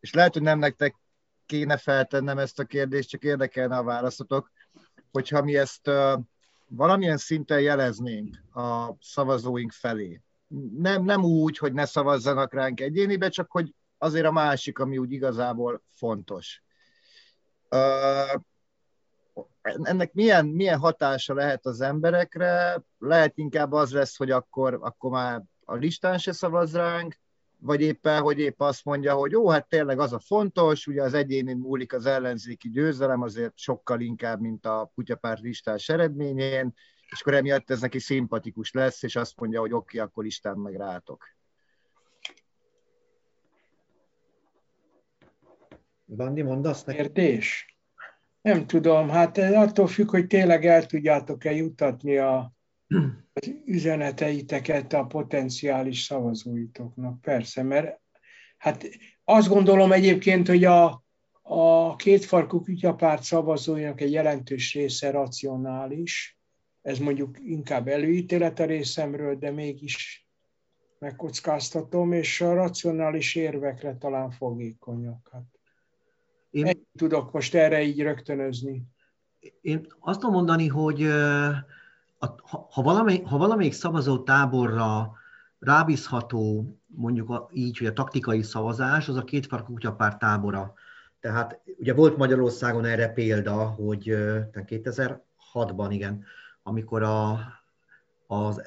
És 0.00 0.12
lehet, 0.12 0.32
hogy 0.32 0.42
nem 0.42 0.58
nektek 0.58 0.96
kéne 1.46 1.76
feltennem 1.76 2.38
ezt 2.38 2.58
a 2.58 2.64
kérdést, 2.64 3.08
csak 3.08 3.22
érdekelne 3.22 3.76
a 3.76 3.82
választotok, 3.82 4.54
hogyha 5.12 5.42
mi 5.42 5.56
ezt 5.56 5.90
valamilyen 6.68 7.16
szinten 7.16 7.60
jeleznénk 7.60 8.36
a 8.54 8.96
szavazóink 9.00 9.72
felé. 9.72 10.20
Nem, 10.76 11.04
nem 11.04 11.24
úgy, 11.24 11.58
hogy 11.58 11.72
ne 11.72 11.84
szavazzanak 11.84 12.54
ránk 12.54 12.80
egyénibe, 12.80 13.28
csak 13.28 13.50
hogy 13.50 13.74
azért 13.98 14.26
a 14.26 14.32
másik, 14.32 14.78
ami 14.78 14.98
úgy 14.98 15.12
igazából 15.12 15.82
fontos. 15.94 16.62
Ennek 19.62 20.12
milyen, 20.12 20.46
milyen 20.46 20.78
hatása 20.78 21.34
lehet 21.34 21.66
az 21.66 21.80
emberekre? 21.80 22.82
Lehet 22.98 23.38
inkább 23.38 23.72
az 23.72 23.92
lesz, 23.92 24.16
hogy 24.16 24.30
akkor, 24.30 24.78
akkor 24.82 25.10
már 25.10 25.42
a 25.64 25.74
listán 25.74 26.18
se 26.18 26.32
szavaz 26.32 26.74
ránk, 26.74 27.18
vagy 27.58 27.80
éppen, 27.80 28.20
hogy 28.20 28.38
épp 28.38 28.60
azt 28.60 28.84
mondja, 28.84 29.14
hogy 29.14 29.30
jó, 29.30 29.48
hát 29.48 29.68
tényleg 29.68 29.98
az 29.98 30.12
a 30.12 30.18
fontos, 30.18 30.86
ugye 30.86 31.02
az 31.02 31.14
egyéni 31.14 31.52
múlik 31.52 31.92
az 31.92 32.06
ellenzéki 32.06 32.70
győzelem, 32.70 33.22
azért 33.22 33.58
sokkal 33.58 34.00
inkább, 34.00 34.40
mint 34.40 34.66
a 34.66 34.90
kutyapárt 34.94 35.40
listás 35.40 35.88
eredményén, 35.88 36.74
és 37.10 37.20
akkor 37.20 37.34
emiatt 37.34 37.70
ez 37.70 37.80
neki 37.80 37.98
szimpatikus 37.98 38.72
lesz, 38.72 39.02
és 39.02 39.16
azt 39.16 39.40
mondja, 39.40 39.60
hogy 39.60 39.72
oké, 39.72 39.98
akkor 39.98 40.24
listán 40.24 40.58
meg 40.58 40.74
rátok. 40.74 41.34
Bandi, 46.04 46.42
mondasz 46.42 46.84
neki? 46.84 46.98
Értés? 46.98 47.76
Nem 48.40 48.66
tudom, 48.66 49.08
hát 49.08 49.38
attól 49.38 49.86
függ, 49.86 50.10
hogy 50.10 50.26
tényleg 50.26 50.66
el 50.66 50.86
tudjátok-e 50.86 51.52
jutatni 51.52 52.16
a, 52.16 52.52
az 53.40 53.54
üzeneteiteket 53.64 54.92
a 54.92 55.04
potenciális 55.04 56.02
szavazóitoknak. 56.02 57.20
Persze, 57.20 57.62
mert 57.62 58.00
hát 58.56 58.88
azt 59.24 59.48
gondolom 59.48 59.92
egyébként, 59.92 60.48
hogy 60.48 60.64
a, 60.64 61.04
a 61.42 61.96
kétfarkú 61.96 62.60
kutyapárt 62.60 63.22
szavazóinak 63.22 64.00
egy 64.00 64.12
jelentős 64.12 64.74
része 64.74 65.10
racionális, 65.10 66.38
ez 66.82 66.98
mondjuk 66.98 67.36
inkább 67.44 67.88
előítélet 67.88 68.58
a 68.58 68.64
részemről, 68.64 69.36
de 69.36 69.50
mégis 69.50 70.26
megkockáztatom, 70.98 72.12
és 72.12 72.40
a 72.40 72.54
racionális 72.54 73.34
érvekre 73.34 73.96
talán 73.96 74.30
fogékonyak. 74.30 75.28
Hát 75.32 75.44
én, 76.50 76.66
Egy 76.66 76.82
tudok 76.98 77.32
most 77.32 77.54
erre 77.54 77.82
így 77.82 78.00
rögtönözni. 78.00 78.82
Én 79.60 79.86
azt 79.98 80.20
tudom 80.20 80.34
mondani, 80.34 80.66
hogy 80.66 81.06
ha, 82.18 82.82
valamelyik, 82.82 83.26
ha 83.26 83.38
valamelyik 83.38 83.72
szavazó 83.72 84.18
táborra 84.18 85.12
rábízható, 85.58 86.76
mondjuk 86.86 87.30
a, 87.30 87.48
így, 87.52 87.78
hogy 87.78 87.86
a 87.86 87.92
taktikai 87.92 88.42
szavazás, 88.42 89.08
az 89.08 89.16
a 89.16 89.24
két 89.24 89.46
farkú 89.46 89.72
kutyapár 89.72 90.16
tábora. 90.16 90.74
Tehát 91.20 91.60
ugye 91.78 91.94
volt 91.94 92.16
Magyarországon 92.16 92.84
erre 92.84 93.08
példa, 93.08 93.54
hogy 93.54 94.02
2006-ban, 94.52 95.86
igen, 95.90 96.24
amikor 96.62 97.02
a, 97.02 97.38
az 98.26 98.62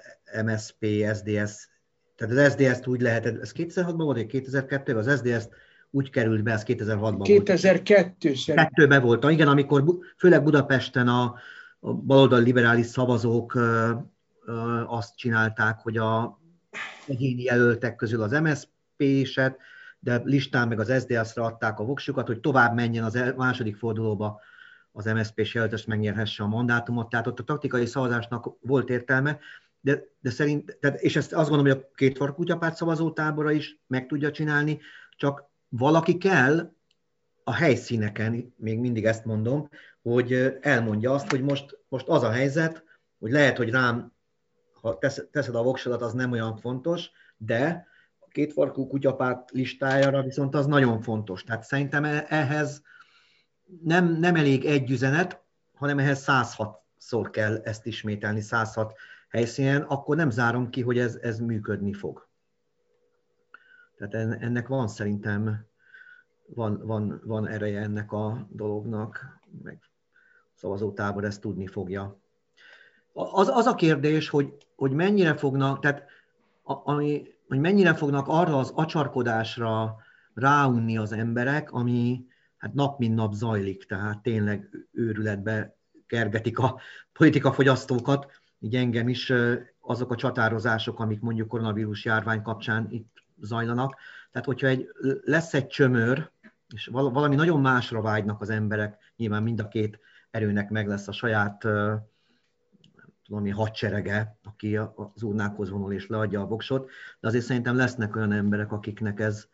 MSP, 0.45 0.85
SDS, 1.13 1.69
tehát 2.15 2.33
az 2.33 2.51
SDS-t 2.51 2.87
úgy 2.87 3.01
lehetett, 3.01 3.41
ez 3.41 3.51
2006-ban 3.55 3.93
volt, 3.97 4.17
vagy 4.17 4.29
2002-ben, 4.31 4.97
az 4.97 5.17
SDS-t 5.17 5.49
úgy 5.91 6.09
került 6.09 6.43
be, 6.43 6.51
ez 6.51 6.63
2006-ban 6.65 7.19
2002 7.23 8.15
volt. 8.21 8.43
Kettőben 8.45 9.01
volt, 9.01 9.29
igen, 9.29 9.47
amikor 9.47 9.83
főleg 10.17 10.43
Budapesten 10.43 11.07
a, 11.07 11.35
a 11.79 11.93
baloldali 11.93 12.43
liberális 12.43 12.85
szavazók 12.85 13.59
azt 14.85 15.17
csinálták, 15.17 15.79
hogy 15.79 15.97
a 15.97 16.39
egyéni 17.07 17.43
jelöltek 17.43 17.95
közül 17.95 18.21
az 18.21 18.31
MSZP-set, 18.31 19.57
de 19.99 20.21
listán 20.23 20.67
meg 20.67 20.79
az 20.79 20.93
SZDSZ-re 20.99 21.43
adták 21.43 21.79
a 21.79 21.83
voksukat, 21.83 22.27
hogy 22.27 22.39
tovább 22.39 22.75
menjen 22.75 23.03
az 23.03 23.19
második 23.35 23.75
fordulóba 23.75 24.39
az 24.91 25.05
MSZP-s 25.05 25.53
jelöltes 25.53 25.85
megnyerhesse 25.85 26.43
a 26.43 26.47
mandátumot. 26.47 27.09
Tehát 27.09 27.27
ott 27.27 27.39
a 27.39 27.43
taktikai 27.43 27.85
szavazásnak 27.85 28.57
volt 28.61 28.89
értelme, 28.89 29.39
de, 29.81 30.03
de 30.21 30.29
szerint, 30.29 30.77
tehát, 30.79 31.01
és 31.01 31.15
ezt 31.15 31.33
azt 31.33 31.49
gondolom, 31.49 31.73
hogy 31.73 31.83
a 31.83 31.95
két 31.95 32.17
farkutyapárt 32.17 32.75
szavazótábora 32.75 33.51
is 33.51 33.79
meg 33.87 34.05
tudja 34.05 34.31
csinálni, 34.31 34.79
csak 35.15 35.49
valaki 35.69 36.17
kell 36.17 36.73
a 37.43 37.53
helyszíneken, 37.53 38.53
még 38.57 38.79
mindig 38.79 39.05
ezt 39.05 39.25
mondom, 39.25 39.69
hogy 40.01 40.57
elmondja 40.61 41.13
azt, 41.13 41.29
hogy 41.29 41.41
most, 41.41 41.79
most 41.87 42.07
az 42.07 42.23
a 42.23 42.31
helyzet, 42.31 42.83
hogy 43.19 43.31
lehet, 43.31 43.57
hogy 43.57 43.69
rám, 43.69 44.13
ha 44.81 44.97
teszed 45.31 45.55
a 45.55 45.63
voksodat, 45.63 46.01
az 46.01 46.13
nem 46.13 46.31
olyan 46.31 46.57
fontos, 46.57 47.11
de 47.37 47.87
a 48.19 48.27
kétfarkú 48.29 48.87
kutyapárt 48.87 49.51
listájára 49.51 50.23
viszont 50.23 50.55
az 50.55 50.65
nagyon 50.65 51.01
fontos. 51.01 51.43
Tehát 51.43 51.63
szerintem 51.63 52.03
e-, 52.03 52.25
ehhez 52.27 52.83
nem, 53.83 54.19
nem 54.19 54.35
elég 54.35 54.65
egy 54.65 54.91
üzenet, 54.91 55.43
hanem 55.73 55.99
ehhez 55.99 56.23
106-szor 56.27 57.27
kell 57.31 57.55
ezt 57.63 57.85
ismételni, 57.85 58.41
106 58.41 58.93
helyszínen, 59.29 59.81
akkor 59.81 60.15
nem 60.15 60.29
zárom 60.29 60.69
ki, 60.69 60.81
hogy 60.81 60.97
ez, 60.97 61.15
ez 61.15 61.39
működni 61.39 61.93
fog. 61.93 62.27
Tehát 63.97 64.13
ennek 64.41 64.67
van 64.67 64.87
szerintem, 64.87 65.67
van, 66.47 66.85
van, 66.85 67.21
van 67.25 67.47
ereje 67.47 67.81
ennek 67.81 68.11
a 68.11 68.47
dolognak, 68.49 69.39
meg 69.63 69.88
szavazótábor 70.59 71.23
ezt 71.23 71.41
tudni 71.41 71.67
fogja. 71.67 72.19
Az, 73.13 73.47
az 73.47 73.65
a 73.65 73.75
kérdés, 73.75 74.29
hogy, 74.29 74.53
hogy 74.75 74.91
mennyire 74.91 75.35
fognak, 75.35 75.79
tehát 75.79 76.03
ami, 76.63 77.27
hogy 77.47 77.59
mennyire 77.59 77.93
fognak 77.93 78.27
arra 78.27 78.57
az 78.57 78.71
acsarkodásra 78.75 79.95
ráunni 80.33 80.97
az 80.97 81.11
emberek, 81.11 81.71
ami 81.71 82.25
hát 82.57 82.73
nap 82.73 82.99
mint 82.99 83.15
nap 83.15 83.33
zajlik, 83.33 83.85
tehát 83.85 84.21
tényleg 84.21 84.87
őrületbe 84.91 85.75
kergetik 86.07 86.59
a 86.59 86.79
politikafogyasztókat, 87.13 88.31
így 88.59 88.75
engem 88.75 89.07
is 89.07 89.33
azok 89.79 90.11
a 90.11 90.15
csatározások, 90.15 90.99
amik 90.99 91.19
mondjuk 91.19 91.47
koronavírus 91.47 92.05
járvány 92.05 92.41
kapcsán 92.41 92.87
itt 92.89 93.23
zajlanak. 93.41 93.95
Tehát, 94.31 94.47
hogyha 94.47 94.67
egy, 94.67 94.87
lesz 95.23 95.53
egy 95.53 95.67
csömör, 95.67 96.31
és 96.73 96.89
valami 96.91 97.35
nagyon 97.35 97.61
másra 97.61 98.01
vágynak 98.01 98.41
az 98.41 98.49
emberek, 98.49 98.97
nyilván 99.15 99.43
mind 99.43 99.59
a 99.59 99.67
két 99.67 99.99
erőnek 100.31 100.69
meg 100.69 100.87
lesz 100.87 101.07
a 101.07 101.11
saját 101.11 101.63
valami 103.29 103.49
hadserege, 103.49 104.37
aki 104.43 104.77
az 104.77 105.23
urnákhoz 105.23 105.69
vonul 105.69 105.93
és 105.93 106.07
leadja 106.07 106.41
a 106.41 106.47
voksot, 106.47 106.89
de 107.19 107.27
azért 107.27 107.43
szerintem 107.43 107.75
lesznek 107.75 108.15
olyan 108.15 108.31
emberek, 108.31 108.71
akiknek 108.71 109.19
ez, 109.19 109.47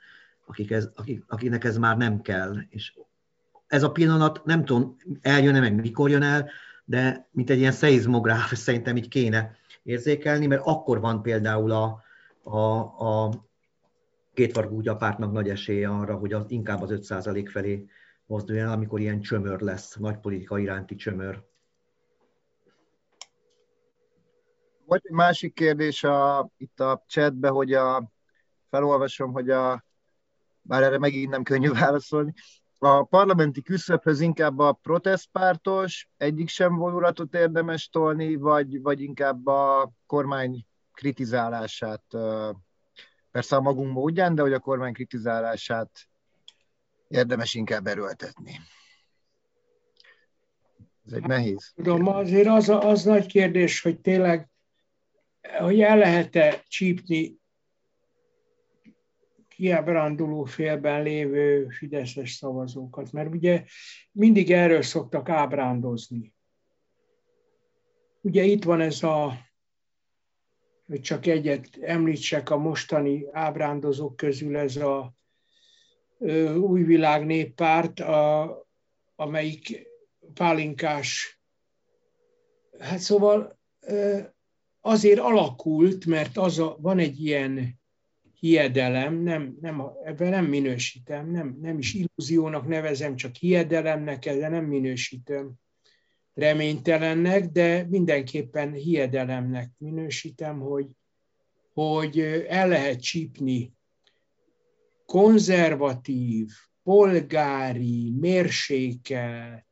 akik 0.46 0.72
ez, 0.72 0.90
akik, 0.96 1.24
akiknek 1.28 1.64
ez 1.64 1.78
már 1.78 1.98
nem 1.98 2.22
kell. 2.22 2.56
És 2.70 2.94
ez 3.68 3.84
a 3.84 3.92
pillanat, 3.92 4.46
nem 4.46 4.66
tudom, 4.66 4.96
eljön-e 5.22 5.60
meg, 5.60 5.76
mikor 5.76 6.10
jön 6.10 6.22
el, 6.22 6.50
de 6.86 7.28
mint 7.32 7.50
egy 7.50 7.60
ilyen 7.60 7.72
szeizmográf 7.72 8.54
szerintem 8.66 8.98
így 8.98 9.08
kéne 9.08 9.56
érzékelni, 9.84 10.46
mert 10.46 10.62
akkor 10.66 11.00
van 11.00 11.22
például 11.22 11.72
a, 11.72 12.04
a, 12.44 12.60
a 13.06 13.32
kétfarkú 14.34 14.82
gyapártnak 14.82 15.32
nagy 15.32 15.50
esélye 15.50 15.90
arra, 15.90 16.16
hogy 16.16 16.34
az, 16.34 16.46
inkább 16.48 16.82
az 16.82 16.90
5% 16.94 17.48
felé 17.52 17.86
mozduljon, 18.26 18.70
amikor 18.70 19.00
ilyen 19.00 19.22
csömör 19.22 19.60
lesz, 19.60 19.96
nagy 19.96 20.18
politika 20.18 20.58
iránti 20.58 20.96
csömör. 20.96 21.44
Volt 24.86 25.06
egy 25.06 25.16
másik 25.16 25.54
kérdés 25.54 26.04
a, 26.04 26.50
itt 26.58 26.80
a 26.80 27.04
chatbe, 27.08 27.50
hogy 27.50 27.74
a, 27.74 28.12
felolvasom, 28.70 29.32
hogy 29.32 29.50
a, 29.50 29.86
bár 30.62 30.84
erre 30.84 30.98
megint 30.98 31.32
nem 31.32 31.44
könnyű 31.44 31.72
válaszolni, 31.72 32.34
a 32.78 33.04
parlamenti 33.04 33.62
küszöbhöz 33.62 34.20
inkább 34.20 34.60
a 34.60 34.72
protestpártos, 34.72 36.10
egyik 36.18 36.50
sem 36.50 36.76
vonulatot 36.76 37.34
érdemes 37.34 37.90
tolni, 37.90 38.36
vagy, 38.36 38.82
vagy 38.82 39.02
inkább 39.02 39.48
a 39.48 39.92
kormány 40.06 40.66
kritizálását, 40.94 42.04
persze 43.32 43.56
a 43.56 43.62
magunk 43.62 43.94
módján, 43.94 44.36
de 44.36 44.42
hogy 44.42 44.54
a 44.54 44.60
kormány 44.60 44.94
kritizálását 44.94 45.92
érdemes 47.16 47.54
inkább 47.54 47.88
erőltetni. 47.88 48.60
Ez 51.06 51.14
egy 51.14 51.24
nehéz. 51.26 51.72
Tudom, 51.76 52.08
azért 52.08 52.48
az, 52.48 52.70
az 52.70 53.04
nagy 53.04 53.26
kérdés, 53.26 53.82
hogy 53.82 54.00
tényleg, 54.00 54.50
hogy 55.60 55.82
el 55.82 55.98
lehet-e 55.98 56.64
csípni 56.68 57.38
kiábránduló 59.48 60.44
félben 60.44 61.04
lévő 61.04 61.68
fideszes 61.70 62.32
szavazókat, 62.32 63.12
mert 63.12 63.34
ugye 63.34 63.64
mindig 64.12 64.52
erről 64.52 64.82
szoktak 64.82 65.30
ábrándozni. 65.30 66.34
Ugye 68.22 68.44
itt 68.44 68.64
van 68.64 68.82
ez 68.82 69.04
a, 69.04 69.38
hogy 70.88 71.02
csak 71.02 71.26
egyet 71.26 71.70
említsek 71.82 72.50
a 72.50 72.58
mostani 72.58 73.26
ábrándozók 73.32 74.16
közül, 74.16 74.58
ez 74.58 74.76
a 74.76 75.14
új 76.58 76.84
világ 76.84 77.26
néppárt, 77.26 78.00
a, 78.00 78.68
amelyik 79.16 79.88
pálinkás, 80.34 81.40
hát 82.80 83.00
szóval 83.00 83.60
azért 84.82 85.20
alakult, 85.20 86.06
mert 86.06 86.38
az 86.38 86.60
a, 86.60 86.78
van 86.80 87.00
egy 87.00 87.26
ilyen 87.26 87.80
hiedelem, 88.40 89.16
nem, 89.16 89.58
nem, 89.62 89.84
ebben 90.04 90.30
nem 90.30 90.46
minősítem, 90.46 91.32
nem, 91.32 91.58
nem 91.62 91.78
is 91.78 91.94
illúziónak 91.94 92.68
nevezem, 92.68 93.16
csak 93.16 93.36
hiedelemnek, 93.36 94.20
de 94.20 94.50
nem 94.50 94.66
minősítem 94.66 95.54
reménytelennek, 96.34 97.46
de 97.46 97.86
mindenképpen 97.90 98.74
hiedelemnek 98.74 99.70
minősítem, 99.78 100.60
hogy, 100.60 100.88
hogy 101.74 102.20
el 102.48 102.68
lehet 102.68 103.02
csípni 103.02 103.74
konzervatív, 105.06 106.52
polgári, 106.84 108.12
mérsékelt, 108.12 109.66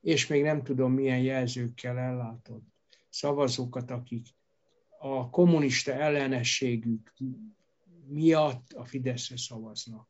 és 0.00 0.26
még 0.26 0.42
nem 0.42 0.62
tudom 0.62 0.92
milyen 0.92 1.20
jelzőkkel 1.20 1.98
ellátott 1.98 2.64
szavazókat, 3.08 3.90
akik 3.90 4.26
a 4.98 5.30
kommunista 5.30 5.92
ellenességük 5.92 7.12
miatt 8.08 8.72
a 8.72 8.84
Fideszre 8.84 9.36
szavaznak. 9.36 10.08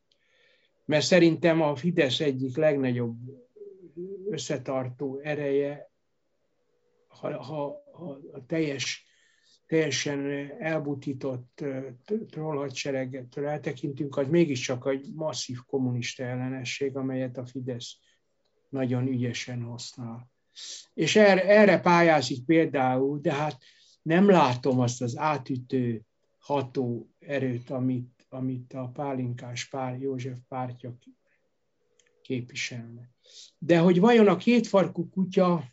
Mert 0.84 1.04
szerintem 1.04 1.62
a 1.62 1.76
Fidesz 1.76 2.20
egyik 2.20 2.56
legnagyobb 2.56 3.18
összetartó 4.30 5.18
ereje, 5.18 5.90
ha, 7.08 7.42
ha, 7.42 7.82
ha 7.92 8.18
a 8.32 8.46
teljes, 8.46 9.04
teljesen 9.66 10.50
elbutított 10.58 11.64
trollhadseregettől 12.30 13.46
eltekintünk, 13.46 14.16
az 14.16 14.28
mégiscsak 14.28 14.86
egy 14.86 15.12
masszív 15.14 15.58
kommunista 15.66 16.22
ellenesség, 16.22 16.96
amelyet 16.96 17.36
a 17.36 17.46
Fidesz 17.46 17.98
nagyon 18.68 19.06
ügyesen 19.06 19.62
használ. 19.62 20.30
És 20.94 21.16
erre, 21.16 21.44
erre 21.44 21.80
pályázik 21.80 22.44
például, 22.44 23.18
de 23.20 23.32
hát 23.32 23.58
nem 24.02 24.30
látom 24.30 24.80
azt 24.80 25.02
az 25.02 25.16
átütő 25.16 26.02
ható 26.38 27.10
erőt, 27.18 27.70
amit, 27.70 28.26
amit 28.28 28.72
a 28.72 28.88
pálinkás 28.88 29.68
pár 29.68 30.00
József 30.00 30.38
pártja 30.48 30.96
képviselne. 32.22 33.10
De 33.58 33.78
hogy 33.78 34.00
vajon 34.00 34.28
a 34.28 34.36
kétfarkú 34.36 35.08
kutya 35.08 35.64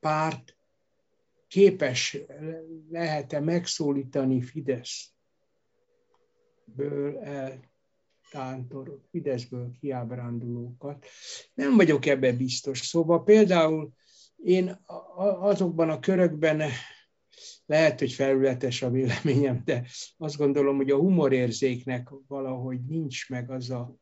párt 0.00 0.53
képes 1.54 2.18
lehet-e 2.90 3.40
megszólítani 3.40 4.42
Fidesz 4.42 5.10
ből 6.64 7.18
eltántor, 7.18 9.00
Fideszből 9.10 9.70
kiábrándulókat. 9.80 11.06
Nem 11.54 11.76
vagyok 11.76 12.06
ebbe 12.06 12.32
biztos. 12.32 12.80
Szóval 12.80 13.24
például 13.24 13.92
én 14.36 14.80
azokban 15.40 15.90
a 15.90 16.00
körökben 16.00 16.62
lehet, 17.66 17.98
hogy 17.98 18.12
felületes 18.12 18.82
a 18.82 18.90
véleményem, 18.90 19.62
de 19.64 19.86
azt 20.16 20.36
gondolom, 20.36 20.76
hogy 20.76 20.90
a 20.90 20.98
humorérzéknek 20.98 22.08
valahogy 22.28 22.84
nincs 22.84 23.28
meg 23.28 23.50
az 23.50 23.70
a, 23.70 23.96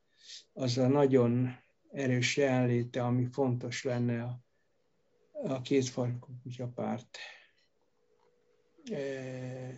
az 0.52 0.78
a 0.78 0.88
nagyon 0.88 1.56
erős 1.90 2.36
jelenléte, 2.36 3.02
ami 3.02 3.26
fontos 3.32 3.84
lenne 3.84 4.22
a, 4.22 4.40
a 5.32 5.60
kétfarkú 5.60 6.32
kutyapárt 6.42 7.18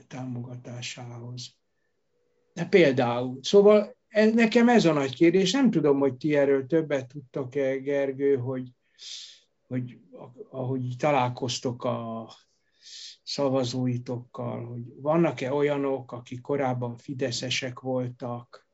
támogatásához. 0.09 1.55
De 2.53 2.67
például, 2.67 3.39
szóval 3.43 3.97
ez, 4.09 4.33
nekem 4.33 4.69
ez 4.69 4.85
a 4.85 4.93
nagy 4.93 5.15
kérdés, 5.15 5.53
nem 5.53 5.71
tudom, 5.71 5.99
hogy 5.99 6.17
ti 6.17 6.37
erről 6.37 6.67
többet 6.67 7.07
tudtok-e, 7.07 7.77
Gergő, 7.77 8.37
hogy, 8.37 8.69
hogy 9.67 9.99
ahogy 10.51 10.97
találkoztok 10.99 11.85
a 11.85 12.29
szavazóitokkal, 13.23 14.65
hogy 14.65 14.83
vannak-e 15.01 15.53
olyanok, 15.53 16.13
akik 16.13 16.41
korábban 16.41 16.97
fideszesek 16.97 17.81
voltak? 17.81 18.67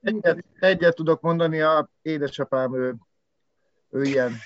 Egyet, 0.00 0.44
egyet 0.58 0.94
tudok 0.94 1.20
mondani, 1.20 1.60
a 1.60 1.90
édesapám 2.02 2.74
ő, 2.74 2.96
ő 3.90 4.02
ilyen. 4.02 4.32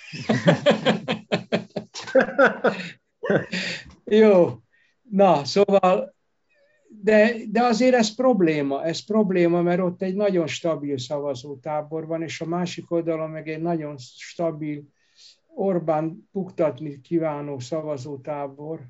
Jó, 4.05 4.61
na, 5.11 5.45
szóval, 5.45 6.15
de, 6.89 7.33
de 7.51 7.63
azért 7.63 7.95
ez 7.95 8.15
probléma, 8.15 8.85
ez 8.85 9.05
probléma, 9.05 9.63
mert 9.63 9.81
ott 9.81 10.03
egy 10.03 10.15
nagyon 10.15 10.47
stabil 10.47 10.99
szavazótábor 10.99 12.07
van, 12.07 12.23
és 12.23 12.41
a 12.41 12.47
másik 12.47 12.91
oldalon 12.91 13.31
meg 13.31 13.49
egy 13.49 13.63
nagyon 13.63 13.99
stabil 13.99 14.83
Orbán 15.59 16.29
buktatni 16.33 17.01
kívánó 17.01 17.59
szavazótábor, 17.59 18.87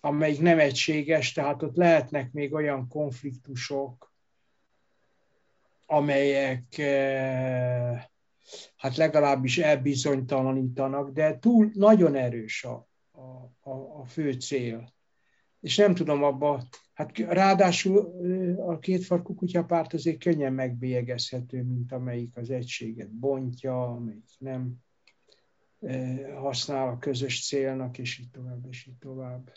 amelyik 0.00 0.40
nem 0.40 0.58
egységes, 0.58 1.32
tehát 1.32 1.62
ott 1.62 1.76
lehetnek 1.76 2.32
még 2.32 2.52
olyan 2.52 2.88
konfliktusok, 2.88 4.12
amelyek 5.86 6.78
eh, 6.78 8.04
hát 8.76 8.96
legalábbis 8.96 9.58
elbizonytalanítanak, 9.58 11.10
de 11.10 11.38
túl 11.38 11.70
nagyon 11.74 12.14
erős 12.14 12.64
a, 12.64 12.88
a, 13.60 13.70
a 14.00 14.04
fő 14.04 14.32
cél. 14.32 14.94
És 15.66 15.76
nem 15.76 15.94
tudom 15.94 16.22
abba, 16.22 16.62
hát 16.94 17.18
ráadásul 17.18 17.98
a 18.66 18.78
kétfarkú 18.78 19.34
kutyapárt 19.34 19.92
azért 19.92 20.18
könnyen 20.18 20.52
megbélyegezhető, 20.52 21.62
mint 21.62 21.92
amelyik 21.92 22.36
az 22.36 22.50
egységet 22.50 23.10
bontja, 23.10 23.82
amelyik 23.82 24.24
nem 24.38 24.74
használ 26.34 26.88
a 26.88 26.98
közös 26.98 27.46
célnak, 27.46 27.98
és 27.98 28.18
így 28.18 28.30
tovább, 28.30 28.66
és 28.70 28.86
így 28.86 28.98
tovább. 28.98 29.52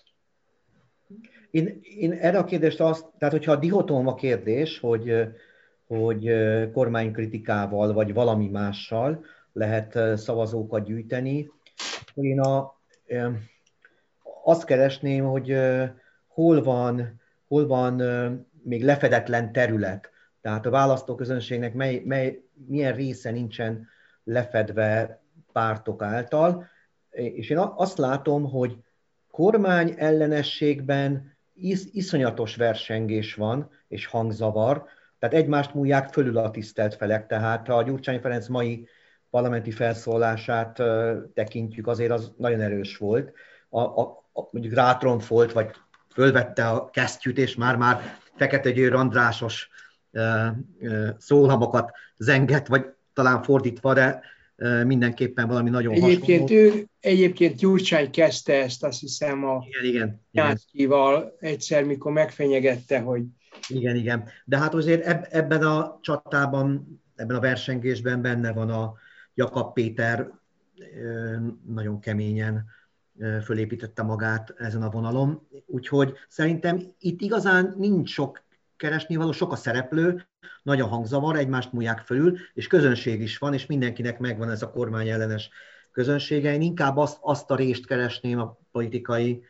Én, 1.52 1.80
én 1.82 2.12
erre 2.12 2.38
a 2.38 2.44
kérdést 2.44 2.80
azt, 2.80 3.06
tehát 3.18 3.34
hogyha 3.34 3.52
a 3.52 3.60
dihotóm 3.60 4.08
a 4.08 4.16
kérdés, 4.16 4.80
hogy, 4.80 5.14
hogy 5.88 6.32
kormánykritikával 6.72 7.94
vagy 7.94 8.14
valami 8.14 8.48
mással 8.48 9.26
lehet 9.54 10.18
szavazókat 10.18 10.86
gyűjteni, 10.86 11.52
akkor 12.02 12.26
én 12.26 12.40
a, 12.40 12.82
azt 14.44 14.66
keresném, 14.66 15.26
hogy 15.26 15.58
hol 16.28 16.64
van, 16.64 17.22
hol 17.48 17.68
van 17.68 18.02
még 18.64 18.84
lefedetlen 18.84 19.52
terület, 19.52 20.12
tehát 20.42 20.66
a 20.66 20.70
választóközönségnek 20.70 21.74
mely, 21.74 22.02
mely, 22.06 22.44
milyen 22.68 22.96
része 22.96 23.32
nincsen 23.32 23.88
lefedve 24.24 25.22
pártok 25.52 26.02
által, 26.02 26.66
és 27.10 27.50
én 27.50 27.58
azt 27.58 27.98
látom, 27.98 28.50
hogy 28.50 28.78
kormány 29.32 29.94
ellenességben 29.98 31.38
is, 31.54 31.80
iszonyatos 31.92 32.56
versengés 32.56 33.34
van, 33.36 33.70
és 33.88 34.06
hangzavar, 34.06 34.86
tehát 35.20 35.36
egymást 35.36 35.74
múlják 35.74 36.14
fölül 36.14 36.38
a 36.38 36.52
tisztelt 36.52 36.96
felek, 36.96 37.28
tehát 37.28 37.68
ha 37.68 37.74
a 37.74 37.84
Gyurcsány 37.84 38.20
Ferenc 38.20 38.48
mai 38.48 38.88
parlamenti 39.30 39.72
felszólását 39.72 40.82
tekintjük, 41.34 41.88
azért 41.88 42.12
az 42.12 42.34
nagyon 42.38 42.62
erős 42.62 42.98
volt. 42.98 43.34
A, 43.70 43.80
a, 43.80 44.02
a, 44.34 44.48
mondjuk 44.52 44.74
rátromfolt, 44.74 45.52
vagy 45.52 45.70
fölvette 46.14 46.70
a 46.70 46.90
kesztyűt, 46.90 47.38
és 47.38 47.56
már-már 47.56 48.18
Fekete 48.36 48.72
Győr 48.72 48.94
Andrásos 48.94 49.70
szólamokat 51.18 51.92
zengett, 52.18 52.68
vagy 52.68 52.86
talán 53.14 53.44
fordítva, 53.44 53.94
de 53.94 54.22
mindenképpen 54.84 55.48
valami 55.48 55.70
nagyon 55.70 55.94
egyébként 55.94 56.50
hasonló. 56.50 56.64
Ő, 56.64 56.88
egyébként 57.00 57.56
Gyurcsány 57.58 58.12
kezdte 58.12 58.54
ezt, 58.54 58.84
azt 58.84 59.00
hiszem 59.00 59.46
a 59.46 59.66
igen, 59.68 60.22
igen, 60.32 60.58
igen. 60.72 61.32
egyszer, 61.40 61.84
mikor 61.84 62.12
megfenyegette, 62.12 63.00
hogy 63.00 63.24
igen, 63.68 63.96
igen. 63.96 64.30
De 64.46 64.58
hát 64.58 64.74
azért 64.74 65.06
eb- 65.06 65.28
ebben 65.34 65.64
a 65.64 66.00
csatában 66.02 67.00
ebben 67.20 67.36
a 67.36 67.40
versengésben 67.40 68.22
benne 68.22 68.52
van 68.54 68.70
a 68.70 68.94
Jakab 69.34 69.74
Péter, 69.74 70.32
nagyon 71.68 72.00
keményen 72.00 72.66
fölépítette 73.44 74.04
magát 74.04 74.54
ezen 74.58 74.82
a 74.82 74.90
vonalon. 74.90 75.48
Úgyhogy 75.66 76.14
szerintem 76.28 76.82
itt 77.00 77.22
igazán 77.22 77.76
nincs 77.78 78.10
sok 78.10 78.44
keresnivaló, 78.76 79.32
sok 79.32 79.52
a 79.52 79.56
szereplő, 79.56 80.28
nagy 80.64 80.82
a 80.82 80.88
hangzavar, 80.88 81.36
egymást 81.36 81.72
múlják 81.72 82.00
fölül, 82.00 82.38
és 82.54 82.68
közönség 82.68 83.22
is 83.22 83.38
van, 83.38 83.54
és 83.54 83.66
mindenkinek 83.66 84.20
megvan 84.20 84.50
ez 84.50 84.62
a 84.62 84.72
kormány 84.72 85.10
ellenes 85.10 85.50
közönsége. 85.92 86.54
Én 86.54 86.62
inkább 86.62 86.98
azt, 86.98 87.18
azt 87.22 87.52
a 87.52 87.56
részt 87.56 87.86
keresném 87.86 88.40
a 88.40 88.58
politikai 88.72 89.44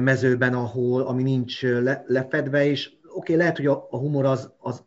mezőben, 0.00 0.54
ahol, 0.54 1.02
ami 1.02 1.22
nincs 1.22 1.62
le, 1.62 2.04
lefedve, 2.06 2.66
és 2.66 2.90
oké, 3.02 3.12
okay, 3.12 3.36
lehet, 3.36 3.56
hogy 3.56 3.66
a, 3.66 3.86
a 3.90 3.96
humor 3.96 4.24
az, 4.24 4.52
az 4.58 4.84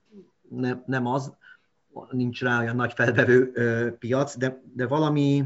ne, 0.49 0.73
nem 0.85 1.05
az, 1.05 1.33
nincs 2.11 2.41
rá 2.41 2.59
olyan 2.59 2.75
nagy 2.75 2.93
felvevő 2.93 3.51
piac, 3.99 4.37
de, 4.37 4.61
de 4.73 4.87
valami, 4.87 5.45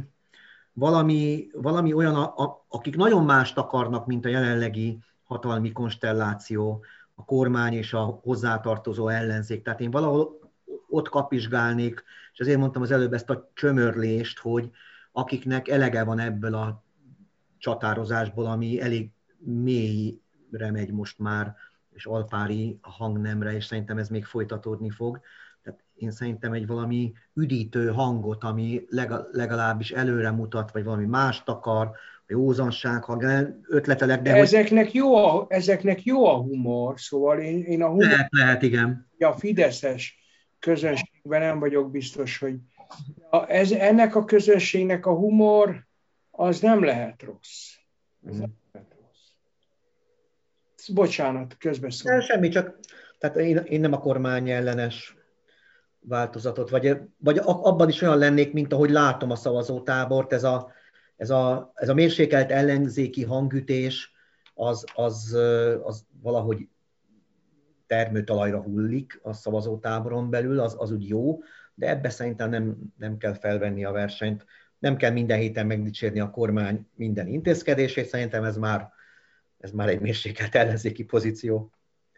valami, 0.77 1.47
valami 1.53 1.93
olyan, 1.93 2.15
a, 2.15 2.43
a, 2.43 2.65
akik 2.67 2.95
nagyon 2.95 3.25
mást 3.25 3.57
akarnak, 3.57 4.05
mint 4.05 4.25
a 4.25 4.29
jelenlegi 4.29 4.99
hatalmi 5.23 5.71
konstelláció, 5.71 6.85
a 7.15 7.25
kormány 7.25 7.73
és 7.73 7.93
a 7.93 8.03
hozzátartozó 8.03 9.07
ellenzék. 9.07 9.63
Tehát 9.63 9.79
én 9.79 9.91
valahol 9.91 10.39
ott 10.89 11.09
kapizsgálnék, 11.09 12.03
és 12.33 12.39
azért 12.39 12.59
mondtam 12.59 12.81
az 12.81 12.91
előbb 12.91 13.13
ezt 13.13 13.29
a 13.29 13.51
csömörlést, 13.53 14.39
hogy 14.39 14.69
akiknek 15.11 15.67
elege 15.67 16.03
van 16.03 16.19
ebből 16.19 16.53
a 16.53 16.83
csatározásból, 17.57 18.45
ami 18.45 18.81
elég 18.81 19.09
mélyre 19.37 20.71
megy 20.71 20.91
most 20.91 21.19
már, 21.19 21.55
és 21.89 22.05
alpári 22.05 22.79
hangnemre, 22.81 23.53
és 23.53 23.65
szerintem 23.65 23.97
ez 23.97 24.09
még 24.09 24.25
folytatódni 24.25 24.89
fog. 24.89 25.19
Én 25.95 26.11
szerintem 26.11 26.53
egy 26.53 26.67
valami 26.67 27.13
üdítő 27.33 27.87
hangot, 27.87 28.43
ami 28.43 28.85
legalábbis 29.31 29.91
előre 29.91 30.31
mutat, 30.31 30.71
vagy 30.71 30.83
valami 30.83 31.05
mást 31.05 31.49
akar, 31.49 31.91
józanság, 32.27 33.03
ha 33.03 33.17
ötletelek, 33.67 34.21
de... 34.21 34.35
Ezeknek, 34.35 34.85
hogy... 34.85 34.95
jó 34.95 35.15
a, 35.15 35.45
ezeknek 35.49 36.03
jó 36.03 36.25
a 36.25 36.35
humor, 36.35 36.99
szóval 36.99 37.39
én, 37.39 37.63
én 37.63 37.83
a 37.83 37.87
humor... 37.87 38.03
Lehet, 38.03 38.27
lehet, 38.29 38.61
igen. 38.61 39.09
A 39.19 39.31
fideszes 39.31 40.17
közönségben 40.59 41.41
nem 41.41 41.59
vagyok 41.59 41.91
biztos, 41.91 42.37
hogy 42.37 42.55
a, 43.29 43.49
ez, 43.49 43.71
ennek 43.71 44.15
a 44.15 44.25
közönségnek 44.25 45.05
a 45.05 45.13
humor 45.13 45.87
az 46.31 46.59
nem 46.59 46.83
lehet 46.83 47.21
rossz. 47.21 47.73
Ez 48.27 48.37
nem 48.37 48.53
lehet 48.71 48.95
rossz. 48.99 49.29
Bocsánat, 50.93 51.57
közbeszólom. 51.57 52.21
Semmi, 52.21 52.49
csak 52.49 52.79
tehát 53.19 53.35
én, 53.35 53.57
én 53.57 53.79
nem 53.79 53.93
a 53.93 53.99
kormány 53.99 54.49
ellenes 54.49 55.15
változatot, 56.07 56.69
vagy, 56.69 56.97
vagy 57.17 57.41
abban 57.43 57.89
is 57.89 58.01
olyan 58.01 58.17
lennék, 58.17 58.53
mint 58.53 58.73
ahogy 58.73 58.89
látom 58.89 59.31
a 59.31 59.35
szavazótábort, 59.35 60.33
ez 60.33 60.43
a 60.43 60.73
ez 61.17 61.29
a, 61.29 61.71
ez 61.75 61.89
a 61.89 61.93
mérsékelt 61.93 62.51
ellenzéki 62.51 63.23
hangütés, 63.23 64.13
az, 64.53 64.85
az, 64.93 65.37
az 65.83 66.05
valahogy 66.21 66.67
termőtalajra 67.87 68.61
hullik 68.61 69.19
a 69.23 69.33
szavazótáboron 69.33 70.29
belül, 70.29 70.59
az, 70.59 70.75
az 70.77 70.91
úgy 70.91 71.07
jó, 71.07 71.39
de 71.73 71.89
ebbe 71.89 72.09
szerintem 72.09 72.49
nem, 72.49 72.77
nem 72.97 73.17
kell 73.17 73.33
felvenni 73.33 73.85
a 73.85 73.91
versenyt. 73.91 74.45
Nem 74.79 74.95
kell 74.95 75.11
minden 75.11 75.39
héten 75.39 75.65
megdicsérni 75.65 76.19
a 76.19 76.29
kormány 76.29 76.87
minden 76.95 77.27
intézkedését, 77.27 78.07
szerintem 78.07 78.43
ez 78.43 78.57
már, 78.57 78.91
ez 79.59 79.71
már 79.71 79.89
egy 79.89 79.99
mérsékelt 79.99 80.55
ellenzéki 80.55 81.03
pozíció. 81.03 81.71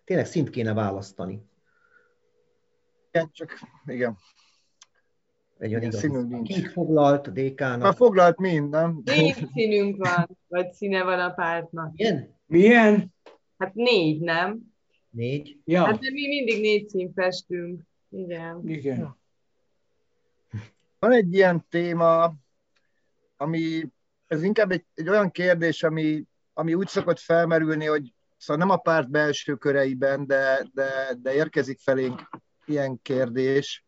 Tényleg 0.04 0.26
szint 0.26 0.50
kéne 0.50 0.74
választani. 0.74 1.42
Igen, 3.18 3.30
csak 3.34 3.60
igen, 3.86 4.18
egy 5.58 5.76
olyan. 5.76 5.92
Színünk 5.92 6.30
nincs. 6.30 6.54
Kik 6.54 6.68
foglalt 6.68 7.34
DK-nak? 7.34 7.82
Már 7.82 7.96
foglalt 7.96 8.38
mind, 8.38 8.70
nem? 8.70 9.02
Négy 9.04 9.48
színünk 9.54 9.98
van, 9.98 10.38
vagy 10.48 10.72
színe 10.72 11.04
van 11.04 11.20
a 11.20 11.30
pártnak. 11.30 11.94
Milyen? 11.96 12.36
Milyen? 12.46 13.14
Hát 13.58 13.74
négy, 13.74 14.20
nem? 14.20 14.60
Négy? 15.10 15.60
Ja. 15.64 15.86
Hát 15.86 16.00
de 16.00 16.12
mi 16.12 16.28
mindig 16.28 16.62
négy 16.62 16.90
szín 16.90 17.14
festünk. 17.14 17.82
Igen. 18.10 18.62
Igen. 18.66 19.18
Van 21.00 21.12
egy 21.12 21.34
ilyen 21.34 21.66
téma, 21.70 22.34
ami, 23.38 23.88
ez 24.28 24.44
inkább 24.44 24.72
egy, 24.72 24.86
egy 24.94 25.10
olyan 25.10 25.32
kérdés, 25.32 25.84
ami, 25.84 26.24
ami 26.54 26.74
úgy 26.74 26.88
szokott 26.88 27.20
felmerülni, 27.20 27.86
hogy 27.86 28.14
szóval 28.38 28.66
nem 28.66 28.76
a 28.76 28.78
párt 28.78 29.10
belső 29.10 29.56
köreiben, 29.56 30.28
de, 30.28 30.68
de, 30.74 31.18
de 31.22 31.34
érkezik 31.34 31.80
felénk 31.80 32.30
ilyen 32.68 33.00
kérdés, 33.02 33.88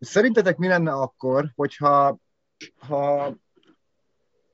Szerintetek 0.00 0.56
mi 0.56 0.68
lenne 0.68 0.92
akkor, 0.92 1.52
hogyha 1.54 2.18
ha 2.78 3.34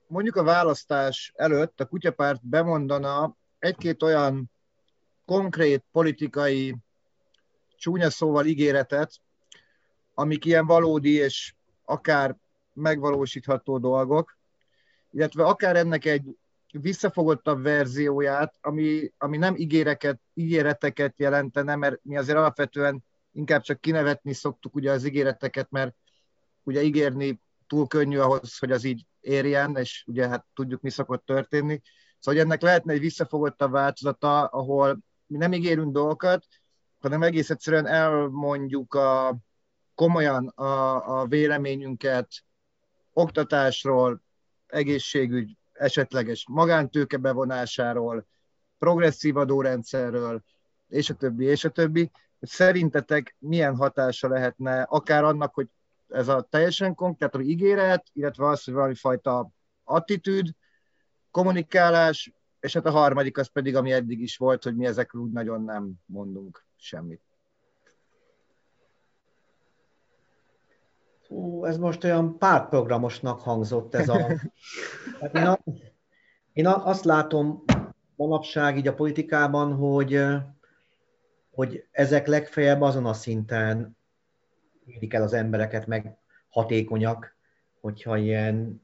mondjuk 0.06 0.36
a 0.36 0.42
választás 0.42 1.32
előtt 1.36 1.80
a 1.80 1.86
kutyapárt 1.86 2.48
bemondana 2.48 3.36
egy-két 3.58 4.02
olyan 4.02 4.50
konkrét 5.24 5.84
politikai 5.92 6.76
csúnya 7.76 8.10
szóval 8.10 8.46
ígéretet, 8.46 9.20
amik 10.14 10.44
ilyen 10.44 10.66
valódi 10.66 11.12
és 11.12 11.54
akár 11.84 12.36
megvalósítható 12.72 13.78
dolgok, 13.78 14.38
illetve 15.10 15.44
akár 15.44 15.76
ennek 15.76 16.04
egy 16.04 16.36
visszafogottabb 16.72 17.62
verzióját, 17.62 18.54
ami, 18.60 19.12
ami 19.18 19.36
nem 19.36 19.56
ígéreket, 19.56 20.20
ígéreteket 20.34 21.18
jelentene, 21.18 21.76
mert 21.76 21.98
mi 22.02 22.16
azért 22.16 22.38
alapvetően 22.38 23.04
inkább 23.34 23.62
csak 23.62 23.80
kinevetni 23.80 24.32
szoktuk 24.32 24.74
ugye 24.74 24.92
az 24.92 25.04
ígéreteket, 25.04 25.70
mert 25.70 25.94
ugye 26.62 26.82
ígérni 26.82 27.40
túl 27.66 27.86
könnyű 27.86 28.18
ahhoz, 28.18 28.58
hogy 28.58 28.72
az 28.72 28.84
így 28.84 29.06
érjen, 29.20 29.76
és 29.76 30.04
ugye 30.06 30.28
hát 30.28 30.46
tudjuk, 30.54 30.80
mi 30.80 30.90
szokott 30.90 31.26
történni. 31.26 31.82
Szóval 32.18 32.40
ennek 32.40 32.62
lehetne 32.62 32.92
egy 32.92 33.00
visszafogottabb 33.00 33.70
változata, 33.70 34.44
ahol 34.44 34.98
mi 35.26 35.36
nem 35.36 35.52
ígérünk 35.52 35.92
dolgokat, 35.92 36.46
hanem 36.98 37.22
egész 37.22 37.50
egyszerűen 37.50 37.86
elmondjuk 37.86 38.94
a, 38.94 39.36
komolyan 39.94 40.48
a, 40.48 41.20
a 41.20 41.26
véleményünket 41.26 42.28
oktatásról, 43.12 44.22
egészségügy 44.66 45.56
esetleges 45.72 46.46
magántőke 46.48 47.16
bevonásáról, 47.16 48.26
progresszív 48.78 49.36
adórendszerről, 49.36 50.42
és 50.88 51.10
a 51.10 51.14
többi, 51.14 51.44
és 51.44 51.64
a 51.64 51.70
többi 51.70 52.10
hogy 52.33 52.33
szerintetek 52.46 53.36
milyen 53.38 53.76
hatása 53.76 54.28
lehetne 54.28 54.82
akár 54.82 55.24
annak, 55.24 55.54
hogy 55.54 55.68
ez 56.08 56.28
a 56.28 56.46
teljesen 56.50 56.94
konkrét 56.94 57.36
ígéret, 57.40 58.06
illetve 58.12 58.46
az, 58.46 58.64
hogy 58.64 58.74
valami 58.74 58.94
fajta 58.94 59.50
attitűd, 59.84 60.48
kommunikálás, 61.30 62.32
és 62.60 62.72
hát 62.72 62.86
a 62.86 62.90
harmadik 62.90 63.38
az 63.38 63.46
pedig, 63.46 63.76
ami 63.76 63.92
eddig 63.92 64.20
is 64.20 64.36
volt, 64.36 64.62
hogy 64.62 64.76
mi 64.76 64.86
ezekről 64.86 65.22
úgy 65.22 65.32
nagyon 65.32 65.64
nem 65.64 65.92
mondunk 66.06 66.64
semmit. 66.76 67.22
Hú, 71.28 71.64
ez 71.64 71.76
most 71.76 72.04
olyan 72.04 72.38
pártprogramosnak 72.38 73.40
hangzott 73.40 73.94
ez 73.94 74.08
a... 74.08 74.18
Hát 75.20 75.34
én, 75.34 75.46
a, 75.46 75.58
én 76.52 76.66
azt 76.66 77.04
látom 77.04 77.64
manapság 78.16 78.76
így 78.76 78.88
a 78.88 78.94
politikában, 78.94 79.74
hogy 79.74 80.24
hogy 81.54 81.86
ezek 81.90 82.26
legfeljebb 82.26 82.80
azon 82.80 83.06
a 83.06 83.12
szinten 83.12 83.96
érik 84.86 85.14
el 85.14 85.22
az 85.22 85.32
embereket, 85.32 85.86
meg 85.86 86.16
hatékonyak, 86.48 87.36
hogyha 87.80 88.16
ilyen 88.16 88.82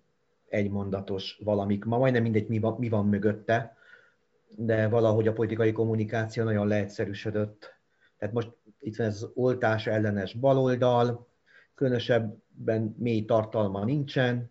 egymondatos 0.48 1.40
valamik. 1.44 1.84
Ma 1.84 1.98
majdnem 1.98 2.22
mindegy, 2.22 2.48
mi 2.48 2.58
van, 2.58 2.76
mi 2.78 2.88
van 2.88 3.06
mögötte, 3.06 3.76
de 4.56 4.88
valahogy 4.88 5.28
a 5.28 5.32
politikai 5.32 5.72
kommunikáció 5.72 6.44
nagyon 6.44 6.66
leegyszerűsödött. 6.66 7.78
Tehát 8.18 8.34
most 8.34 8.50
itt 8.80 8.96
van 8.96 9.06
ez 9.06 9.22
az 9.22 9.30
oltás 9.34 9.86
ellenes 9.86 10.34
baloldal, 10.34 11.28
különösebben 11.74 12.94
mély 12.98 13.24
tartalma 13.24 13.84
nincsen, 13.84 14.50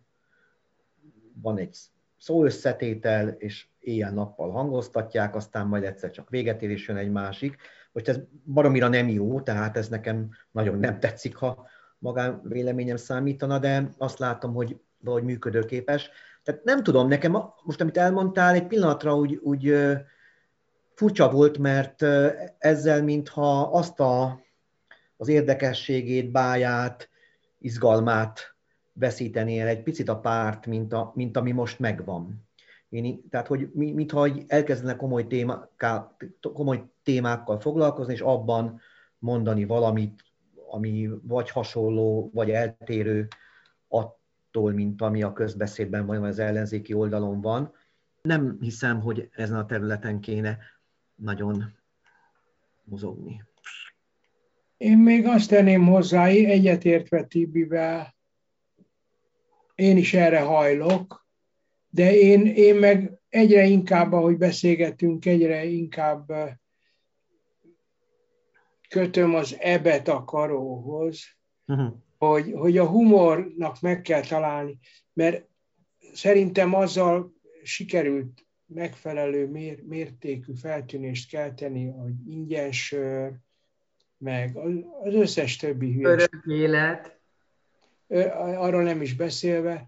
van 1.41 1.57
egy 1.57 1.77
szó 2.17 2.43
összetétel, 2.45 3.27
és 3.29 3.67
éjjel-nappal 3.79 4.51
hangoztatják, 4.51 5.35
aztán 5.35 5.67
majd 5.67 5.83
egyszer 5.83 6.11
csak 6.11 6.29
véget 6.29 6.61
ér, 6.61 6.69
és 6.69 6.87
jön 6.87 6.97
egy 6.97 7.11
másik. 7.11 7.57
Most 7.91 8.07
ez 8.07 8.19
baromira 8.45 8.87
nem 8.87 9.09
jó, 9.09 9.41
tehát 9.41 9.77
ez 9.77 9.87
nekem 9.87 10.29
nagyon 10.51 10.79
nem 10.79 10.99
tetszik, 10.99 11.35
ha 11.35 11.67
magán 11.99 12.41
véleményem 12.43 12.95
számítana, 12.95 13.59
de 13.59 13.89
azt 13.97 14.19
látom, 14.19 14.53
hogy 14.53 14.79
valahogy 14.99 15.25
működőképes. 15.25 16.09
Tehát 16.43 16.63
nem 16.63 16.83
tudom, 16.83 17.07
nekem 17.07 17.37
most, 17.63 17.81
amit 17.81 17.97
elmondtál, 17.97 18.53
egy 18.53 18.67
pillanatra 18.67 19.15
úgy, 19.15 19.35
úgy 19.35 19.75
furcsa 20.95 21.29
volt, 21.31 21.57
mert 21.57 22.05
ezzel 22.57 23.03
mintha 23.03 23.61
azt 23.61 23.99
a, 23.99 24.41
az 25.17 25.27
érdekességét, 25.27 26.31
báját, 26.31 27.09
izgalmát 27.59 28.55
veszítené 28.93 29.59
el 29.59 29.67
egy 29.67 29.83
picit 29.83 30.09
a 30.09 30.19
párt, 30.19 30.65
mint, 30.65 30.93
a, 30.93 31.11
mint 31.15 31.37
ami 31.37 31.51
most 31.51 31.79
megvan. 31.79 32.48
Én, 32.89 33.29
tehát, 33.29 33.47
hogy 33.47 33.69
mintha 33.73 34.27
elkezdene 34.47 34.95
komoly, 34.95 35.27
témá, 35.27 35.69
komoly 36.53 36.83
témákkal 37.03 37.59
foglalkozni, 37.59 38.13
és 38.13 38.21
abban 38.21 38.79
mondani 39.19 39.65
valamit, 39.65 40.23
ami 40.69 41.09
vagy 41.23 41.49
hasonló, 41.49 42.29
vagy 42.33 42.49
eltérő 42.49 43.27
attól, 43.87 44.71
mint 44.71 45.01
ami 45.01 45.23
a 45.23 45.33
közbeszédben 45.33 46.05
vagy 46.05 46.23
az 46.23 46.39
ellenzéki 46.39 46.93
oldalon 46.93 47.41
van. 47.41 47.73
Nem 48.21 48.57
hiszem, 48.59 49.01
hogy 49.01 49.29
ezen 49.31 49.57
a 49.57 49.65
területen 49.65 50.19
kéne 50.19 50.57
nagyon 51.15 51.73
mozogni. 52.83 53.43
Én 54.77 54.97
még 54.97 55.25
azt 55.25 55.49
tenném 55.49 55.85
hozzá, 55.85 56.25
egyetértve 56.25 57.23
Tibivel, 57.23 58.15
én 59.75 59.97
is 59.97 60.13
erre 60.13 60.39
hajlok, 60.39 61.18
de 61.89 62.15
én, 62.15 62.45
én 62.45 62.75
meg 62.75 63.19
egyre 63.29 63.65
inkább, 63.65 64.13
ahogy 64.13 64.37
beszélgetünk, 64.37 65.25
egyre 65.25 65.65
inkább 65.65 66.31
kötöm 68.89 69.35
az 69.35 69.57
ebet 69.59 70.07
a 70.07 70.23
karóhoz, 70.23 71.19
uh-huh. 71.67 71.93
hogy, 72.17 72.51
hogy 72.51 72.77
a 72.77 72.85
humornak 72.85 73.81
meg 73.81 74.01
kell 74.01 74.21
találni, 74.21 74.79
mert 75.13 75.47
szerintem 76.13 76.73
azzal 76.73 77.33
sikerült 77.63 78.45
megfelelő 78.65 79.47
mér, 79.47 79.83
mértékű 79.83 80.53
feltűnést 80.53 81.29
kelteni, 81.29 81.85
hogy 81.85 82.13
ingyen 82.27 82.71
sör, 82.71 83.31
meg 84.17 84.57
az 85.01 85.13
összes 85.13 85.55
többi 85.55 85.93
hülyeség. 85.93 86.29
Örök 86.31 86.45
élet. 86.45 87.19
Arról 88.37 88.83
nem 88.83 89.01
is 89.01 89.15
beszélve. 89.15 89.87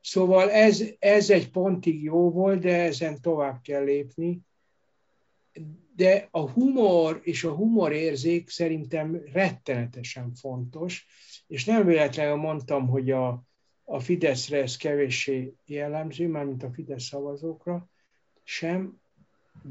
Szóval 0.00 0.50
ez, 0.50 0.84
ez 0.98 1.30
egy 1.30 1.50
pontig 1.50 2.02
jó 2.02 2.30
volt, 2.30 2.60
de 2.60 2.82
ezen 2.82 3.20
tovább 3.20 3.60
kell 3.60 3.84
lépni. 3.84 4.40
De 5.96 6.28
a 6.30 6.50
humor 6.50 7.20
és 7.22 7.44
a 7.44 7.54
humorérzék 7.54 8.48
szerintem 8.48 9.22
rettenetesen 9.32 10.34
fontos, 10.34 11.06
és 11.46 11.64
nem 11.64 11.86
véletlenül 11.86 12.36
mondtam, 12.36 12.88
hogy 12.88 13.10
a, 13.10 13.44
a 13.84 14.00
Fideszre 14.00 14.62
ez 14.62 14.76
kevéssé 14.76 15.54
jellemző, 15.66 16.28
mármint 16.28 16.62
a 16.62 16.70
Fidesz 16.70 17.04
szavazókra 17.04 17.88
sem, 18.42 19.00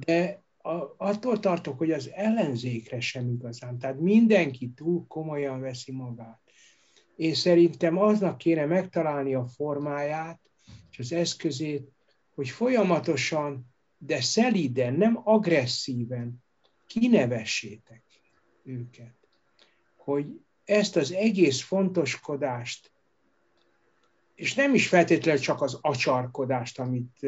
de 0.05 0.43
a, 0.57 0.93
attól 0.97 1.39
tartok, 1.39 1.77
hogy 1.77 1.91
az 1.91 2.09
ellenzékre 2.13 2.99
sem 2.99 3.29
igazán. 3.29 3.77
Tehát 3.77 3.99
mindenki 3.99 4.69
túl 4.69 5.07
komolyan 5.07 5.59
veszi 5.59 5.91
magát. 5.91 6.39
Én 7.19 7.33
szerintem 7.33 7.97
aznak 7.97 8.37
kéne 8.37 8.65
megtalálni 8.65 9.33
a 9.33 9.45
formáját 9.47 10.39
és 10.91 10.99
az 10.99 11.11
eszközét, 11.11 11.91
hogy 12.29 12.49
folyamatosan, 12.49 13.73
de 13.97 14.21
szeliden, 14.21 14.93
nem 14.93 15.21
agresszíven 15.23 16.43
kinevessétek 16.87 18.03
őket. 18.63 19.15
Hogy 19.95 20.25
ezt 20.63 20.95
az 20.95 21.11
egész 21.11 21.61
fontoskodást, 21.61 22.91
és 24.35 24.55
nem 24.55 24.73
is 24.73 24.87
feltétlenül 24.87 25.41
csak 25.41 25.61
az 25.61 25.77
acsarkodást, 25.81 26.79
amit 26.79 27.25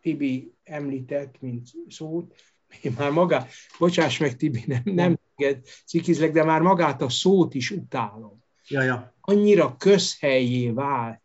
Tibi 0.00 0.52
említett, 0.62 1.40
mint 1.40 1.68
szót, 1.88 2.34
én 2.80 2.94
már 2.98 3.10
maga, 3.10 3.46
bocsáss 3.78 4.18
meg 4.18 4.36
Tibi, 4.36 4.64
nem, 4.66 4.82
nem 4.84 5.18
cikizlek, 5.86 6.32
de 6.32 6.44
már 6.44 6.60
magát 6.60 7.02
a 7.02 7.08
szót 7.08 7.54
is 7.54 7.70
utálom. 7.70 8.42
Ja, 8.68 8.82
ja. 8.82 9.14
Annyira 9.20 9.76
közhelyé 9.76 10.70
vált. 10.70 11.20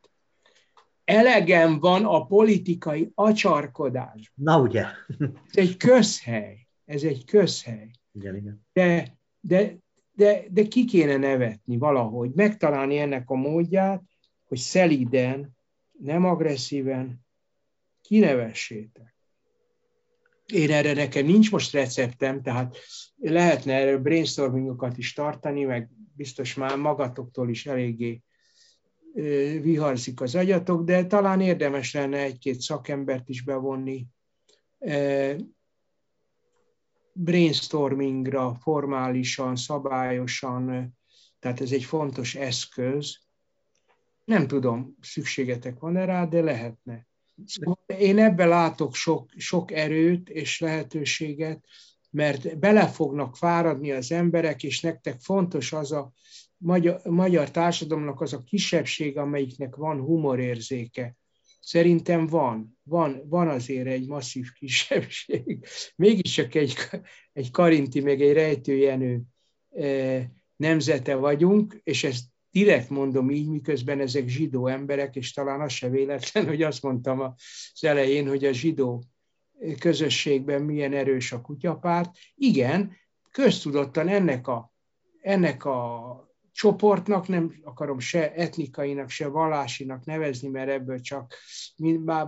Elegem 1.03 1.79
van 1.79 2.05
a 2.05 2.25
politikai 2.25 3.11
acsarkodás. 3.15 4.31
Na 4.35 4.61
ugye. 4.61 4.85
ez 5.47 5.57
egy 5.57 5.77
közhely. 5.77 6.67
Ez 6.85 7.03
egy 7.03 7.25
közhely. 7.25 7.91
Igen, 8.11 8.35
igen. 8.35 8.65
De, 8.73 9.17
de, 9.39 9.77
de, 10.11 10.43
de 10.49 10.67
ki 10.67 10.85
kéne 10.85 11.17
nevetni 11.17 11.77
valahogy, 11.77 12.31
megtalálni 12.33 12.97
ennek 12.97 13.29
a 13.29 13.35
módját, 13.35 14.03
hogy 14.47 14.57
szeliden, 14.57 15.57
nem 15.91 16.25
agresszíven, 16.25 17.25
kinevessétek. 18.01 19.16
Én 20.53 20.71
erre 20.71 20.93
nekem 20.93 21.25
nincs 21.25 21.51
most 21.51 21.71
receptem, 21.71 22.41
tehát 22.41 22.77
lehetne 23.15 23.73
erről 23.73 23.99
brainstormingokat 23.99 24.97
is 24.97 25.13
tartani, 25.13 25.63
meg 25.63 25.89
biztos 26.15 26.53
már 26.53 26.77
magatoktól 26.77 27.49
is 27.49 27.65
eléggé 27.65 28.21
viharzik 29.61 30.21
az 30.21 30.35
agyatok, 30.35 30.83
de 30.83 31.05
talán 31.05 31.41
érdemes 31.41 31.93
lenne 31.93 32.17
egy-két 32.17 32.59
szakembert 32.59 33.29
is 33.29 33.43
bevonni 33.43 34.07
brainstormingra 37.13 38.55
formálisan, 38.55 39.55
szabályosan, 39.55 40.95
tehát 41.39 41.61
ez 41.61 41.71
egy 41.71 41.83
fontos 41.83 42.35
eszköz. 42.35 43.17
Nem 44.25 44.47
tudom, 44.47 44.95
szükségetek 45.01 45.79
van-e 45.79 46.05
rá, 46.05 46.25
de 46.25 46.41
lehetne. 46.41 47.06
Én 47.85 48.17
ebben 48.19 48.47
látok 48.47 48.95
sok, 48.95 49.29
sok 49.37 49.71
erőt 49.71 50.29
és 50.29 50.59
lehetőséget, 50.59 51.65
mert 52.09 52.59
bele 52.59 52.87
fognak 52.87 53.35
fáradni 53.35 53.91
az 53.91 54.11
emberek, 54.11 54.63
és 54.63 54.81
nektek 54.81 55.19
fontos 55.19 55.73
az 55.73 55.91
a 55.91 56.11
magyar, 56.57 57.01
magyar 57.03 57.51
társadalomnak 57.51 58.21
az 58.21 58.33
a 58.33 58.43
kisebbség, 58.43 59.17
amelyiknek 59.17 59.75
van 59.75 59.99
humorérzéke. 59.99 61.15
Szerintem 61.59 62.27
van, 62.27 62.77
van, 62.83 63.21
van 63.29 63.47
azért 63.47 63.87
egy 63.87 64.07
masszív 64.07 64.51
kisebbség. 64.51 65.65
Mégiscsak 65.95 66.55
egy, 66.55 66.75
egy 67.33 67.51
karinti, 67.51 67.99
meg 67.99 68.21
egy 68.21 68.33
rejtőjenő 68.33 69.21
eh, 69.69 70.25
nemzete 70.55 71.15
vagyunk, 71.15 71.79
és 71.83 72.03
ezt 72.03 72.25
direkt 72.57 72.89
mondom 72.89 73.29
így, 73.29 73.47
miközben 73.47 73.99
ezek 73.99 74.27
zsidó 74.27 74.67
emberek, 74.67 75.15
és 75.15 75.33
talán 75.33 75.61
az 75.61 75.71
se 75.71 75.89
véletlen, 75.89 76.47
hogy 76.47 76.63
azt 76.63 76.83
mondtam 76.83 77.19
az 77.19 77.33
elején, 77.83 78.27
hogy 78.27 78.45
a 78.45 78.51
zsidó 78.51 79.03
közösségben 79.79 80.61
milyen 80.61 80.93
erős 80.93 81.31
a 81.31 81.41
kutyapárt. 81.41 82.17
Igen, 82.35 82.91
köztudottan 83.31 84.07
ennek 84.07 84.47
a, 84.47 84.73
ennek 85.21 85.65
a 85.65 86.26
csoportnak, 86.57 87.27
nem 87.27 87.53
akarom 87.63 87.99
se 87.99 88.33
etnikainak, 88.33 89.09
se 89.09 89.27
vallásinak 89.27 90.05
nevezni, 90.05 90.47
mert 90.47 90.69
ebből 90.69 90.99
csak 90.99 91.35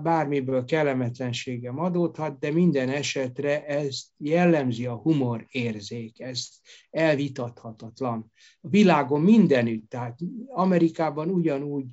bármiből 0.01 0.65
kellemetlenségem 0.65 1.79
adódhat, 1.79 2.39
de 2.39 2.51
minden 2.51 2.89
esetre 2.89 3.65
ez 3.65 4.01
jellemzi 4.17 4.85
a 4.85 4.95
humor 4.95 5.45
érzék, 5.49 6.19
ez 6.19 6.47
elvitathatatlan. 6.89 8.31
A 8.61 8.67
világon 8.67 9.21
mindenütt, 9.21 9.89
tehát 9.89 10.19
Amerikában 10.47 11.29
ugyanúgy 11.29 11.85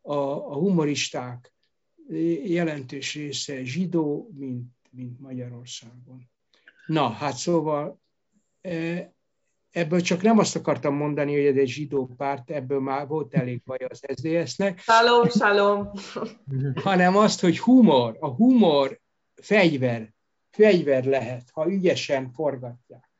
a, 0.00 0.14
a 0.14 0.54
humoristák 0.54 1.54
jelentős 2.44 3.14
része 3.14 3.64
zsidó, 3.64 4.30
mint, 4.34 4.66
mint 4.90 5.20
Magyarországon. 5.20 6.30
Na, 6.86 7.08
hát 7.08 7.36
szóval 7.36 8.00
e, 8.60 9.12
ebből 9.70 10.00
csak 10.00 10.22
nem 10.22 10.38
azt 10.38 10.56
akartam 10.56 10.94
mondani, 10.94 11.32
hogy 11.32 11.44
ez 11.44 11.56
egy 11.56 11.68
zsidó 11.68 12.06
párt, 12.16 12.50
ebből 12.50 12.80
már 12.80 13.06
volt 13.06 13.34
elég 13.34 13.62
baj 13.64 13.78
az 13.88 14.00
SZDSZ-nek. 14.14 14.80
Szalom, 14.80 15.28
szalom. 15.28 15.90
Hanem 16.84 17.16
azt, 17.16 17.40
hogy 17.40 17.58
humor, 17.58 18.16
a 18.20 18.28
humor 18.28 19.00
fegyver, 19.34 20.12
fegyver 20.50 21.04
lehet, 21.04 21.50
ha 21.52 21.70
ügyesen 21.70 22.30
forgatják. 22.32 23.10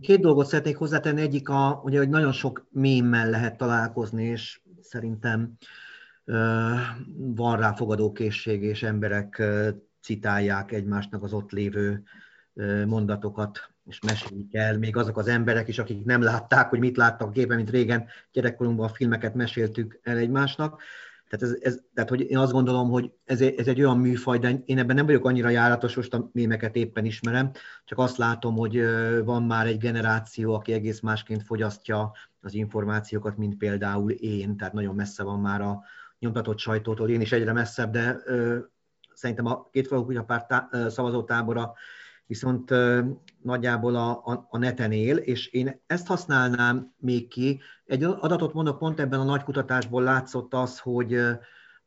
Két 0.00 0.20
dolgot 0.20 0.46
szeretnék 0.46 0.76
hozzátenni. 0.76 1.20
Egyik, 1.20 1.48
a, 1.48 1.80
ugye, 1.84 1.98
hogy 1.98 2.08
nagyon 2.08 2.32
sok 2.32 2.66
mémmel 2.70 3.30
lehet 3.30 3.56
találkozni, 3.56 4.24
és 4.24 4.60
szerintem 4.80 5.56
van 7.16 7.56
rá 7.56 7.72
fogadókészség, 7.72 8.62
és 8.62 8.82
emberek 8.82 9.42
citálják 10.00 10.72
egymásnak 10.72 11.22
az 11.22 11.32
ott 11.32 11.50
lévő 11.50 12.02
mondatokat 12.86 13.75
és 13.86 14.00
mesélik 14.00 14.54
el, 14.54 14.78
még 14.78 14.96
azok 14.96 15.18
az 15.18 15.28
emberek 15.28 15.68
is, 15.68 15.78
akik 15.78 16.04
nem 16.04 16.22
látták, 16.22 16.68
hogy 16.68 16.78
mit 16.78 16.96
láttak 16.96 17.28
a 17.28 17.30
gépen, 17.30 17.56
mint 17.56 17.70
régen. 17.70 18.06
Gyerekkorunkban 18.32 18.86
a 18.86 18.92
filmeket 18.92 19.34
meséltük 19.34 20.00
el 20.02 20.16
egymásnak. 20.16 20.82
Tehát, 21.28 21.44
ez, 21.44 21.58
ez, 21.60 21.80
tehát 21.94 22.10
hogy 22.10 22.30
én 22.30 22.38
azt 22.38 22.52
gondolom, 22.52 22.90
hogy 22.90 23.12
ez, 23.24 23.40
ez 23.40 23.66
egy 23.66 23.80
olyan 23.80 23.98
műfaj, 23.98 24.38
de 24.38 24.62
én 24.64 24.78
ebben 24.78 24.96
nem 24.96 25.06
vagyok 25.06 25.24
annyira 25.24 25.48
járatos, 25.48 25.96
most 25.96 26.14
a 26.14 26.30
mémeket 26.32 26.76
éppen 26.76 27.04
ismerem, 27.04 27.50
csak 27.84 27.98
azt 27.98 28.16
látom, 28.16 28.56
hogy 28.56 28.80
van 29.24 29.42
már 29.42 29.66
egy 29.66 29.78
generáció, 29.78 30.54
aki 30.54 30.72
egész 30.72 31.00
másként 31.00 31.42
fogyasztja 31.42 32.12
az 32.40 32.54
információkat, 32.54 33.36
mint 33.36 33.56
például 33.56 34.10
én, 34.10 34.56
tehát 34.56 34.72
nagyon 34.72 34.94
messze 34.94 35.22
van 35.22 35.40
már 35.40 35.60
a 35.60 35.82
nyomtatott 36.18 36.58
sajtótól, 36.58 37.10
én 37.10 37.20
is 37.20 37.32
egyre 37.32 37.52
messzebb, 37.52 37.92
de 37.92 38.16
ö, 38.24 38.58
szerintem 39.14 39.46
a 39.46 39.68
két 39.70 39.90
a 39.90 40.22
párt 40.26 40.76
szavazótábora 40.90 41.74
viszont 42.26 42.70
nagyjából 43.42 43.96
a, 43.96 44.10
a, 44.10 44.46
a 44.50 44.58
neten 44.58 44.92
él, 44.92 45.16
és 45.16 45.46
én 45.46 45.80
ezt 45.86 46.06
használnám 46.06 46.92
még 46.98 47.28
ki. 47.28 47.60
Egy 47.84 48.04
adatot 48.04 48.52
mondok, 48.52 48.78
pont 48.78 49.00
ebben 49.00 49.20
a 49.20 49.24
nagy 49.24 49.42
kutatásból 49.42 50.02
látszott 50.02 50.54
az, 50.54 50.78
hogy 50.78 51.14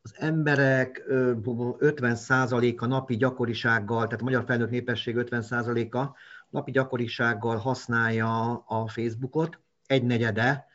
az 0.02 0.14
emberek 0.16 1.04
50%-a 1.08 2.86
napi 2.86 3.16
gyakorisággal, 3.16 4.06
tehát 4.06 4.22
a 4.22 4.24
magyar 4.24 4.44
felnőtt 4.46 4.70
népesség 4.70 5.16
50%-a 5.18 6.18
napi 6.50 6.72
gyakorisággal 6.72 7.58
használja 7.58 8.58
a 8.68 8.88
Facebookot, 8.88 9.60
egynegyede, 9.86 10.68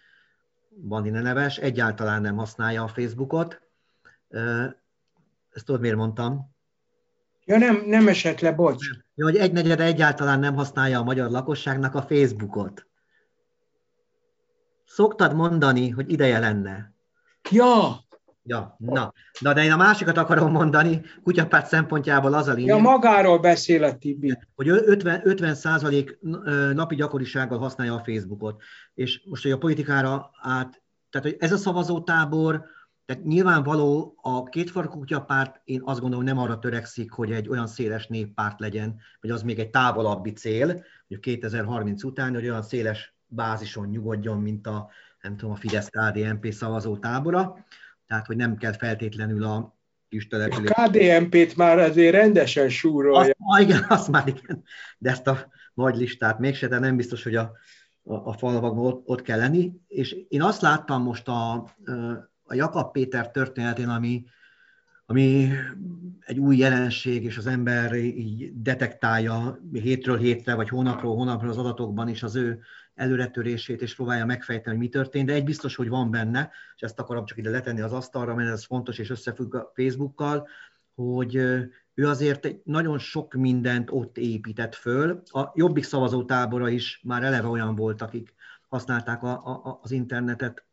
Bandine 0.77 1.21
neves, 1.21 1.59
egyáltalán 1.59 2.23
nem 2.23 2.37
használja 2.37 2.83
a 2.83 2.89
Facebookot. 2.89 3.61
Ezt 5.53 5.65
tudod, 5.65 5.81
miért 5.81 5.97
mondtam? 5.97 6.55
Ja, 7.45 7.59
nem, 7.59 7.83
nem 7.87 8.09
esett 8.09 8.41
le, 8.41 8.53
bocs. 8.53 9.04
Ja, 9.15 9.25
hogy 9.25 9.37
egynegyede 9.37 9.85
egyáltalán 9.85 10.39
nem 10.39 10.55
használja 10.55 10.99
a 10.99 11.05
magyar 11.05 11.31
lakosságnak 11.31 11.95
a 11.95 12.03
Facebookot. 12.03 12.87
Szoktad 14.85 15.35
mondani, 15.35 15.89
hogy 15.89 16.13
ideje 16.13 16.39
lenne. 16.39 16.93
Ja, 17.51 18.03
Ja, 18.47 18.77
na. 18.79 19.13
na, 19.41 19.53
de 19.53 19.65
én 19.65 19.73
a 19.73 19.77
másikat 19.77 20.17
akarom 20.17 20.51
mondani, 20.51 21.03
kutyapárt 21.23 21.67
szempontjából 21.67 22.35
az 22.35 22.49
a 22.49 22.53
lényeg. 22.53 22.77
Ja, 22.77 22.83
magáról 22.83 23.39
beszél 23.39 23.85
a 23.85 23.97
Tibi. 23.99 24.39
Hogy 24.55 24.69
50, 24.69 25.21
50 25.25 25.55
százalék 25.55 26.19
napi 26.73 26.95
gyakorisággal 26.95 27.59
használja 27.59 27.95
a 27.95 28.03
Facebookot. 28.05 28.63
És 28.95 29.23
most, 29.25 29.43
hogy 29.43 29.53
a 29.53 29.59
politikára 29.59 30.31
át, 30.43 30.83
tehát 31.11 31.27
hogy 31.27 31.37
ez 31.39 31.53
a 31.53 31.57
szavazótábor, 31.57 32.65
tehát 33.05 33.25
nyilvánvaló 33.25 34.15
a 34.23 34.45
kétfarkú 34.45 34.99
kutyapárt, 34.99 35.61
én 35.65 35.81
azt 35.85 36.01
gondolom 36.01 36.25
nem 36.25 36.39
arra 36.39 36.59
törekszik, 36.59 37.11
hogy 37.11 37.33
egy 37.33 37.49
olyan 37.49 37.67
széles 37.67 38.07
néppárt 38.07 38.61
legyen, 38.61 38.97
vagy 39.21 39.31
az 39.31 39.43
még 39.43 39.59
egy 39.59 39.71
távolabbi 39.71 40.33
cél, 40.33 40.85
hogy 41.09 41.21
2030 41.21 42.05
után, 42.05 42.35
hogy 42.35 42.49
olyan 42.49 42.63
széles 42.63 43.15
bázison 43.27 43.89
nyugodjon, 43.89 44.39
mint 44.39 44.67
a, 44.67 44.91
nem 45.21 45.37
tudom, 45.37 45.55
a 45.55 45.57
Fidesz-KDNP 45.57 46.53
szavazótábora 46.53 47.65
tehát 48.07 48.27
hogy 48.27 48.37
nem 48.37 48.57
kell 48.57 48.73
feltétlenül 48.73 49.45
a 49.45 49.77
kis 50.09 50.27
település. 50.27 50.71
A 50.71 50.89
KDNP-t 50.89 51.57
már 51.57 51.79
azért 51.79 52.15
rendesen 52.15 52.69
súrolja. 52.69 53.21
Azt, 53.21 53.37
ah, 53.39 53.61
igen, 53.61 53.85
azt 53.89 54.09
már 54.09 54.29
igen, 54.29 54.63
de 54.99 55.11
ezt 55.11 55.27
a 55.27 55.49
nagy 55.75 55.97
listát 55.97 56.39
mégse, 56.39 56.69
de 56.69 56.79
nem 56.79 56.97
biztos, 56.97 57.23
hogy 57.23 57.35
a, 57.35 57.53
a, 58.03 58.15
a 58.15 58.33
falvakban 58.33 58.87
ott, 58.87 59.09
ott 59.09 59.23
kell 59.23 59.39
lenni. 59.39 59.73
És 59.89 60.17
én 60.29 60.43
azt 60.43 60.61
láttam 60.61 61.03
most 61.03 61.29
a, 61.29 61.65
a 62.45 62.55
Jakab 62.55 62.93
Péter 62.93 63.31
történetén, 63.31 63.89
ami, 63.89 64.25
ami 65.07 65.51
egy 66.21 66.39
új 66.39 66.57
jelenség, 66.57 67.25
és 67.25 67.37
az 67.37 67.47
ember 67.47 67.95
így 67.95 68.63
detektálja 68.63 69.59
hétről 69.73 70.19
hétre, 70.19 70.55
vagy 70.55 70.69
hónapról 70.69 71.15
hónapra 71.15 71.49
az 71.49 71.59
adatokban 71.59 72.09
is 72.09 72.23
az 72.23 72.37
ő 72.37 72.61
előretörését, 72.95 73.83
és 73.83 73.95
próbálja 73.95 74.25
megfejteni, 74.25 74.77
hogy 74.77 74.85
mi 74.85 74.91
történt, 74.91 75.27
de 75.27 75.33
egy 75.33 75.45
biztos, 75.45 75.77
hogy 75.77 75.89
van 75.89 76.11
benne, 76.11 76.51
és 76.77 76.83
ezt 76.83 77.01
akarom 77.01 77.25
csak 77.25 77.39
ide 77.39 77.51
letenni 77.51 77.81
az 77.81 77.93
asztalra, 77.93 78.35
mert 78.35 78.51
ez 78.51 78.65
fontos 78.65 78.99
és 78.99 79.11
összefügg 79.11 79.55
a 79.55 79.73
Facebookkal, 79.75 80.49
hogy 80.95 81.35
ő 81.95 82.09
azért 82.09 82.45
egy 82.45 82.61
nagyon 82.65 82.99
sok 82.99 83.35
mindent 83.35 83.91
ott 83.91 84.19
épített 84.19 84.75
föl. 84.75 85.23
A 85.25 85.51
jobbik 85.55 85.85
szavazótábora 85.85 86.69
is 86.69 87.01
már 87.05 87.23
eleve 87.23 87.49
olyan 87.49 87.75
volt, 87.75 88.03
akik 88.03 88.35
használták 88.69 89.23
a, 89.23 89.31
a, 89.31 89.79
az 89.83 89.91
internetet 89.91 90.65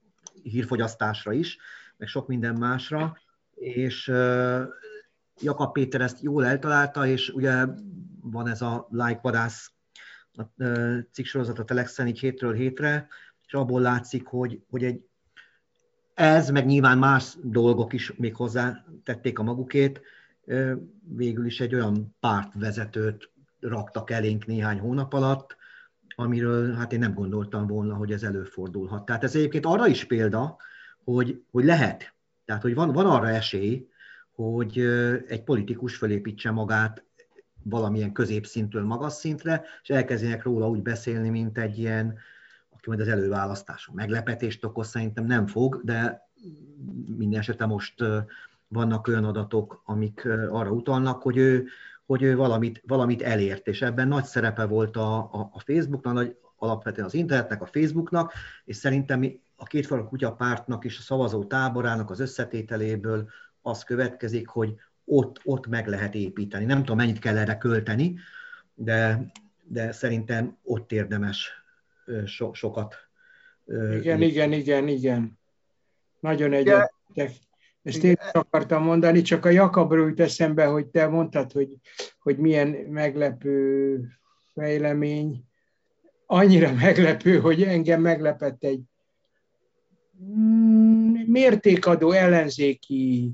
hírfogyasztásra 0.43 1.31
is, 1.31 1.57
meg 1.97 2.07
sok 2.07 2.27
minden 2.27 2.55
másra, 2.55 3.17
és 3.55 4.11
Jakab 5.41 5.71
Péter 5.71 6.01
ezt 6.01 6.21
jól 6.21 6.45
eltalálta, 6.45 7.07
és 7.07 7.29
ugye 7.29 7.65
van 8.21 8.47
ez 8.47 8.61
a 8.61 8.87
like 8.89 9.19
vadász 9.21 9.71
a 10.33 10.63
cikksorozat 11.11 11.59
a 11.59 11.63
Telexen 11.63 12.07
így 12.07 12.19
hétről 12.19 12.53
hétre, 12.53 13.07
és 13.45 13.53
abból 13.53 13.81
látszik, 13.81 14.27
hogy, 14.27 14.61
hogy 14.69 14.83
egy, 14.83 15.05
ez, 16.13 16.49
meg 16.49 16.65
nyilván 16.65 16.97
más 16.97 17.35
dolgok 17.43 17.93
is 17.93 18.13
még 18.15 18.35
hozzá 18.35 18.85
tették 19.03 19.39
a 19.39 19.43
magukét, 19.43 20.01
végül 20.99 21.45
is 21.45 21.59
egy 21.59 21.73
olyan 21.73 22.15
pártvezetőt 22.19 23.31
raktak 23.59 24.09
elénk 24.09 24.45
néhány 24.45 24.79
hónap 24.79 25.13
alatt, 25.13 25.55
amiről 26.15 26.73
hát 26.73 26.93
én 26.93 26.99
nem 26.99 27.13
gondoltam 27.13 27.67
volna, 27.67 27.93
hogy 27.95 28.11
ez 28.11 28.23
előfordulhat. 28.23 29.05
Tehát 29.05 29.23
ez 29.23 29.35
egyébként 29.35 29.65
arra 29.65 29.87
is 29.87 30.05
példa, 30.05 30.57
hogy, 31.03 31.43
hogy 31.51 31.65
lehet. 31.65 32.13
Tehát, 32.45 32.61
hogy 32.61 32.75
van, 32.75 32.91
van 32.91 33.05
arra 33.05 33.29
esély, 33.29 33.89
hogy 34.35 34.79
egy 35.27 35.43
politikus 35.43 35.95
fölépítse 35.95 36.51
magát 36.51 37.03
valamilyen 37.63 38.11
középszintől 38.11 38.83
magas 38.83 39.13
szintre, 39.13 39.63
és 39.81 39.89
elkezdenek 39.89 40.43
róla 40.43 40.69
úgy 40.69 40.81
beszélni, 40.81 41.29
mint 41.29 41.57
egy 41.57 41.79
ilyen, 41.79 42.17
aki 42.69 42.83
majd 42.85 42.99
az 42.99 43.07
előválasztáson 43.07 43.95
meglepetést 43.95 44.65
okoz, 44.65 44.87
szerintem 44.87 45.25
nem 45.25 45.47
fog, 45.47 45.81
de 45.83 46.29
minden 47.17 47.39
esetre 47.39 47.65
most 47.65 48.03
vannak 48.67 49.07
olyan 49.07 49.25
adatok, 49.25 49.81
amik 49.85 50.25
arra 50.49 50.71
utalnak, 50.71 51.21
hogy 51.21 51.37
ő, 51.37 51.67
hogy 52.11 52.23
ő 52.23 52.35
valamit, 52.35 52.81
valamit 52.87 53.21
elért, 53.21 53.67
és 53.67 53.81
ebben 53.81 54.07
nagy 54.07 54.23
szerepe 54.23 54.65
volt 54.65 54.97
a, 54.97 55.17
a, 55.17 55.49
a 55.53 55.59
Facebooknak, 55.59 56.13
nagy, 56.13 56.35
alapvetően 56.55 57.07
az 57.07 57.13
internetnek, 57.13 57.61
a 57.61 57.65
Facebooknak, 57.65 58.33
és 58.65 58.75
szerintem 58.75 59.39
a 59.55 59.65
kétfarkú 59.65 60.07
kutya 60.07 60.33
pártnak 60.33 60.85
és 60.85 60.97
a 60.97 61.01
szavazó 61.01 61.43
táborának 61.43 62.09
az 62.09 62.19
összetételéből 62.19 63.29
az 63.61 63.83
következik, 63.83 64.47
hogy 64.47 64.75
ott, 65.05 65.39
ott 65.43 65.67
meg 65.67 65.87
lehet 65.87 66.15
építeni. 66.15 66.65
Nem 66.65 66.77
tudom, 66.77 66.97
mennyit 66.97 67.19
kell 67.19 67.37
erre 67.37 67.57
költeni, 67.57 68.17
de, 68.73 69.25
de 69.63 69.91
szerintem 69.91 70.57
ott 70.63 70.91
érdemes 70.91 71.51
so, 72.25 72.53
sokat. 72.53 72.95
Igen, 73.99 74.21
igen, 74.21 74.51
igen, 74.51 74.87
igen. 74.87 75.39
Nagyon 76.19 76.53
egyetértek. 76.53 77.49
Ezt 77.83 78.03
én 78.03 78.17
akartam 78.31 78.83
mondani, 78.83 79.21
csak 79.21 79.45
a 79.45 79.49
Jakabról 79.49 80.07
jut 80.07 80.19
eszembe, 80.19 80.65
hogy 80.65 80.85
te 80.87 81.07
mondtad, 81.07 81.51
hogy, 81.51 81.77
hogy 82.19 82.37
milyen 82.37 82.67
meglepő 82.67 83.99
fejlemény. 84.53 85.43
Annyira 86.25 86.73
meglepő, 86.73 87.39
hogy 87.39 87.63
engem 87.63 88.01
meglepett 88.01 88.63
egy 88.63 88.81
mm, 90.23 91.13
mértékadó 91.25 92.11
ellenzéki 92.11 93.31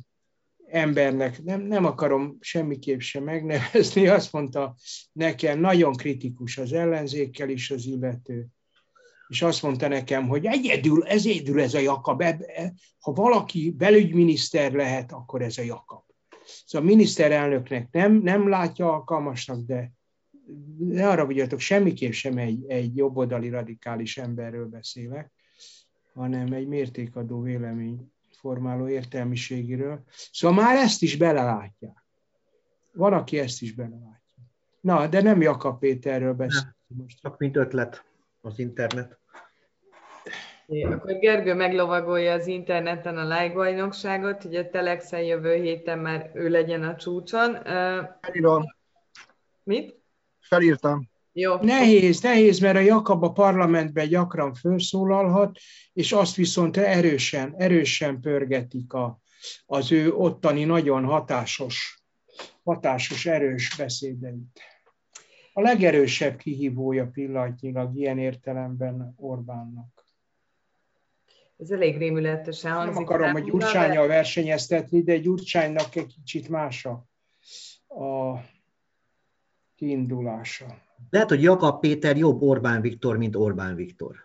embernek, 0.68 1.44
nem, 1.44 1.62
nem 1.62 1.86
akarom 1.86 2.38
semmiképp 2.40 3.00
sem 3.00 3.24
megnevezni, 3.24 4.08
azt 4.08 4.34
mondta 4.34 4.76
nekem, 5.12 5.60
nagyon 5.60 5.96
kritikus 5.96 6.58
az 6.58 6.74
ellenzékkel 6.74 7.50
is 7.50 7.72
az 7.72 7.86
illető, 7.86 8.48
és 9.28 9.42
azt 9.42 9.64
mondta 9.64 9.88
nekem, 9.88 10.28
hogy 10.28 10.46
egyedül, 10.46 11.04
ez 11.04 11.26
egyedül 11.26 11.62
ez 11.62 11.74
a 11.74 11.80
Jakab, 11.80 12.24
ha 13.00 13.12
valaki 13.12 13.72
belügyminiszter 13.72 14.72
lehet, 14.72 15.12
akkor 15.12 15.42
ez 15.42 15.58
a 15.58 15.62
Jakab. 15.62 16.04
Szóval 16.66 16.88
a 16.88 16.92
miniszterelnöknek 16.92 17.92
nem, 17.92 18.14
nem 18.14 18.50
látja 18.50 18.94
alkalmasnak, 18.94 19.66
de 19.66 19.92
ne 20.78 21.10
arra 21.10 21.26
vigyatok, 21.26 21.60
semmiképp 21.60 22.12
sem 22.12 22.38
egy, 22.38 22.66
egy 22.68 22.96
jobboldali 22.96 23.50
radikális 23.50 24.18
emberről 24.18 24.66
beszélek, 24.66 25.32
hanem 26.14 26.54
egy 26.54 26.68
mértékadó 26.68 27.42
vélemény 27.42 28.12
formáló 28.38 28.88
értelmiségéről. 28.88 30.04
Szóval 30.32 30.64
már 30.64 30.76
ezt 30.76 31.02
is 31.02 31.18
belelátják. 31.18 32.06
Van, 32.94 33.14
aki 33.14 33.40
ezt 33.40 33.62
is 33.62 33.74
belelátja. 33.74 34.44
Na, 34.82 35.08
de 35.08 35.22
nem 35.22 35.42
Jakab 35.42 35.80
Péterről 35.80 36.34
beszélünk 36.34 36.76
most. 36.88 37.20
Csak 37.22 37.38
mint 37.38 37.56
ötlet 37.56 38.06
az 38.42 38.60
internet. 38.60 39.20
É, 40.68 40.84
akkor 40.84 41.20
Gergő 41.20 41.54
meglovagolja 41.54 42.34
az 42.34 42.48
interneten 42.48 43.18
a 43.18 43.40
like 43.40 43.54
bajnokságot, 43.54 44.44
hogy 44.44 44.56
a 44.56 44.70
Telexen 44.70 45.22
jövő 45.22 45.56
héten 45.56 46.00
már 46.00 46.32
ő 46.34 46.50
legyen 46.50 46.84
a 46.84 46.96
csúcson. 46.96 47.58
Felírom. 48.22 48.64
Mit? 49.64 49.96
Felírtam. 50.40 51.10
Jó. 51.32 51.56
Nehéz, 51.56 52.22
nehéz, 52.22 52.60
mert 52.60 52.76
a 52.76 52.80
Jakab 52.80 53.24
a 53.24 53.32
parlamentben 53.32 54.08
gyakran 54.08 54.54
felszólalhat, 54.54 55.58
és 55.94 56.12
azt 56.12 56.36
viszont 56.36 56.78
erősen, 56.78 57.54
erősen 57.58 58.22
pörgetik 58.22 58.94
a, 58.94 59.20
az 59.66 59.92
ő 59.92 60.14
ottani 60.14 60.64
nagyon 60.64 61.06
hatásos, 61.06 62.04
hatásos, 62.64 63.26
erős 63.26 63.76
beszédeit. 63.78 64.60
A 65.58 65.62
legerősebb 65.62 66.38
kihívója 66.38 67.08
pillanatnyilag 67.08 67.96
ilyen 67.96 68.18
értelemben 68.18 69.14
Orbánnak. 69.16 70.06
Ez 71.58 71.70
elég 71.70 71.98
rémületesen 71.98 72.72
hangzik. 72.72 72.94
Nem 72.94 73.04
akarom, 73.04 73.32
hogy 73.32 73.44
Gyurcsányjal 73.44 74.08
versenyeztetni, 74.08 75.02
de 75.02 75.18
Gyurcsánynak 75.18 75.96
egy 75.96 76.14
kicsit 76.14 76.50
más 76.50 76.86
a, 76.86 76.92
a 78.04 78.40
kiindulása. 79.76 80.66
Lehet, 81.10 81.30
hogy 81.30 81.42
Jakab 81.42 81.80
Péter 81.80 82.18
jobb 82.18 82.42
Orbán 82.42 82.82
Viktor, 82.82 83.18
mint 83.18 83.36
Orbán 83.36 83.76
Viktor. 83.76 84.16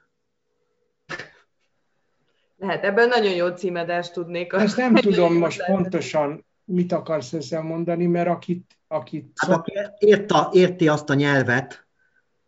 Lehet, 2.56 2.84
ebben 2.84 3.08
nagyon 3.08 3.32
jó 3.32 3.48
címedást 3.48 4.12
tudnék. 4.12 4.52
Ezt 4.52 4.76
nem 4.76 4.94
tudom 4.94 5.34
most 5.44 5.58
lehet. 5.58 5.74
pontosan, 5.74 6.44
mit 6.72 6.92
akarsz 6.92 7.32
ezzel 7.32 7.62
mondani, 7.62 8.06
mert 8.06 8.28
akit... 8.28 8.78
akit 8.88 9.32
hát, 9.34 9.50
szok... 9.50 9.58
aki 9.58 9.72
érti, 10.06 10.34
érti 10.52 10.88
azt 10.88 11.10
a 11.10 11.14
nyelvet, 11.14 11.86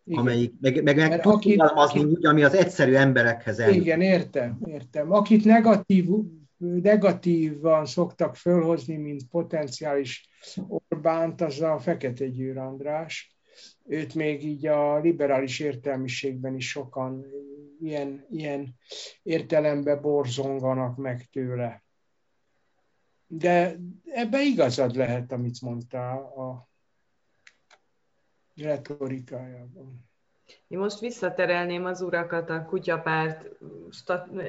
igen. 0.03 0.19
amelyik, 0.19 0.53
meg, 0.61 0.83
meg, 0.83 0.97
meg 0.97 1.21
tud 1.21 1.33
akit, 1.33 2.03
úgy, 2.03 2.25
ami 2.25 2.43
az 2.43 2.53
egyszerű 2.53 2.93
emberekhez 2.93 3.59
el. 3.59 3.73
Igen, 3.73 4.01
értem, 4.01 4.57
értem. 4.65 5.11
Akit 5.11 5.45
negatív, 5.45 6.09
negatívan 6.57 7.85
szoktak 7.85 8.35
fölhozni, 8.35 8.95
mint 8.95 9.27
potenciális 9.29 10.29
Orbánt, 10.67 11.41
az 11.41 11.61
a 11.61 11.79
Fekete 11.79 12.27
Győr 12.27 12.57
András 12.57 13.35
őt 13.87 14.15
még 14.15 14.43
így 14.43 14.65
a 14.65 14.99
liberális 14.99 15.59
értelmiségben 15.59 16.55
is 16.55 16.69
sokan 16.69 17.25
ilyen, 17.81 18.25
ilyen 18.29 18.75
értelemben 19.23 20.01
borzonganak 20.01 20.97
meg 20.97 21.27
tőle. 21.31 21.83
De 23.27 23.75
ebbe 24.05 24.41
igazad 24.41 24.95
lehet, 24.95 25.31
amit 25.31 25.61
mondtál 25.61 26.17
a 26.17 26.69
retorikájában. 28.55 30.05
Én 30.67 30.77
most 30.77 30.99
visszaterelném 30.99 31.85
az 31.85 32.01
urakat 32.01 32.49
a 32.49 32.65
kutyapárt 32.65 33.49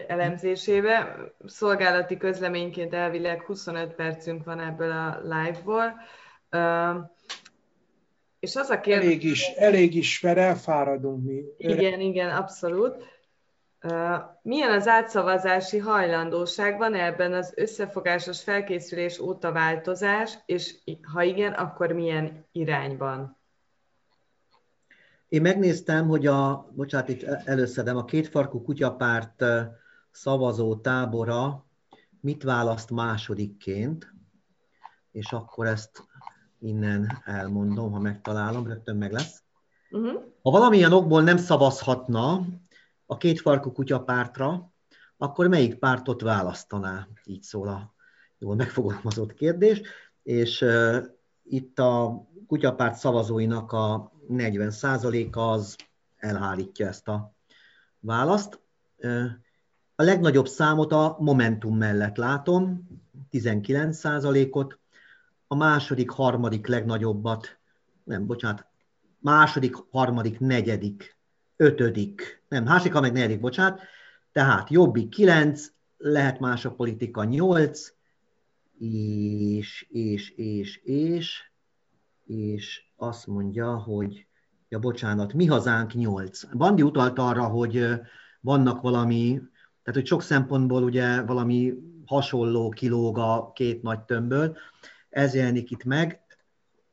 elemzésébe. 0.06 1.18
Szolgálati 1.46 2.16
közleményként 2.16 2.94
elvileg 2.94 3.42
25 3.42 3.94
percünk 3.94 4.44
van 4.44 4.60
ebből 4.60 4.90
a 4.90 5.20
live-ból. 5.22 6.00
És 8.38 8.56
az 8.56 8.70
a 8.70 8.80
kérdés... 8.80 9.06
Elég 9.06 9.24
is, 9.24 9.46
elég 9.46 9.94
is, 9.94 10.20
mert 10.20 10.38
elfáradunk 10.38 11.24
mi. 11.24 11.42
Igen, 11.56 12.00
igen, 12.00 12.30
abszolút. 12.30 13.04
Milyen 14.42 14.70
az 14.70 14.86
átszavazási 14.86 15.78
hajlandóság? 15.78 16.78
Van 16.78 16.94
ebben 16.94 17.32
az 17.32 17.52
összefogásos 17.56 18.42
felkészülés 18.42 19.18
óta 19.18 19.52
változás, 19.52 20.38
és 20.46 20.74
ha 21.12 21.22
igen, 21.22 21.52
akkor 21.52 21.92
milyen 21.92 22.46
irányban? 22.52 23.36
Én 25.28 25.40
megnéztem, 25.40 26.08
hogy 26.08 26.26
a, 26.26 26.68
bocsánat, 26.74 27.08
itt 27.08 27.22
előszedem, 27.22 27.96
a 27.96 28.04
kétfarkú 28.04 28.62
kutyapárt 28.62 29.44
szavazó 30.10 30.76
tábora 30.76 31.64
mit 32.20 32.42
választ 32.42 32.90
másodikként, 32.90 34.14
és 35.12 35.32
akkor 35.32 35.66
ezt 35.66 36.04
innen 36.58 37.22
elmondom, 37.24 37.92
ha 37.92 37.98
megtalálom, 37.98 38.66
rögtön 38.66 38.96
meg 38.96 39.12
lesz. 39.12 39.42
Uh-huh. 39.90 40.22
Ha 40.42 40.50
valamilyen 40.50 40.92
okból 40.92 41.22
nem 41.22 41.36
szavazhatna 41.36 42.46
a 43.06 43.16
kétfarkú 43.16 43.72
kutyapártra, 43.72 44.72
akkor 45.16 45.48
melyik 45.48 45.74
pártot 45.74 46.20
választaná? 46.20 47.08
Így 47.24 47.42
szól 47.42 47.68
a 47.68 47.94
jól 48.38 48.54
megfogalmazott 48.54 49.34
kérdés. 49.34 49.80
És 50.22 50.60
uh, 50.60 51.04
itt 51.42 51.78
a 51.78 52.26
kutyapárt 52.46 52.98
szavazóinak 52.98 53.72
a 53.72 54.12
40%-a 54.28 55.40
az 55.40 55.76
elhárítja 56.16 56.86
ezt 56.86 57.08
a 57.08 57.34
választ. 58.00 58.60
A 59.94 60.02
legnagyobb 60.02 60.48
számot 60.48 60.92
a 60.92 61.16
Momentum 61.20 61.76
mellett 61.76 62.16
látom, 62.16 62.88
19%-ot, 63.32 64.78
a 65.46 65.54
második, 65.54 66.10
harmadik 66.10 66.66
legnagyobbat, 66.66 67.58
nem, 68.04 68.26
bocsánat, 68.26 68.66
második, 69.18 69.74
harmadik, 69.90 70.40
negyedik, 70.40 71.15
ötödik, 71.56 72.42
nem, 72.48 72.64
második, 72.64 72.92
meg 72.92 73.12
negyedik, 73.12 73.40
bocsánat, 73.40 73.80
tehát 74.32 74.70
jobbik 74.70 75.08
9, 75.08 75.66
lehet 75.96 76.40
más 76.40 76.64
a 76.64 76.74
politika 76.74 77.24
8, 77.24 77.92
és, 78.78 79.86
és, 79.90 80.30
és, 80.30 80.76
és, 80.76 81.50
és 82.24 82.82
azt 82.96 83.26
mondja, 83.26 83.76
hogy 83.76 84.26
ja 84.68 84.78
bocsánat, 84.78 85.32
mi 85.32 85.46
hazánk 85.46 85.94
8. 85.94 86.56
Bandi 86.56 86.82
utalt 86.82 87.18
arra, 87.18 87.44
hogy 87.44 87.88
vannak 88.40 88.80
valami, 88.80 89.40
tehát 89.82 90.00
hogy 90.00 90.06
sok 90.06 90.22
szempontból 90.22 90.82
ugye 90.82 91.22
valami 91.22 91.74
hasonló 92.06 92.68
kilóg 92.68 93.18
a 93.18 93.52
két 93.52 93.82
nagy 93.82 94.00
tömbből, 94.00 94.56
ez 95.10 95.34
jelenik 95.34 95.70
itt 95.70 95.84
meg. 95.84 96.20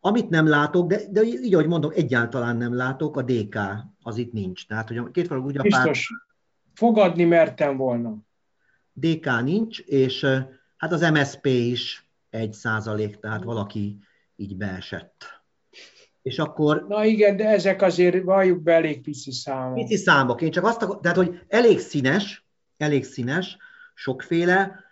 Amit 0.05 0.29
nem 0.29 0.47
látok, 0.47 0.87
de, 0.87 0.99
de 1.09 1.21
így, 1.21 1.53
ahogy 1.53 1.67
mondom, 1.67 1.91
egyáltalán 1.95 2.57
nem 2.57 2.75
látok, 2.75 3.17
a 3.17 3.21
DK 3.21 3.59
az 4.01 4.17
itt 4.17 4.33
nincs. 4.33 4.67
Tehát, 4.67 4.87
hogy 4.87 4.97
a 4.97 5.11
két 5.11 5.27
való 5.27 5.43
ugye 5.43 5.61
Biztos. 5.61 6.07
Pár... 6.07 6.37
Fogadni 6.73 7.23
mertem 7.23 7.77
volna. 7.77 8.17
DK 8.93 9.41
nincs, 9.43 9.79
és 9.79 10.25
hát 10.77 10.91
az 10.91 11.01
MSP 11.01 11.45
is 11.45 12.09
egy 12.29 12.53
százalék, 12.53 13.19
tehát 13.19 13.43
valaki 13.43 13.97
így 14.35 14.57
beesett. 14.57 15.25
És 16.21 16.39
akkor... 16.39 16.85
Na 16.87 17.05
igen, 17.05 17.35
de 17.37 17.47
ezek 17.47 17.81
azért 17.81 18.23
valljuk 18.23 18.61
be 18.61 18.73
elég 18.73 19.01
pici 19.01 19.31
számok. 19.31 19.73
Pici 19.73 19.95
számok. 19.95 20.41
Én 20.41 20.51
csak 20.51 20.63
azt 20.63 20.99
tehát, 21.01 21.17
hogy 21.17 21.39
elég 21.47 21.79
színes, 21.79 22.45
elég 22.77 23.03
színes, 23.03 23.57
sokféle. 23.93 24.83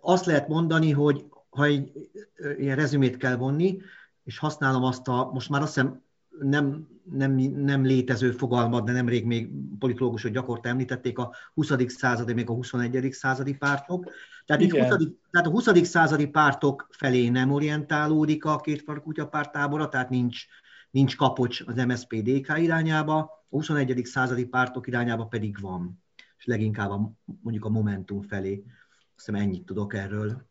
Azt 0.00 0.26
lehet 0.26 0.48
mondani, 0.48 0.90
hogy 0.90 1.24
ha 1.50 1.64
egy 1.64 1.90
ilyen 2.58 2.76
rezümét 2.76 3.16
kell 3.16 3.36
vonni, 3.36 3.78
és 4.28 4.38
használom 4.38 4.84
azt 4.84 5.08
a, 5.08 5.30
most 5.32 5.48
már 5.48 5.62
azt 5.62 5.74
hiszem 5.74 6.02
nem, 6.40 6.88
nem, 7.10 7.32
nem 7.36 7.84
létező 7.84 8.30
fogalmat, 8.30 8.84
de 8.84 8.92
nemrég 8.92 9.24
még 9.24 9.50
politológusok 9.78 10.30
gyakorta 10.32 10.68
említették 10.68 11.18
a 11.18 11.34
20. 11.54 11.72
századi, 11.86 12.32
még 12.32 12.48
a 12.48 12.52
21. 12.52 13.12
századi 13.12 13.54
pártok. 13.54 14.10
Tehát, 14.46 14.62
itt 14.62 14.70
20. 14.70 14.80
tehát 15.30 15.46
a 15.46 15.50
20. 15.50 15.86
századi 15.86 16.26
pártok 16.26 16.88
felé 16.90 17.28
nem 17.28 17.50
orientálódik 17.50 18.44
a 18.44 18.56
két 18.56 18.84
kutyapárt 18.84 19.52
tábora, 19.52 19.88
tehát 19.88 20.10
nincs, 20.10 20.44
nincs 20.90 21.16
kapocs 21.16 21.62
az 21.66 21.74
MSZP-DK 21.74 22.58
irányába, 22.58 23.18
a 23.18 23.56
21. 23.56 24.04
századi 24.04 24.44
pártok 24.44 24.86
irányába 24.86 25.24
pedig 25.24 25.60
van, 25.60 26.02
és 26.38 26.44
leginkább 26.44 26.90
a, 26.90 27.12
mondjuk 27.42 27.64
a 27.64 27.68
Momentum 27.68 28.22
felé. 28.22 28.64
Azt 29.16 29.26
hiszem 29.26 29.34
ennyit 29.34 29.64
tudok 29.64 29.94
erről. 29.94 30.47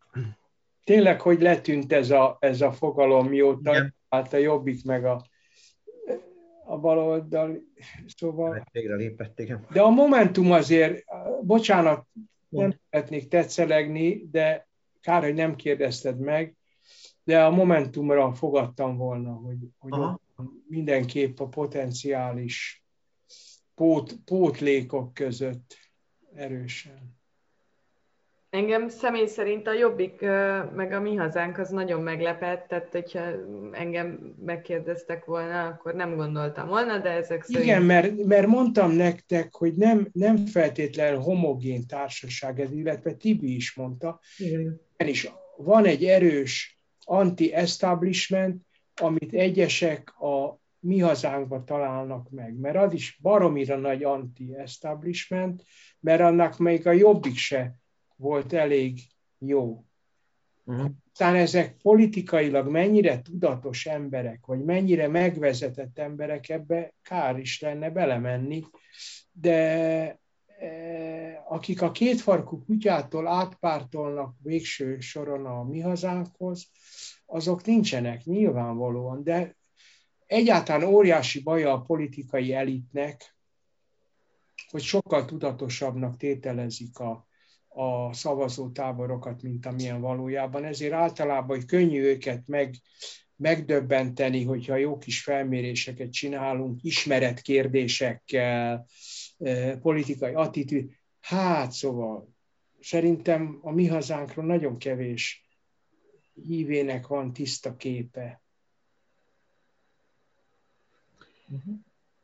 Tényleg, 0.88 1.20
hogy 1.20 1.40
letűnt 1.40 1.92
ez 1.92 2.10
a, 2.10 2.36
ez 2.40 2.60
a 2.60 2.72
fogalom, 2.72 3.28
mióta 3.28 3.92
hát 4.08 4.32
a 4.32 4.36
Jobbik 4.36 4.84
meg 4.84 5.04
a 5.04 5.24
a 6.64 6.78
baloldal, 6.78 7.58
szóval... 8.06 8.68
Végre 8.72 8.94
lépett, 8.94 9.40
igen. 9.40 9.66
De 9.72 9.82
a 9.82 9.90
Momentum 9.90 10.52
azért, 10.52 11.04
bocsánat, 11.42 12.06
nem 12.48 12.74
szeretnék 12.90 13.28
tetszelegni, 13.28 14.28
de 14.30 14.68
kár, 15.00 15.22
hogy 15.22 15.34
nem 15.34 15.56
kérdezted 15.56 16.18
meg, 16.18 16.56
de 17.24 17.44
a 17.44 17.50
Momentumra 17.50 18.32
fogadtam 18.32 18.96
volna, 18.96 19.32
hogy, 19.32 19.58
hogy 19.78 20.18
mindenképp 20.68 21.38
a 21.38 21.48
potenciális 21.48 22.84
pót, 23.74 24.16
pótlékok 24.24 25.14
között 25.14 25.76
erősen. 26.34 27.17
Engem 28.50 28.88
személy 28.88 29.26
szerint 29.26 29.66
a 29.66 29.72
Jobbik 29.72 30.20
meg 30.74 30.92
a 30.92 31.00
Mi 31.00 31.14
Hazánk 31.14 31.58
az 31.58 31.70
nagyon 31.70 32.02
meglepett, 32.02 32.68
tehát 32.68 32.92
hogyha 32.92 33.20
engem 33.72 34.34
megkérdeztek 34.44 35.24
volna, 35.24 35.66
akkor 35.66 35.94
nem 35.94 36.16
gondoltam 36.16 36.68
volna, 36.68 36.98
de 36.98 37.10
ezek 37.10 37.42
szerint... 37.42 37.64
Igen, 37.64 37.82
mert, 37.82 38.24
mert 38.24 38.46
mondtam 38.46 38.90
nektek, 38.90 39.54
hogy 39.54 39.74
nem, 39.74 40.08
nem 40.12 40.36
feltétlenül 40.36 41.18
homogén 41.18 41.86
társaság 41.86 42.60
ez, 42.60 42.72
illetve 42.72 43.12
Tibi 43.12 43.54
is 43.54 43.74
mondta, 43.74 44.20
Igen. 44.36 44.80
és 44.96 45.30
van 45.56 45.84
egy 45.84 46.04
erős 46.04 46.80
anti-establishment, 47.04 48.62
amit 49.00 49.32
egyesek 49.32 50.20
a 50.20 50.60
mi 50.80 50.98
hazánkba 50.98 51.64
találnak 51.64 52.30
meg, 52.30 52.58
mert 52.58 52.76
az 52.76 52.92
is 52.92 53.18
baromira 53.22 53.76
nagy 53.76 54.04
anti-establishment, 54.04 55.62
mert 56.00 56.20
annak 56.20 56.58
még 56.58 56.86
a 56.86 56.92
jobbik 56.92 57.36
se 57.36 57.78
volt 58.18 58.52
elég 58.52 59.00
jó. 59.38 59.84
Uh-huh. 60.64 60.90
Aztán 61.12 61.34
ezek 61.34 61.76
politikailag 61.76 62.68
mennyire 62.68 63.22
tudatos 63.22 63.86
emberek, 63.86 64.46
vagy 64.46 64.64
mennyire 64.64 65.08
megvezetett 65.08 65.98
emberek, 65.98 66.48
ebbe 66.48 66.94
kár 67.02 67.38
is 67.38 67.60
lenne 67.60 67.90
belemenni, 67.90 68.64
de 69.32 69.60
e, 70.58 71.44
akik 71.48 71.82
a 71.82 71.90
kétfarkú 71.90 72.64
kutyától 72.64 73.26
átpártolnak 73.26 74.36
végső 74.42 75.00
soron 75.00 75.46
a 75.46 75.62
mi 75.62 75.80
hazánkhoz, 75.80 76.70
azok 77.26 77.64
nincsenek 77.64 78.24
nyilvánvalóan, 78.24 79.22
de 79.22 79.56
egyáltalán 80.26 80.88
óriási 80.88 81.42
baja 81.42 81.72
a 81.72 81.80
politikai 81.80 82.52
elitnek, 82.52 83.36
hogy 84.70 84.82
sokkal 84.82 85.24
tudatosabbnak 85.24 86.16
tételezik 86.16 86.98
a, 86.98 87.27
a 87.78 88.12
szavazótáborokat, 88.12 89.42
mint 89.42 89.66
amilyen 89.66 90.00
valójában. 90.00 90.64
Ezért 90.64 90.92
általában 90.92 91.56
hogy 91.56 91.64
könnyű 91.64 92.02
őket 92.02 92.42
meg, 92.46 92.74
megdöbbenteni, 93.36 94.44
hogyha 94.44 94.76
jó 94.76 94.98
kis 94.98 95.22
felméréseket 95.22 96.12
csinálunk, 96.12 96.82
ismeretkérdésekkel, 96.82 98.86
e, 99.38 99.76
politikai 99.76 100.34
attitűd. 100.34 100.90
Hát 101.20 101.72
szóval 101.72 102.34
szerintem 102.80 103.58
a 103.62 103.70
mi 103.70 103.86
hazánkról 103.86 104.44
nagyon 104.44 104.78
kevés 104.78 105.46
hívének 106.46 107.06
van 107.06 107.32
tiszta 107.32 107.76
képe. 107.76 108.42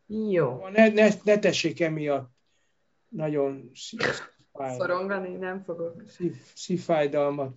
Jó. 0.07 0.69
Ne, 0.69 0.89
ne, 0.89 1.09
ne 1.25 1.39
tessék 1.39 1.81
emiatt 1.81 2.33
nagyon 3.09 3.71
Szorongani 4.59 5.37
nem 5.37 5.63
fogok. 5.63 6.03
Szív, 6.07 6.35
szívfájdalmat 6.55 7.53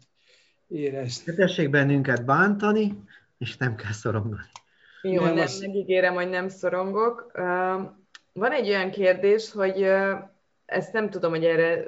érezni. 0.68 1.36
Tessék 1.36 1.70
bennünket 1.70 2.26
bántani, 2.26 3.04
és 3.38 3.58
nem 3.58 3.76
kell 3.76 3.92
szorongani. 3.92 4.50
Jó, 5.02 5.24
nem, 5.24 5.34
nem 5.34 5.44
az... 5.44 5.60
megígérem, 5.60 6.14
hogy 6.14 6.30
nem 6.30 6.50
szorongok. 6.50 7.32
Van 8.34 8.52
egy 8.52 8.68
olyan 8.68 8.90
kérdés, 8.90 9.52
hogy 9.52 9.88
ezt 10.66 10.94
nem 10.94 11.10
tudom, 11.10 11.32
hogy 11.32 11.46
erre 11.46 11.88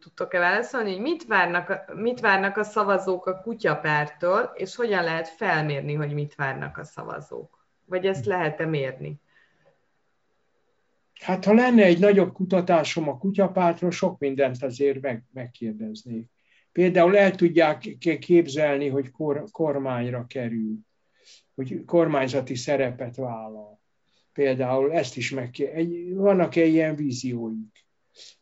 tudtok-e 0.00 0.38
válaszolni, 0.38 0.92
hogy 0.92 1.00
mit 1.00 1.26
várnak, 1.26 1.94
mit 1.94 2.20
várnak 2.20 2.56
a 2.56 2.62
szavazók 2.62 3.26
a 3.26 3.40
kutyapártól, 3.40 4.52
és 4.54 4.76
hogyan 4.76 5.04
lehet 5.04 5.28
felmérni, 5.28 5.94
hogy 5.94 6.12
mit 6.12 6.34
várnak 6.34 6.78
a 6.78 6.84
szavazók? 6.84 7.66
Vagy 7.84 8.06
ezt 8.06 8.26
lehet-e 8.26 8.66
mérni? 8.66 9.20
Hát 11.20 11.44
ha 11.44 11.52
lenne 11.52 11.84
egy 11.84 11.98
nagyobb 11.98 12.32
kutatásom 12.32 13.08
a 13.08 13.18
kutyapártról, 13.18 13.90
sok 13.90 14.18
mindent 14.18 14.62
azért 14.62 15.00
meg, 15.00 15.24
megkérdeznék. 15.32 16.30
Például 16.72 17.16
el 17.16 17.34
tudják 17.34 17.96
képzelni, 18.20 18.88
hogy 18.88 19.10
kor, 19.10 19.44
kormányra 19.50 20.26
kerül, 20.26 20.78
hogy 21.54 21.84
kormányzati 21.84 22.54
szerepet 22.54 23.16
vállal. 23.16 23.80
Például 24.32 24.92
ezt 24.92 25.16
is 25.16 25.30
meg 25.30 25.60
egy, 25.60 26.14
vannak-e 26.14 26.64
ilyen 26.64 26.96
vízióik? 26.96 27.86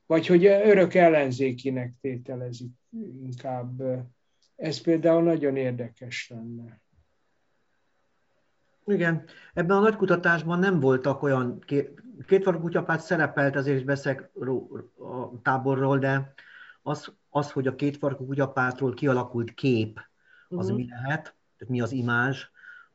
Vagy 0.07 0.27
hogy 0.27 0.45
örök 0.45 0.95
ellenzékinek 0.95 1.95
tételezik 2.01 2.73
inkább. 3.23 3.83
Ez 4.57 4.81
például 4.81 5.23
nagyon 5.23 5.57
érdekes 5.57 6.29
lenne. 6.29 6.84
Igen, 8.87 9.25
ebben 9.55 9.77
a 9.77 9.81
nagy 9.81 9.97
kutatásban 9.97 10.59
nem 10.59 10.81
voltak 10.81 11.23
olyan, 11.23 11.59
két, 11.61 12.03
kétfarkú 12.27 12.61
kutyapárt 12.61 13.03
szerepelt, 13.03 13.57
azért 13.57 13.85
beszek 13.85 14.31
a 14.99 15.41
táborról, 15.43 15.99
de 15.99 16.33
az, 16.83 17.13
az, 17.31 17.51
hogy 17.51 17.67
a 17.67 17.75
kétfarkú 17.75 18.27
kutyapártról 18.27 18.95
kialakult 18.95 19.55
kép, 19.55 20.01
az 20.49 20.65
uh-huh. 20.65 20.77
mi 20.77 20.89
lehet, 20.89 21.23
tehát 21.23 21.69
mi 21.69 21.81
az 21.81 21.93
imázs, 21.93 22.45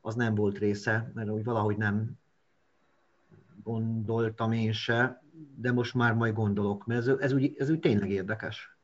az 0.02 0.16
nem 0.16 0.36
volt 0.36 0.58
része, 0.58 1.12
mert 1.14 1.30
úgy 1.30 1.44
valahogy 1.44 1.78
nem 1.78 2.12
gondoltam 3.64 4.52
én 4.52 4.72
se, 4.72 5.24
de 5.56 5.72
most 5.72 5.94
már 5.94 6.14
majd 6.14 6.34
gondolok, 6.34 6.86
mert 6.86 7.00
ez, 7.00 7.08
ez, 7.20 7.32
úgy, 7.32 7.56
ez 7.58 7.70
úgy 7.70 7.80
tényleg 7.80 8.10
érdekes. 8.10 8.78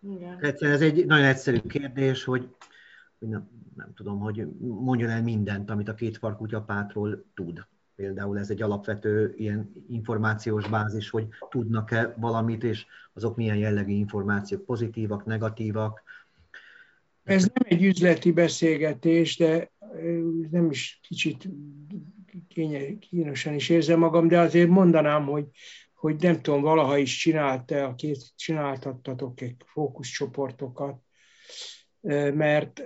Igen. 0.00 0.38
ez 0.58 0.80
egy 0.80 1.06
nagyon 1.06 1.26
egyszerű 1.26 1.58
kérdés, 1.58 2.24
hogy 2.24 2.48
nem, 3.18 3.48
nem 3.76 3.92
tudom, 3.94 4.18
hogy 4.18 4.46
mondjon 4.58 5.10
el 5.10 5.22
mindent, 5.22 5.70
amit 5.70 5.88
a 5.88 5.94
két 5.94 6.18
kutyapátról 6.18 7.24
tud. 7.34 7.66
Például 7.94 8.38
ez 8.38 8.50
egy 8.50 8.62
alapvető 8.62 9.34
ilyen 9.36 9.72
információs 9.88 10.68
bázis, 10.68 11.10
hogy 11.10 11.28
tudnak-e 11.50 12.14
valamit, 12.16 12.64
és 12.64 12.86
azok 13.12 13.36
milyen 13.36 13.56
jellegű 13.56 13.92
információk, 13.92 14.64
pozitívak, 14.64 15.24
negatívak. 15.24 16.02
Ez 17.24 17.42
nem 17.42 17.62
egy 17.78 17.84
üzleti 17.84 18.32
beszélgetés, 18.32 19.36
de 19.36 19.70
nem 20.50 20.70
is 20.70 20.98
kicsit 21.02 21.48
kínosan 22.98 23.54
is 23.54 23.68
érzem 23.68 23.98
magam, 23.98 24.28
de 24.28 24.38
azért 24.38 24.68
mondanám, 24.68 25.24
hogy, 25.24 25.46
hogy 25.94 26.16
nem 26.16 26.40
tudom, 26.40 26.62
valaha 26.62 26.98
is 26.98 27.16
csinálta, 27.16 27.84
a 27.84 27.94
két 27.94 28.36
csináltattatok 28.36 29.40
egy 29.40 29.56
fókuszcsoportokat, 29.64 31.02
mert 32.34 32.82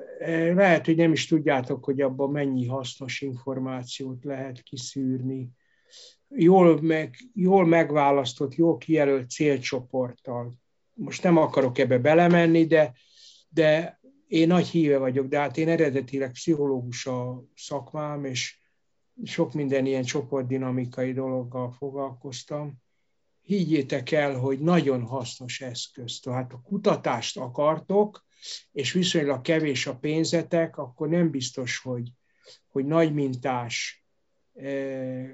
lehet, 0.55 0.87
hogy 0.87 0.97
nem 0.97 1.13
is 1.13 1.27
tudjátok, 1.27 1.85
hogy 1.85 2.01
abban 2.01 2.31
mennyi 2.31 2.67
hasznos 2.67 3.21
információt 3.21 4.25
lehet 4.25 4.63
kiszűrni. 4.63 5.51
Jól, 6.29 6.83
meg, 6.83 7.17
jól 7.35 7.67
megválasztott, 7.67 8.55
jól 8.55 8.77
kijelölt 8.77 9.31
célcsoporttal. 9.31 10.53
Most 10.95 11.23
nem 11.23 11.37
akarok 11.37 11.79
ebbe 11.79 11.99
belemenni, 11.99 12.67
de, 12.67 12.93
de 13.49 14.01
én 14.27 14.47
nagy 14.47 14.67
híve 14.67 14.99
vagyok, 14.99 15.27
de 15.27 15.39
hát 15.39 15.57
én 15.57 15.69
eredetileg 15.69 16.31
pszichológus 16.31 17.07
a 17.07 17.45
szakmám, 17.55 18.25
és 18.25 18.59
sok 19.25 19.53
minden 19.53 19.87
ilyen 19.87 20.03
csoportdinamikai 20.03 21.13
dologgal 21.13 21.71
foglalkoztam. 21.71 22.73
Higgyétek 23.43 24.11
el, 24.11 24.39
hogy 24.39 24.59
nagyon 24.59 25.03
hasznos 25.03 25.61
eszköz. 25.61 26.21
Tehát 26.21 26.53
a 26.53 26.61
kutatást 26.61 27.39
akartok, 27.39 28.25
és 28.73 28.93
viszonylag 28.93 29.41
kevés 29.41 29.87
a 29.87 29.97
pénzetek, 29.97 30.77
akkor 30.77 31.09
nem 31.09 31.31
biztos, 31.31 31.79
hogy, 31.79 32.13
hogy 32.69 32.85
nagy 32.85 33.15
mintás 33.15 34.05
eh, 34.53 35.31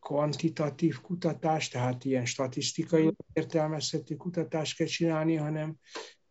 kvantitatív 0.00 1.00
kutatás, 1.00 1.68
tehát 1.68 2.04
ilyen 2.04 2.26
statisztikai 2.26 3.12
értelmezhető 3.32 4.16
kutatást 4.16 4.76
kell 4.76 4.86
csinálni, 4.86 5.34
hanem 5.34 5.76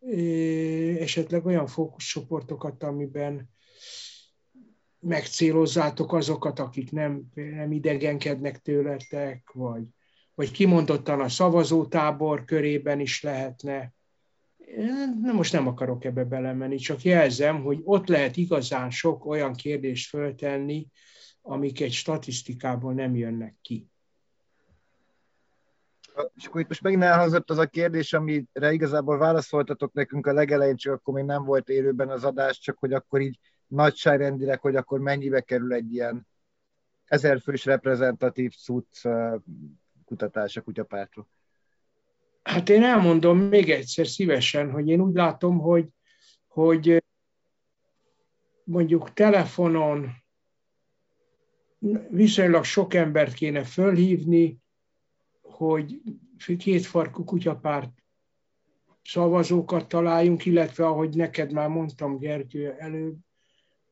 eh, 0.00 0.96
esetleg 0.96 1.46
olyan 1.46 1.66
fókuszcsoportokat, 1.66 2.82
amiben 2.82 3.50
megcélozzátok 5.00 6.12
azokat, 6.12 6.58
akik 6.58 6.90
nem, 6.90 7.22
nem 7.34 7.72
idegenkednek 7.72 8.58
tőletek, 8.58 9.50
vagy, 9.52 9.82
vagy 10.34 10.50
kimondottan 10.50 11.20
a 11.20 11.28
szavazótábor 11.28 12.44
körében 12.44 13.00
is 13.00 13.22
lehetne. 13.22 13.92
Nem, 14.76 15.34
most 15.34 15.52
nem 15.52 15.66
akarok 15.66 16.04
ebbe 16.04 16.24
belemenni, 16.24 16.76
csak 16.76 17.02
jelzem, 17.02 17.62
hogy 17.62 17.80
ott 17.84 18.08
lehet 18.08 18.36
igazán 18.36 18.90
sok 18.90 19.24
olyan 19.24 19.52
kérdést 19.52 20.08
föltenni, 20.08 20.88
amik 21.42 21.80
egy 21.80 21.92
statisztikából 21.92 22.92
nem 22.94 23.14
jönnek 23.14 23.56
ki. 23.60 23.88
És 26.34 26.46
akkor 26.46 26.60
itt 26.60 26.68
most 26.68 26.82
megint 26.82 27.02
elhangzott 27.02 27.50
az 27.50 27.58
a 27.58 27.66
kérdés, 27.66 28.12
amire 28.12 28.72
igazából 28.72 29.18
válaszoltatok 29.18 29.92
nekünk 29.92 30.26
a 30.26 30.32
legelején, 30.32 30.76
csak 30.76 30.94
akkor 30.94 31.14
még 31.14 31.24
nem 31.24 31.44
volt 31.44 31.68
élőben 31.68 32.08
az 32.08 32.24
adás, 32.24 32.58
csak 32.58 32.78
hogy 32.78 32.92
akkor 32.92 33.20
így 33.20 33.38
nagyságrendileg, 33.66 34.60
hogy 34.60 34.76
akkor 34.76 35.00
mennyibe 35.00 35.40
kerül 35.40 35.72
egy 35.72 35.92
ilyen 35.92 36.26
ezerfős 37.04 37.64
reprezentatív 37.64 38.54
cucc 38.54 39.06
kutatás 40.04 40.56
a 40.56 40.62
kutyapártról? 40.62 41.28
Hát 42.42 42.68
én 42.68 42.82
elmondom 42.82 43.38
még 43.38 43.70
egyszer 43.70 44.06
szívesen, 44.06 44.70
hogy 44.70 44.88
én 44.88 45.00
úgy 45.00 45.14
látom, 45.14 45.58
hogy, 45.58 45.88
hogy 46.46 47.04
mondjuk 48.64 49.12
telefonon 49.12 50.10
viszonylag 52.10 52.64
sok 52.64 52.94
embert 52.94 53.34
kéne 53.34 53.64
fölhívni, 53.64 54.58
hogy 55.42 56.00
kétfarkú 56.58 57.24
kutyapárt 57.24 57.90
szavazókat 59.02 59.88
találjunk, 59.88 60.44
illetve 60.44 60.86
ahogy 60.86 61.16
neked 61.16 61.52
már 61.52 61.68
mondtam, 61.68 62.18
Gergő, 62.18 62.74
előbb, 62.78 63.16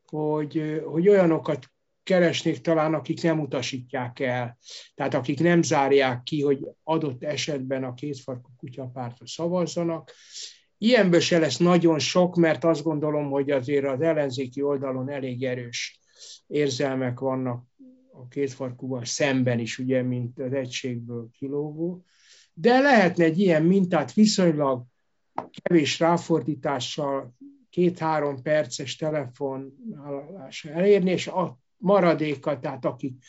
hogy, 0.06 0.82
hogy 0.84 1.08
olyanokat 1.08 1.70
keresnék 2.08 2.60
talán, 2.60 2.94
akik 2.94 3.22
nem 3.22 3.40
utasítják 3.40 4.20
el, 4.20 4.58
tehát 4.94 5.14
akik 5.14 5.40
nem 5.40 5.62
zárják 5.62 6.22
ki, 6.22 6.42
hogy 6.42 6.66
adott 6.82 7.24
esetben 7.24 7.84
a 7.84 7.94
kétfarkú 7.94 8.50
kutyapártra 8.56 9.26
szavazzanak. 9.26 10.12
Ilyenből 10.78 11.20
se 11.20 11.38
lesz 11.38 11.56
nagyon 11.56 11.98
sok, 11.98 12.36
mert 12.36 12.64
azt 12.64 12.82
gondolom, 12.82 13.30
hogy 13.30 13.50
azért 13.50 13.86
az 13.86 14.00
ellenzéki 14.00 14.62
oldalon 14.62 15.10
elég 15.10 15.44
erős 15.44 16.00
érzelmek 16.46 17.20
vannak 17.20 17.64
a 18.12 18.28
kétfarkúval 18.28 19.04
szemben 19.04 19.58
is, 19.58 19.78
ugye, 19.78 20.02
mint 20.02 20.38
az 20.38 20.52
egységből 20.52 21.28
kilógó. 21.38 22.04
De 22.52 22.80
lehetne 22.80 23.24
egy 23.24 23.38
ilyen 23.38 23.62
mintát 23.62 24.12
viszonylag 24.12 24.84
kevés 25.62 25.98
ráfordítással 25.98 27.34
két-három 27.70 28.42
perces 28.42 28.96
telefonállása 28.96 30.70
elérni, 30.70 31.10
és 31.10 31.26
a 31.26 31.58
maradéka, 31.78 32.58
tehát 32.60 32.84
akik 32.84 33.24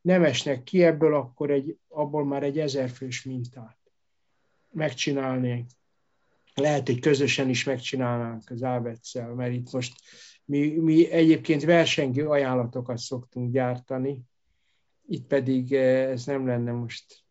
nem 0.00 0.24
esnek 0.24 0.62
ki 0.62 0.82
ebből, 0.82 1.14
akkor 1.14 1.50
egy, 1.50 1.78
abból 1.88 2.24
már 2.24 2.42
egy 2.42 2.58
ezerfős 2.58 3.22
mintát 3.22 3.78
megcsinálnénk. 4.70 5.70
Lehet, 6.54 6.86
hogy 6.86 7.00
közösen 7.00 7.48
is 7.48 7.64
megcsinálnánk 7.64 8.50
az 8.50 8.62
Ábetszel, 8.62 9.34
mert 9.34 9.52
itt 9.52 9.72
most 9.72 9.94
mi, 10.44 10.68
mi 10.68 11.10
egyébként 11.10 11.64
versengő 11.64 12.28
ajánlatokat 12.28 12.98
szoktunk 12.98 13.52
gyártani, 13.52 14.20
itt 15.06 15.26
pedig 15.26 15.72
eh, 15.72 16.10
ez 16.10 16.24
nem 16.24 16.46
lenne 16.46 16.72
most 16.72 17.24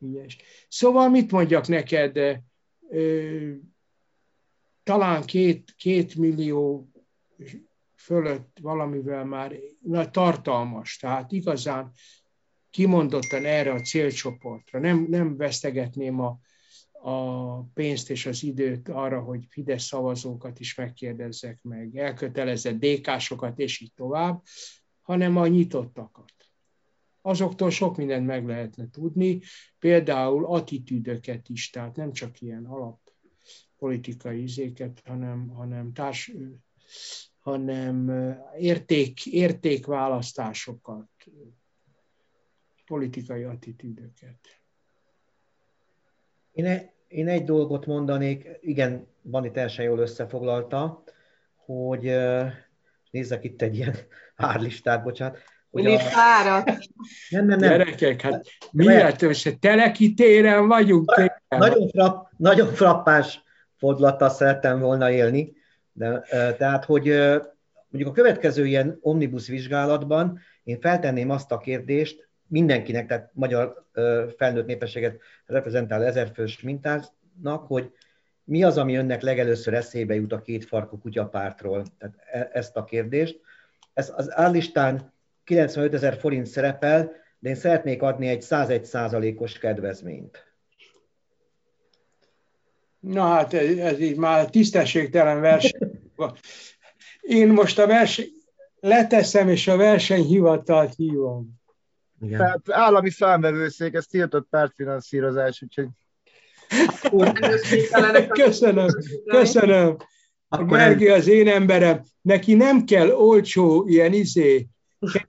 ügyes. 0.00 0.36
Szóval 0.68 1.08
mit 1.08 1.30
mondjak 1.30 1.66
neked, 1.66 2.42
talán 4.82 5.24
két, 5.24 5.74
két 5.76 6.14
millió 6.14 6.88
fölött 8.04 8.58
valamivel 8.60 9.24
már 9.24 9.56
na, 9.80 10.10
tartalmas, 10.10 10.96
tehát 10.96 11.32
igazán 11.32 11.92
kimondottan 12.70 13.44
erre 13.44 13.72
a 13.72 13.80
célcsoportra. 13.80 14.78
Nem, 14.78 15.06
nem 15.08 15.36
vesztegetném 15.36 16.20
a, 16.20 16.38
a 16.92 17.60
pénzt 17.62 18.10
és 18.10 18.26
az 18.26 18.42
időt 18.42 18.88
arra, 18.88 19.20
hogy 19.20 19.46
Fidesz 19.48 19.84
szavazókat 19.84 20.60
is 20.60 20.74
megkérdezzek 20.74 21.58
meg, 21.62 21.96
elkötelezett 21.96 22.78
DK-sokat 22.78 23.58
és 23.58 23.80
így 23.80 23.92
tovább, 23.94 24.42
hanem 25.00 25.36
a 25.36 25.46
nyitottakat. 25.46 26.32
Azoktól 27.20 27.70
sok 27.70 27.96
mindent 27.96 28.26
meg 28.26 28.46
lehetne 28.46 28.90
tudni, 28.90 29.40
például 29.78 30.46
attitűdöket 30.46 31.48
is, 31.48 31.70
tehát 31.70 31.96
nem 31.96 32.12
csak 32.12 32.40
ilyen 32.40 32.64
alap 32.64 33.00
politikai 33.76 34.42
izéket, 34.42 35.02
hanem, 35.04 35.48
hanem 35.48 35.92
társ, 35.92 36.32
hanem 37.44 38.10
érték, 38.58 39.26
értékválasztásokat, 39.26 41.08
politikai 42.86 43.42
attitűdöket. 43.42 44.38
Én, 46.52 46.64
e, 46.66 46.92
én 47.08 47.28
egy 47.28 47.44
dolgot 47.44 47.86
mondanék, 47.86 48.48
igen, 48.60 49.06
van 49.22 49.44
itt 49.44 49.52
teljesen 49.52 49.84
jól 49.84 49.98
összefoglalta, 49.98 51.04
hogy 51.56 52.12
nézzek 53.10 53.44
itt 53.44 53.62
egy 53.62 53.76
ilyen 53.76 53.96
árlistát, 54.36 55.02
bocsánat. 55.02 55.38
Hogy 55.70 55.86
a... 55.86 55.98
fáradt. 55.98 56.66
Nem, 57.28 57.46
nem, 57.46 57.58
nem. 57.58 57.68
Gyerekek, 57.68 58.20
hát 58.20 58.46
miért 58.72 59.22
most 59.22 59.58
Teleki 59.58 60.14
téren 60.14 60.68
vagyunk. 60.68 61.14
Téren. 61.14 61.40
Nagyon, 61.48 61.88
frapp, 61.88 62.26
nagyon 62.36 62.74
frappás 62.74 63.42
fordulattal 63.76 64.28
szerettem 64.28 64.80
volna 64.80 65.10
élni, 65.10 65.62
de, 65.94 66.20
tehát, 66.58 66.84
hogy 66.84 67.04
mondjuk 67.88 68.08
a 68.08 68.12
következő 68.12 68.66
ilyen 68.66 68.98
omnibus 69.00 69.48
vizsgálatban 69.48 70.40
én 70.64 70.80
feltenném 70.80 71.30
azt 71.30 71.52
a 71.52 71.58
kérdést 71.58 72.28
mindenkinek, 72.46 73.06
tehát 73.06 73.30
magyar 73.32 73.86
felnőtt 74.36 74.66
népességet 74.66 75.20
reprezentál 75.46 76.04
ezerfős 76.04 76.60
mintáznak, 76.60 77.66
hogy 77.66 77.92
mi 78.44 78.64
az, 78.64 78.78
ami 78.78 78.94
önnek 78.96 79.22
legelőször 79.22 79.74
eszébe 79.74 80.14
jut 80.14 80.32
a 80.32 80.42
kétfarkú 80.42 80.98
kutyapártról? 80.98 81.84
Tehát 81.98 82.16
e, 82.32 82.50
ezt 82.52 82.76
a 82.76 82.84
kérdést. 82.84 83.40
Ez 83.92 84.12
az 84.16 84.36
állistán 84.36 85.12
95 85.44 85.94
ezer 85.94 86.16
forint 86.16 86.46
szerepel, 86.46 87.12
de 87.38 87.48
én 87.48 87.54
szeretnék 87.54 88.02
adni 88.02 88.28
egy 88.28 88.42
101 88.42 88.84
százalékos 88.84 89.58
kedvezményt. 89.58 90.53
Na 93.06 93.22
hát 93.22 93.54
ez, 93.54 93.76
ez 93.76 94.00
így 94.00 94.16
már 94.16 94.50
tisztességtelen 94.50 95.40
verseny. 95.40 95.90
Én 97.20 97.48
most 97.48 97.78
a 97.78 97.86
verseny, 97.86 98.28
leteszem, 98.80 99.48
és 99.48 99.68
a 99.68 99.76
versenyhivatalt 99.76 100.94
hívom. 100.94 101.62
Igen. 102.20 102.38
Tehát 102.38 102.70
állami 102.70 103.10
számvevőszék, 103.10 103.94
ez 103.94 104.06
tiltott 104.06 104.46
pártfinanszírozás, 104.50 105.62
úgyhogy... 105.62 105.88
köszönöm, 108.28 108.88
köszönöm. 109.24 109.96
A 110.48 110.64
Gergő 110.64 111.12
az 111.12 111.26
én 111.28 111.48
emberem, 111.48 112.02
neki 112.22 112.54
nem 112.54 112.84
kell 112.84 113.10
olcsó 113.10 113.84
ilyen 113.86 114.12
izé, 114.12 114.66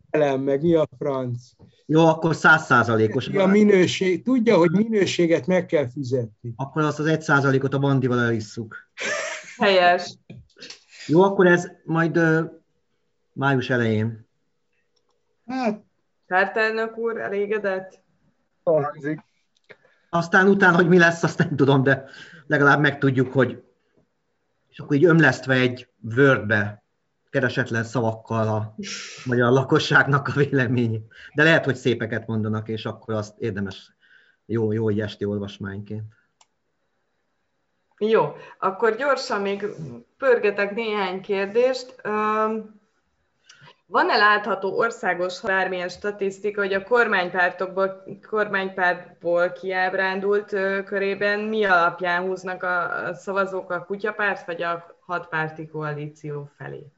kellem, 0.10 0.42
meg 0.42 0.62
mi 0.62 0.74
a 0.76 0.88
franc. 0.98 1.42
Jó, 1.86 2.06
akkor 2.08 2.36
százszázalékos. 2.36 3.28
A 3.28 3.46
minőség, 3.46 4.24
tudja, 4.24 4.58
hogy 4.58 4.72
minőséget 4.72 5.48
meg 5.48 5.66
kell 5.66 5.90
fizetni. 5.90 6.54
Akkor 6.56 6.84
azt 6.84 7.00
az 7.00 7.06
egy 7.06 7.22
százalékot 7.22 7.74
a 7.74 7.80
bandival 7.80 8.20
elisszuk. 8.20 8.90
Helyes. 9.58 10.18
Jó, 11.08 11.22
akkor 11.22 11.48
ez 11.48 11.72
majd 11.84 12.18
uh, 12.18 12.40
május 13.34 13.70
elején. 13.70 14.28
Hát. 15.48 15.84
Pártelnök 16.28 16.98
úr, 16.98 17.18
elégedett? 17.18 18.00
Hangzik. 18.64 19.20
Aztán 20.10 20.48
utána, 20.48 20.76
hogy 20.76 20.88
mi 20.88 20.98
lesz, 20.98 21.24
azt 21.24 21.38
nem 21.38 21.56
tudom, 21.56 21.84
de 21.84 22.06
legalább 22.48 22.80
megtudjuk, 22.80 23.34
hogy 23.34 23.64
és 24.70 24.80
akkor 24.80 24.96
így 24.96 25.06
ömlesztve 25.06 25.54
egy 25.54 25.90
Wordbe 26.16 26.84
keresetlen 27.36 27.84
szavakkal 27.84 28.48
a 28.48 28.76
magyar 29.26 29.52
lakosságnak 29.52 30.28
a 30.28 30.32
véleményét. 30.32 31.14
De 31.34 31.44
lehet, 31.44 31.66
hogy 31.66 31.76
szépeket 31.76 32.28
mondanak, 32.28 32.68
és 32.68 32.86
akkor 32.86 33.14
azt 33.14 33.40
érdemes 33.40 33.96
jó, 34.46 34.72
jó 34.72 34.90
esti 34.90 35.26
olvasmányként. 35.26 36.04
Jó, 37.98 38.36
akkor 38.60 38.96
gyorsan 38.96 39.42
még 39.42 39.66
pörgetek 40.18 40.76
néhány 40.76 41.22
kérdést. 41.22 41.96
Van-e 43.86 44.18
látható 44.18 44.78
országos 44.78 45.42
bármilyen 45.42 45.90
statisztika, 45.90 46.62
hogy 46.62 46.74
a 46.74 46.84
kormánypártokból, 46.84 48.04
kormánypártból 48.30 49.52
kiábrándult 49.52 50.50
körében 50.86 51.40
mi 51.40 51.66
alapján 51.66 52.22
húznak 52.22 52.64
a 52.64 52.90
szavazók 53.14 53.72
a 53.72 53.86
kutyapárt 53.86 54.46
vagy 54.46 54.62
a 54.62 54.98
hatpárti 55.06 55.68
koalíció 55.68 56.50
felé? 56.58 56.95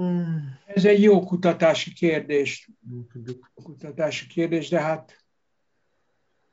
Hmm. 0.00 0.58
Ez 0.66 0.84
egy 0.84 1.02
jó 1.02 1.24
kutatási 1.24 1.92
kérdés. 1.92 2.70
Kutatási 3.54 4.26
kérdés, 4.26 4.68
de 4.68 4.80
hát 4.80 5.24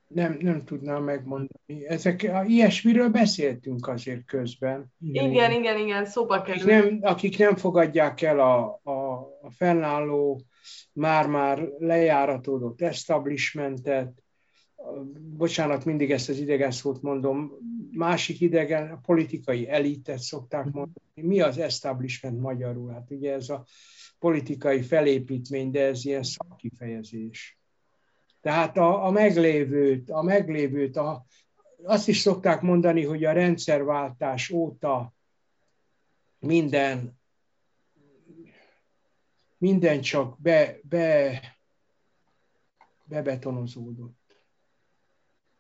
nem, 0.08 0.38
nem 0.40 0.64
tudnám 0.64 1.04
megmondani. 1.04 1.88
Ezek, 1.88 2.32
ilyesmiről 2.46 3.10
beszéltünk 3.10 3.88
azért 3.88 4.26
közben. 4.26 4.94
Igen, 5.00 5.32
igen, 5.32 5.52
igen, 5.52 5.78
igen 5.78 6.06
szóba 6.06 6.42
kerül. 6.42 6.62
Akik 6.62 6.90
nem, 6.90 7.00
akik 7.02 7.38
nem 7.38 7.56
fogadják 7.56 8.22
el 8.22 8.40
a, 8.40 8.80
a, 8.84 9.14
a 9.42 9.50
fennálló, 9.50 10.42
már-már 10.94 11.60
lejáratódott 11.78 12.82
establishmentet, 12.82 14.24
bocsánat, 15.38 15.86
mindig 15.86 16.12
ezt 16.12 16.30
az 16.30 16.40
idegen 16.40 16.72
szót 16.72 17.02
mondom, 17.02 17.52
másik 17.92 18.42
idegen, 18.42 18.92
a 18.92 18.98
politikai 18.98 19.70
elitet 19.70 20.20
szokták 20.20 20.66
mondani. 20.66 21.02
Mi 21.14 21.42
az 21.42 21.58
establishment 21.58 22.40
magyarul? 22.40 22.92
Hát 22.92 23.12
ugye 23.12 23.34
ez 23.34 23.50
a 23.50 23.66
politikai 24.20 24.82
felépítmény, 24.82 25.72
de 25.72 25.86
ez 25.86 26.06
ilyen 26.06 26.24
szakkifejezés. 26.24 27.60
Tehát 28.42 28.78
a, 28.78 29.06
a 29.06 29.12
meglévőt, 29.12 30.10
a 30.10 30.22
meglévőt, 30.22 30.98
a, 30.98 31.26
azt 31.84 32.08
is 32.08 32.20
szokták 32.20 32.62
mondani, 32.62 33.04
hogy 33.04 33.24
a 33.24 33.32
rendszerváltás 33.32 34.50
óta 34.50 35.14
minden, 36.40 37.20
minden 39.58 40.02
csak 40.02 40.42
be, 40.42 40.78
be, 40.84 41.42
bebetonozódott. 43.04 44.17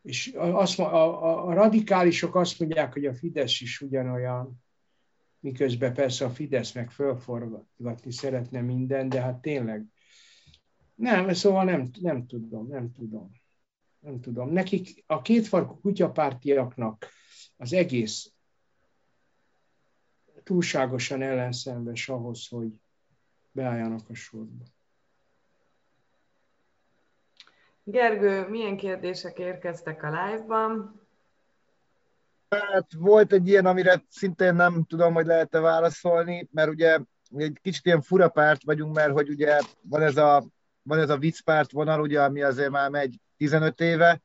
És 0.08 0.34
azt, 0.38 0.80
a, 0.80 1.48
a, 1.48 1.54
radikálisok 1.54 2.36
azt 2.36 2.60
mondják, 2.60 2.94
hogy 2.94 3.06
a 3.06 3.14
Fidesz 3.14 3.62
is 3.62 3.82
ugyanolyan, 3.82 4.64
miközben 5.40 5.94
persze 5.94 6.26
a 6.26 6.30
Fidesz 6.30 6.72
meg 6.72 6.92
fölforgatni 6.92 8.12
szeretne 8.12 8.62
minden, 8.62 9.10
de 9.10 9.22
hát 9.22 9.42
tényleg 9.42 9.86
nem, 10.96 11.34
szóval 11.34 11.64
nem, 11.64 11.90
nem 12.02 12.26
tudom, 12.26 12.68
nem 12.68 12.92
tudom. 12.92 13.32
Nem 14.00 14.20
tudom. 14.22 14.50
Nekik 14.50 15.04
a 15.08 15.22
kétfarkú 15.22 15.80
kutyapártiaknak 15.80 17.08
az 17.58 17.74
egész 17.74 18.34
túlságosan 20.44 21.22
ellenszenves 21.22 22.10
ahhoz, 22.10 22.48
hogy 22.48 22.82
beálljanak 23.52 24.10
a 24.10 24.14
sorba. 24.14 24.64
Gergő, 27.90 28.48
milyen 28.48 28.78
kérdések 28.78 29.40
érkeztek 29.40 30.04
a 30.04 30.08
live-ban? 30.08 31.02
Hát 32.50 32.88
volt 32.98 33.34
egy 33.34 33.48
ilyen, 33.48 33.66
amire 33.66 34.04
szintén 34.10 34.56
nem 34.56 34.84
tudom, 34.84 35.14
hogy 35.14 35.26
lehet-e 35.26 35.60
válaszolni, 35.60 36.50
mert 36.52 36.70
ugye 36.70 37.00
egy 37.36 37.60
kicsit 37.62 37.86
ilyen 37.86 38.02
fura 38.02 38.30
párt 38.30 38.64
vagyunk, 38.64 38.96
mert 38.96 39.12
hogy 39.12 39.30
ugye 39.30 39.60
van 39.82 40.02
ez 40.02 40.18
a 40.18 40.44
van 40.82 41.00
ez 41.00 41.10
a 41.10 41.18
viccpárt 41.18 41.72
vonal, 41.72 42.02
ugye, 42.02 42.22
ami 42.22 42.42
azért 42.42 42.70
már 42.70 42.90
megy 42.90 43.20
15 43.38 43.80
éve, 43.80 44.22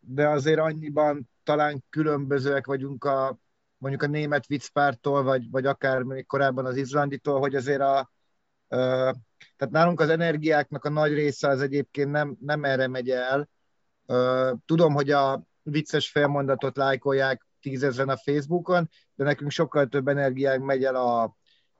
de 0.00 0.28
azért 0.28 0.58
annyiban 0.58 1.30
talán 1.42 1.84
különbözőek 1.90 2.66
vagyunk 2.66 3.04
a, 3.04 3.38
mondjuk 3.78 4.02
a 4.02 4.06
német 4.06 4.46
viccpártól, 4.46 5.22
vagy, 5.22 5.50
vagy 5.50 5.66
akár 5.66 6.02
még 6.02 6.26
korábban 6.26 6.66
az 6.66 6.76
izlanditól, 6.76 7.38
hogy 7.38 7.54
azért 7.54 7.80
a, 7.80 8.10
tehát 9.56 9.74
nálunk 9.74 10.00
az 10.00 10.08
energiáknak 10.08 10.84
a 10.84 10.90
nagy 10.90 11.12
része 11.12 11.48
az 11.48 11.60
egyébként 11.60 12.10
nem, 12.10 12.36
nem 12.40 12.64
erre 12.64 12.86
megy 12.88 13.10
el. 13.10 13.48
Tudom, 14.66 14.92
hogy 14.92 15.10
a 15.10 15.46
vicces 15.62 16.10
felmondatot 16.10 16.76
lájkolják 16.76 17.46
tízezren 17.60 18.08
a 18.08 18.16
Facebookon, 18.16 18.88
de 19.14 19.24
nekünk 19.24 19.50
sokkal 19.50 19.86
több 19.86 20.08
energiánk 20.08 20.64
megy 20.64 20.84
el 20.84 20.94
a 20.94 21.36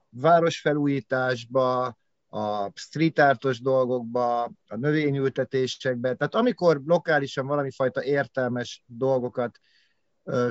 városfelújításba, 0.09 1.97
a 2.29 2.71
street 2.75 3.19
artos 3.19 3.61
dolgokba, 3.61 4.43
a 4.45 4.77
növényültetésekbe. 4.77 6.15
Tehát 6.15 6.35
amikor 6.35 6.83
lokálisan 6.87 7.47
valami 7.47 7.71
fajta 7.71 8.05
értelmes 8.05 8.83
dolgokat 8.87 9.59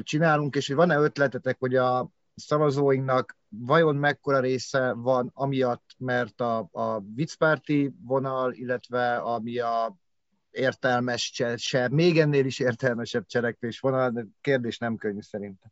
csinálunk, 0.01 0.55
és 0.55 0.67
hogy 0.67 0.75
van-e 0.75 0.97
ötletetek, 0.97 1.59
hogy 1.59 1.75
a 1.75 2.09
szavazóinknak 2.35 3.37
vajon 3.49 3.95
mekkora 3.95 4.39
része 4.39 4.93
van 4.93 5.31
amiatt, 5.33 5.95
mert 5.97 6.41
a, 6.41 6.69
a 6.71 6.99
viccpárti 7.15 7.93
vonal, 8.01 8.53
illetve 8.53 9.15
ami 9.15 9.59
a 9.59 9.95
értelmes, 10.51 11.41
se, 11.55 11.89
még 11.91 12.19
ennél 12.19 12.45
is 12.45 12.59
értelmesebb 12.59 13.25
cselekvés 13.25 13.79
vonal, 13.79 14.09
de 14.09 14.25
kérdés 14.41 14.77
nem 14.77 14.95
könnyű 14.95 15.21
szerintem. 15.21 15.71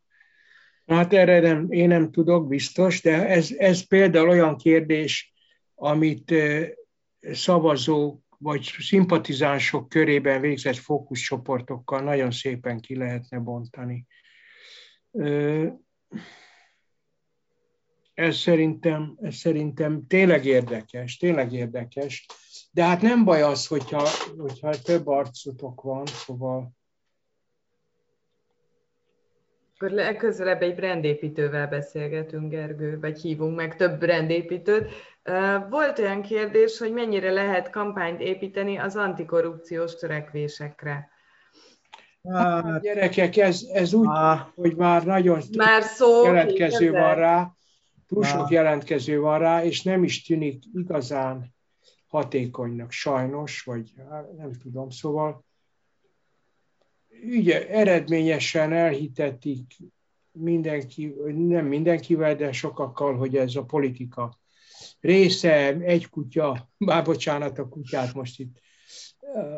Hát 0.86 1.12
erre 1.12 1.40
nem, 1.40 1.70
én 1.70 1.88
nem 1.88 2.10
tudok 2.10 2.48
biztos, 2.48 3.00
de 3.00 3.26
ez, 3.28 3.50
ez 3.56 3.86
például 3.86 4.28
olyan 4.28 4.56
kérdés, 4.56 5.32
amit 5.74 6.34
szavazók 7.20 8.22
vagy 8.38 8.74
szimpatizánsok 8.78 9.88
körében 9.88 10.40
végzett 10.40 10.76
fókuszcsoportokkal 10.76 12.00
nagyon 12.00 12.30
szépen 12.30 12.80
ki 12.80 12.96
lehetne 12.96 13.38
bontani. 13.38 14.06
Ez 18.14 18.36
szerintem, 18.36 19.16
ez 19.20 19.34
szerintem 19.34 20.06
tényleg 20.06 20.44
érdekes, 20.44 21.16
tényleg 21.16 21.52
érdekes. 21.52 22.26
De 22.70 22.84
hát 22.84 23.02
nem 23.02 23.24
baj 23.24 23.42
az, 23.42 23.66
hogyha, 23.66 24.08
hogyha 24.36 24.70
több 24.70 25.06
arcotok 25.06 25.82
van, 25.82 26.06
szóval 26.06 26.72
Akkor 29.76 29.90
legközelebb 29.90 30.62
egy 30.62 30.74
brandépítővel 30.74 31.66
beszélgetünk, 31.66 32.50
Gergő, 32.50 32.98
vagy 33.00 33.20
hívunk 33.20 33.56
meg 33.56 33.76
több 33.76 33.98
brandépítőt. 33.98 34.90
Volt 35.70 35.98
olyan 35.98 36.22
kérdés, 36.22 36.78
hogy 36.78 36.92
mennyire 36.92 37.30
lehet 37.30 37.70
kampányt 37.70 38.20
építeni 38.20 38.76
az 38.76 38.96
antikorrupciós 38.96 39.94
törekvésekre. 39.94 41.08
Hát, 42.28 42.80
gyerekek, 42.82 43.36
ez, 43.36 43.62
ez 43.72 43.92
úgy, 43.92 44.06
ah, 44.08 44.40
hogy 44.54 44.76
már 44.76 45.04
nagyon 45.04 45.40
már 45.56 45.82
szó 45.82 46.24
jelentkező 46.24 46.90
van 46.90 47.14
rá, 47.14 47.52
túl 48.06 48.24
sok 48.24 48.50
jelentkező 48.50 49.20
van 49.20 49.38
rá, 49.38 49.64
és 49.64 49.82
nem 49.82 50.04
is 50.04 50.24
tűnik 50.24 50.62
igazán 50.74 51.54
hatékonynak, 52.06 52.90
sajnos, 52.90 53.62
vagy 53.62 53.92
hát 54.10 54.36
nem 54.36 54.52
tudom, 54.52 54.90
szóval 54.90 55.44
ugye 57.22 57.68
eredményesen 57.68 58.72
elhitetik 58.72 59.76
mindenki, 60.32 61.14
nem 61.34 61.66
mindenkivel, 61.66 62.34
de 62.34 62.52
sokakkal, 62.52 63.16
hogy 63.16 63.36
ez 63.36 63.56
a 63.56 63.64
politika 63.64 64.38
része, 65.00 65.76
egy 65.76 66.08
kutya, 66.08 66.70
bár 66.78 67.04
bocsánat, 67.04 67.58
a 67.58 67.68
kutyát 67.68 68.14
most 68.14 68.40
itt 68.40 68.60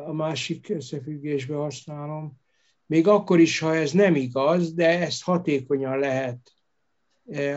a 0.07 0.13
másik 0.13 0.69
összefüggésbe 0.69 1.55
használom, 1.55 2.41
még 2.87 3.09
akkor 3.09 3.41
is, 3.41 3.59
ha 3.59 3.75
ez 3.75 3.93
nem 3.93 4.15
igaz, 4.15 4.75
de 4.75 5.01
ezt 5.01 5.23
hatékonyan 5.23 5.99
lehet 5.99 6.56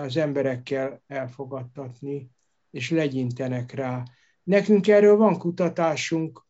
az 0.01 0.17
emberekkel 0.17 1.03
elfogadtatni, 1.07 2.29
és 2.71 2.89
legyintenek 2.89 3.71
rá. 3.71 4.03
Nekünk 4.43 4.87
erről 4.87 5.15
van 5.15 5.37
kutatásunk, 5.37 6.47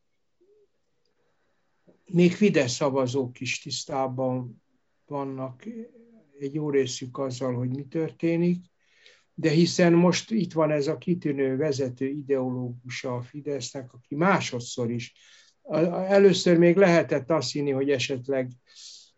még 2.05 2.33
Fidesz 2.33 2.71
szavazók 2.71 3.39
is 3.39 3.61
tisztában 3.61 4.63
vannak. 5.05 5.65
Egy 6.39 6.53
jó 6.53 6.69
részük 6.69 7.17
azzal, 7.17 7.55
hogy 7.55 7.69
mi 7.69 7.83
történik, 7.83 8.65
de 9.33 9.49
hiszen 9.49 9.93
most 9.93 10.31
itt 10.31 10.53
van 10.53 10.71
ez 10.71 10.87
a 10.87 10.97
kitűnő 10.97 11.57
vezető 11.57 12.07
ideológusa 12.07 13.15
a 13.15 13.21
Fidesznek, 13.21 13.93
aki 13.93 14.15
másodszor 14.15 14.91
is. 14.91 15.13
Először 16.07 16.57
még 16.57 16.75
lehetett 16.75 17.29
azt 17.29 17.51
hinni, 17.51 17.71
hogy 17.71 17.89
esetleg 17.89 18.51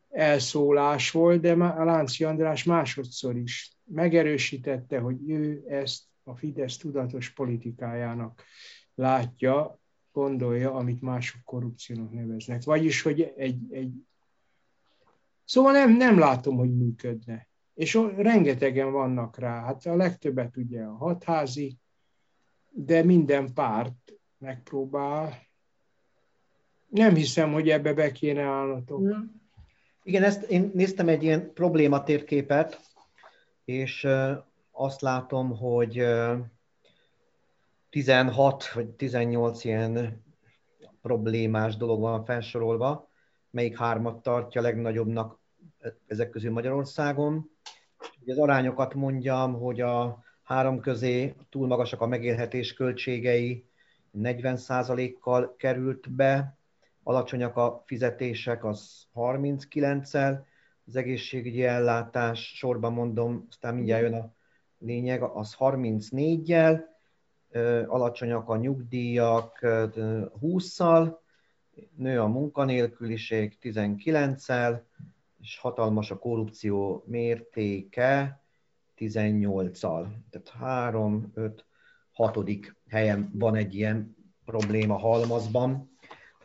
elszólás 0.09 1.11
volt, 1.11 1.41
de 1.41 1.55
Lánci 1.55 2.23
András 2.23 2.63
másodszor 2.63 3.37
is 3.37 3.71
megerősítette, 3.93 4.99
hogy 4.99 5.30
ő 5.30 5.65
ezt 5.68 6.03
a 6.23 6.35
Fidesz 6.35 6.77
tudatos 6.77 7.30
politikájának 7.30 8.43
látja, 8.95 9.80
gondolja, 10.11 10.73
amit 10.73 11.01
mások 11.01 11.41
korrupciónak 11.43 12.11
neveznek. 12.11 12.63
Vagyis, 12.63 13.01
hogy 13.01 13.34
egy, 13.38 13.73
egy... 13.73 13.93
Szóval 15.45 15.72
nem, 15.72 15.91
nem 15.97 16.19
látom, 16.19 16.57
hogy 16.57 16.77
működne. 16.77 17.47
És 17.73 17.99
rengetegen 18.15 18.91
vannak 18.91 19.38
rá. 19.38 19.63
Hát 19.63 19.85
a 19.85 19.95
legtöbbet 19.95 20.57
ugye 20.57 20.84
a 20.84 20.95
hatházi, 20.95 21.77
de 22.69 23.03
minden 23.03 23.53
párt 23.53 24.13
megpróbál 24.38 25.49
nem 26.88 27.15
hiszem, 27.15 27.51
hogy 27.51 27.69
ebbe 27.69 27.93
be 27.93 28.11
kéne 28.11 28.41
állnotok. 28.41 29.15
Igen, 30.03 30.23
ezt 30.23 30.43
én 30.43 30.72
néztem 30.73 31.07
egy 31.07 31.23
ilyen 31.23 31.53
problématérképet, 31.53 32.90
és 33.72 34.07
azt 34.72 35.02
látom, 35.02 35.57
hogy 35.57 36.06
16 37.89 38.73
vagy 38.73 38.88
18 38.88 39.64
ilyen 39.64 40.23
problémás 41.02 41.77
dolog 41.77 41.99
van 41.99 42.26
felsorolva, 42.26 43.10
melyik 43.49 43.77
hármat 43.77 44.22
tartja 44.22 44.61
legnagyobbnak 44.61 45.39
ezek 46.07 46.30
közül 46.30 46.52
Magyarországon. 46.52 47.49
Az 48.26 48.38
arányokat 48.38 48.93
mondjam, 48.93 49.53
hogy 49.53 49.81
a 49.81 50.23
három 50.43 50.80
közé 50.80 51.35
túl 51.49 51.68
magasak 51.68 52.02
a 52.02 52.07
megélhetés 52.07 52.73
költségei, 52.73 53.65
40%-kal 54.18 55.56
került 55.57 56.11
be, 56.11 56.57
alacsonyak 57.03 57.57
a 57.57 57.84
fizetések, 57.85 58.65
az 58.65 59.07
39-el, 59.15 60.39
az 60.91 60.97
egészségügyi 60.97 61.63
ellátás, 61.63 62.53
sorban 62.55 62.93
mondom, 62.93 63.45
aztán 63.49 63.76
mindjárt 63.76 64.03
jön 64.03 64.13
a 64.13 64.34
lényeg, 64.80 65.22
az 65.22 65.55
34-jel, 65.59 66.80
alacsonyak 67.88 68.49
a 68.49 68.57
nyugdíjak 68.57 69.59
20-szal, 70.41 71.15
nő 71.95 72.22
a 72.22 72.27
munkanélküliség 72.27 73.57
19-el, 73.61 74.81
és 75.41 75.57
hatalmas 75.57 76.11
a 76.11 76.18
korrupció 76.18 77.03
mértéke 77.07 78.43
18-al. 78.97 80.07
Tehát 80.30 80.49
3, 80.49 81.31
5, 81.34 81.65
6. 82.11 82.39
helyen 82.89 83.31
van 83.34 83.55
egy 83.55 83.76
ilyen 83.76 84.15
probléma 84.45 84.97
halmazban 84.97 85.91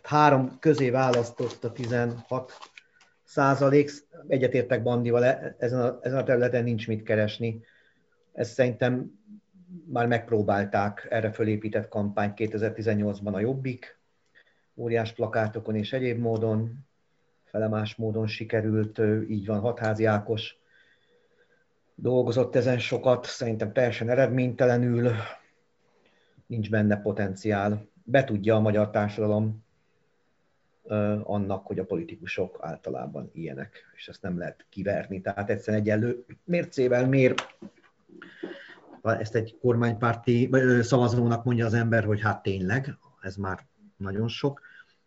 három 0.02 0.59
közé 0.59 0.90
választott 0.90 1.64
a 1.64 1.73
16 1.73 2.52
százalék. 3.27 3.90
Egyetértek 4.28 4.82
Bandival, 4.82 5.24
e, 5.24 5.57
ezen 5.59 5.81
a, 5.81 5.98
ezen 6.03 6.19
a 6.19 6.23
területen 6.23 6.65
nincs 6.65 6.89
mit 6.89 7.03
keresni. 7.03 7.62
Ezt 8.32 8.53
szerintem 8.53 9.20
már 9.86 10.07
megpróbálták 10.07 11.07
erre 11.11 11.32
fölépített 11.32 11.89
kampányt 11.89 12.35
2018-ban 12.36 13.32
a 13.32 13.40
Jobbik, 13.40 13.98
óriás 14.74 15.12
plakátokon 15.12 15.74
és 15.74 15.93
egyéb 15.93 16.19
módon, 16.19 16.86
felemás 17.44 17.94
módon 17.94 18.27
sikerült, 18.27 19.01
így 19.28 19.47
van, 19.47 19.61
Hatházi 19.61 20.05
Ákos 20.05 20.59
dolgozott 21.94 22.57
ezen 22.57 22.78
sokat, 22.78 23.24
szerintem 23.24 23.73
teljesen 23.73 24.09
eredménytelenül, 24.09 25.11
nincs 26.47 26.70
benne 26.70 27.01
potenciál. 27.01 27.89
Be 28.05 28.24
tudja 28.24 28.55
a 28.55 28.61
magyar 28.61 28.90
társadalom 28.90 29.65
annak, 31.22 31.66
hogy 31.66 31.78
a 31.78 31.84
politikusok 31.84 32.58
általában 32.60 33.30
ilyenek, 33.32 33.92
és 33.96 34.08
ezt 34.08 34.22
nem 34.22 34.38
lehet 34.38 34.66
kiverni. 34.68 35.20
Tehát 35.20 35.50
egyszerűen 35.50 35.82
egyenlő 35.82 36.24
mércével 36.44 37.08
mér 37.08 37.34
ezt 39.02 39.34
egy 39.34 39.56
kormánypárti 39.60 40.50
szavazónak 40.80 41.44
mondja 41.44 41.66
az 41.66 41.74
ember, 41.74 42.04
hogy 42.04 42.20
hát 42.20 42.42
tényleg, 42.42 42.98
ez 43.20 43.36
már 43.36 43.66
nagyon 43.96 44.28
sok, 44.28 44.60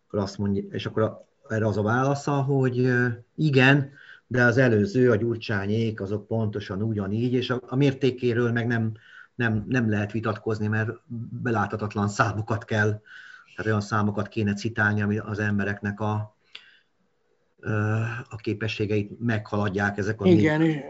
akkor 0.06 0.18
azt 0.18 0.38
mondja, 0.38 0.62
és 0.70 0.86
akkor 0.86 1.24
erre 1.48 1.66
az 1.66 1.76
a 1.76 1.82
válasza, 1.82 2.32
hogy 2.32 2.92
igen, 3.34 3.90
de 4.26 4.42
az 4.42 4.56
előző, 4.56 5.10
a 5.10 5.16
gyurcsányék, 5.16 6.00
azok 6.00 6.26
pontosan 6.26 6.82
ugyanígy, 6.82 7.32
és 7.32 7.50
a, 7.50 7.60
a 7.66 7.76
mértékéről 7.76 8.52
meg 8.52 8.66
nem, 8.66 8.92
nem, 9.34 9.64
nem 9.68 9.90
lehet 9.90 10.12
vitatkozni, 10.12 10.66
mert 10.66 10.90
beláthatatlan 11.42 12.08
számokat 12.08 12.64
kell 12.64 13.00
tehát 13.54 13.66
olyan 13.66 13.80
számokat 13.80 14.28
kéne 14.28 14.54
citálni, 14.54 15.02
ami 15.02 15.18
az 15.18 15.38
embereknek 15.38 16.00
a, 16.00 16.36
a 18.28 18.36
képességeit 18.36 19.20
meghaladják 19.20 19.98
ezek 19.98 20.20
a... 20.20 20.26
Igen, 20.26 20.82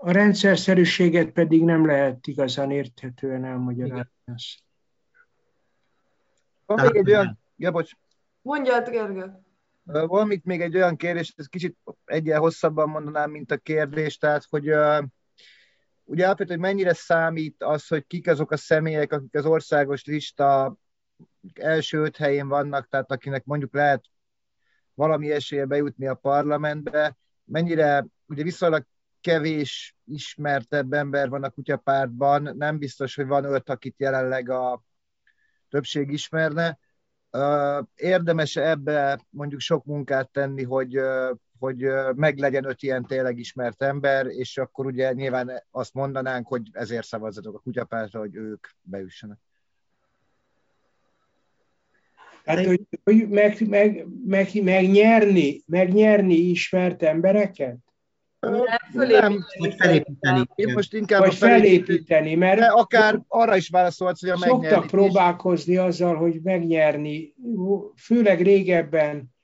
a 0.00 0.12
rendszerszerűséget 0.12 1.30
pedig 1.30 1.64
nem 1.64 1.86
lehet 1.86 2.26
igazán 2.26 2.70
érthetően 2.70 3.44
elmagyarázni. 3.44 4.10
Van 6.66 6.80
még 6.80 6.96
egy 6.96 7.10
olyan... 7.10 7.38
Ja, 7.56 7.70
bocs. 7.70 7.92
Mondjad, 8.42 8.88
Gergő. 8.90 9.44
Van 9.82 10.30
itt 10.30 10.44
még 10.44 10.60
egy 10.60 10.76
olyan 10.76 10.96
kérdés, 10.96 11.34
ez 11.36 11.46
kicsit 11.46 11.76
egyen 12.04 12.38
hosszabban 12.38 12.88
mondanám, 12.88 13.30
mint 13.30 13.50
a 13.50 13.56
kérdés, 13.56 14.16
tehát, 14.16 14.46
hogy 14.50 14.70
uh, 14.70 15.04
ugye 16.04 16.24
alapvetően, 16.24 16.58
hogy 16.58 16.68
mennyire 16.68 16.92
számít 16.92 17.62
az, 17.62 17.86
hogy 17.86 18.06
kik 18.06 18.28
azok 18.28 18.50
a 18.50 18.56
személyek, 18.56 19.12
akik 19.12 19.34
az 19.34 19.46
országos 19.46 20.04
lista 20.04 20.76
első 21.54 21.98
öt 21.98 22.16
helyén 22.16 22.48
vannak, 22.48 22.88
tehát 22.88 23.10
akinek 23.10 23.44
mondjuk 23.44 23.74
lehet 23.74 24.04
valami 24.94 25.30
esélye 25.30 25.64
bejutni 25.64 26.06
a 26.06 26.14
parlamentbe, 26.14 27.16
mennyire 27.44 28.06
ugye 28.26 28.42
viszonylag 28.42 28.86
kevés 29.20 29.96
ismertebb 30.04 30.92
ember 30.92 31.28
van 31.28 31.44
a 31.44 31.50
kutyapártban, 31.50 32.54
nem 32.56 32.78
biztos, 32.78 33.14
hogy 33.14 33.26
van 33.26 33.44
öt, 33.44 33.68
akit 33.68 33.94
jelenleg 33.98 34.48
a 34.48 34.82
többség 35.68 36.10
ismerne. 36.10 36.78
Érdemes 37.94 38.56
ebbe 38.56 39.20
mondjuk 39.30 39.60
sok 39.60 39.84
munkát 39.84 40.30
tenni, 40.30 40.64
hogy, 40.64 41.00
hogy 41.58 41.86
meglegyen 42.14 42.64
öt 42.64 42.82
ilyen 42.82 43.04
tényleg 43.04 43.38
ismert 43.38 43.82
ember, 43.82 44.26
és 44.26 44.58
akkor 44.58 44.86
ugye 44.86 45.12
nyilván 45.12 45.64
azt 45.70 45.94
mondanánk, 45.94 46.46
hogy 46.46 46.68
ezért 46.72 47.06
szavazzatok 47.06 47.54
a 47.54 47.58
kutyapártra, 47.58 48.20
hogy 48.20 48.34
ők 48.34 48.66
beüssenek. 48.82 49.38
Tehát, 52.46 52.66
hogy, 52.66 52.80
hogy 53.04 53.28
meg, 53.28 53.68
meg, 53.68 54.06
meg, 54.26 54.62
megnyerni, 54.62 55.62
megnyerni 55.66 56.34
ismert 56.34 57.02
embereket? 57.02 57.76
Nem, 58.90 59.44
hogy 59.58 59.74
felépíteni. 59.78 60.44
Én 60.54 60.72
most 60.72 60.94
inkább 60.94 61.20
vagy 61.20 61.34
felépíteni, 61.34 62.34
mert 62.34 62.58
de 62.58 62.66
akár 62.66 63.20
arra 63.28 63.56
is 63.56 63.68
válaszolhatsz, 63.68 64.20
hogy 64.20 64.30
a 64.30 64.38
megnyerni. 64.38 64.66
Szoktak 64.66 64.86
próbálkozni 64.90 65.76
azzal, 65.76 66.16
hogy 66.16 66.40
megnyerni, 66.42 67.34
főleg 67.96 68.40
régebben, 68.40 69.34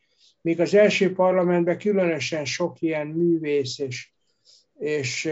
még 0.41 0.61
az 0.61 0.75
első 0.75 1.13
parlamentben 1.13 1.79
különösen 1.79 2.45
sok 2.45 2.81
ilyen 2.81 3.07
művész 3.07 3.79
és 3.79 4.13
és, 4.79 5.25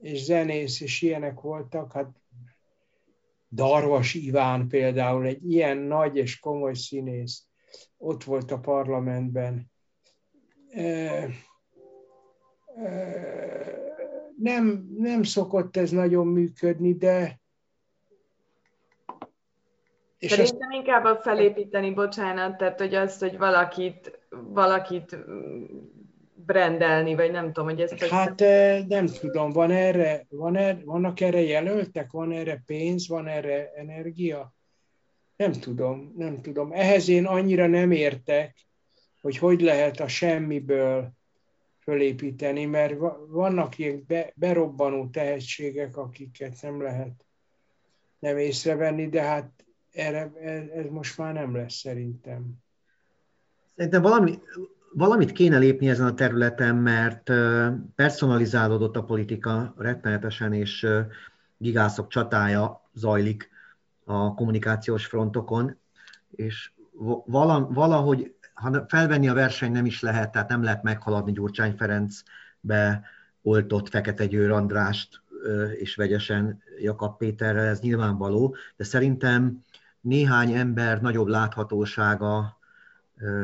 és 0.00 0.22
zenész, 0.22 0.80
és 0.80 1.02
ilyenek 1.02 1.40
voltak, 1.40 1.92
hát 1.92 2.21
Darvas 3.52 4.14
Iván 4.14 4.68
például, 4.68 5.26
egy 5.26 5.50
ilyen 5.50 5.76
nagy 5.76 6.16
és 6.16 6.38
komoly 6.38 6.74
színész, 6.74 7.46
ott 7.96 8.24
volt 8.24 8.50
a 8.50 8.58
parlamentben. 8.58 9.70
Nem, 14.36 14.88
nem 14.98 15.22
szokott 15.22 15.76
ez 15.76 15.90
nagyon 15.90 16.26
működni, 16.26 16.94
de 16.94 17.40
és 20.18 20.30
Szerintem 20.30 20.68
azt... 20.68 20.76
inkább 20.76 21.04
a 21.04 21.16
felépíteni, 21.16 21.94
bocsánat, 21.94 22.56
tehát 22.56 22.80
hogy 22.80 22.94
azt, 22.94 23.20
hogy 23.20 23.38
valakit, 23.38 24.18
valakit 24.30 25.16
brendelni, 26.46 27.14
vagy 27.14 27.30
nem 27.30 27.46
tudom, 27.46 27.68
hogy 27.68 27.80
ezt... 27.80 28.04
Hát 28.04 28.40
hogy... 28.40 28.86
nem 28.86 29.06
tudom, 29.06 29.50
van 29.50 29.70
erre, 29.70 30.26
van 30.28 30.56
erre, 30.56 30.80
vannak 30.84 31.20
erre 31.20 31.40
jelöltek, 31.40 32.10
van 32.10 32.32
erre 32.32 32.62
pénz, 32.66 33.08
van 33.08 33.26
erre 33.26 33.72
energia? 33.72 34.54
Nem 35.36 35.52
tudom, 35.52 36.12
nem 36.16 36.40
tudom. 36.40 36.72
Ehhez 36.72 37.08
én 37.08 37.26
annyira 37.26 37.66
nem 37.66 37.90
értek, 37.90 38.56
hogy 39.20 39.38
hogy 39.38 39.60
lehet 39.60 40.00
a 40.00 40.08
semmiből 40.08 41.12
fölépíteni, 41.80 42.64
mert 42.64 42.94
vannak 43.28 43.78
ilyen 43.78 44.04
be, 44.06 44.32
berobbanó 44.34 45.08
tehetségek, 45.08 45.96
akiket 45.96 46.54
nem 46.62 46.82
lehet 46.82 47.26
nem 48.18 48.38
észrevenni, 48.38 49.08
de 49.08 49.22
hát 49.22 49.66
erre, 49.90 50.32
ez, 50.40 50.68
ez 50.68 50.86
most 50.90 51.18
már 51.18 51.32
nem 51.32 51.56
lesz 51.56 51.74
szerintem. 51.74 52.52
Szerintem 53.76 54.02
valami, 54.02 54.38
valamit 54.94 55.32
kéne 55.32 55.58
lépni 55.58 55.88
ezen 55.88 56.06
a 56.06 56.14
területen, 56.14 56.76
mert 56.76 57.32
personalizálódott 57.94 58.96
a 58.96 59.04
politika 59.04 59.74
rettenetesen, 59.76 60.52
és 60.52 60.86
gigászok 61.56 62.08
csatája 62.08 62.90
zajlik 62.94 63.50
a 64.04 64.34
kommunikációs 64.34 65.06
frontokon, 65.06 65.76
és 66.30 66.72
valahogy, 67.68 68.34
ha 68.54 68.84
felvenni 68.88 69.28
a 69.28 69.34
verseny 69.34 69.72
nem 69.72 69.86
is 69.86 70.00
lehet, 70.00 70.32
tehát 70.32 70.48
nem 70.48 70.62
lehet 70.62 70.82
meghaladni 70.82 71.32
Gyurcsány 71.32 71.76
Ferencbe 71.76 73.02
oltott 73.42 73.88
Fekete 73.88 74.26
Győr 74.26 74.50
Andrást 74.50 75.20
és 75.78 75.94
vegyesen 75.94 76.62
Jakab 76.80 77.16
Péterrel, 77.16 77.64
ez 77.64 77.80
nyilvánvaló, 77.80 78.56
de 78.76 78.84
szerintem 78.84 79.64
néhány 80.00 80.52
ember 80.52 81.00
nagyobb 81.00 81.26
láthatósága 81.26 82.60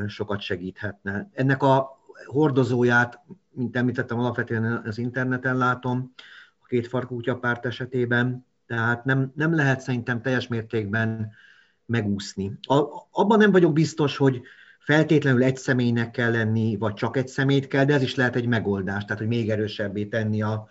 sokat 0.06 0.40
segíthetne. 0.40 1.28
Ennek 1.32 1.62
a 1.62 1.98
hordozóját, 2.26 3.20
mint 3.50 3.76
említettem, 3.76 4.18
alapvetően 4.18 4.82
az 4.84 4.98
interneten 4.98 5.56
látom, 5.56 6.12
a 6.62 6.66
két 6.66 6.86
farkútya 6.86 7.38
párt 7.38 7.66
esetében, 7.66 8.46
tehát 8.66 9.04
nem, 9.04 9.32
nem 9.34 9.54
lehet 9.54 9.80
szerintem 9.80 10.22
teljes 10.22 10.48
mértékben 10.48 11.32
megúszni. 11.86 12.58
A, 12.60 12.74
abban 13.10 13.38
nem 13.38 13.50
vagyok 13.50 13.72
biztos, 13.72 14.16
hogy 14.16 14.42
feltétlenül 14.78 15.42
egy 15.42 15.56
személynek 15.56 16.10
kell 16.10 16.30
lenni, 16.30 16.76
vagy 16.76 16.94
csak 16.94 17.16
egy 17.16 17.28
személyt 17.28 17.66
kell, 17.66 17.84
de 17.84 17.94
ez 17.94 18.02
is 18.02 18.14
lehet 18.14 18.36
egy 18.36 18.46
megoldás, 18.46 19.04
tehát 19.04 19.18
hogy 19.18 19.28
még 19.28 19.50
erősebbé 19.50 20.04
tenni 20.04 20.42
a, 20.42 20.68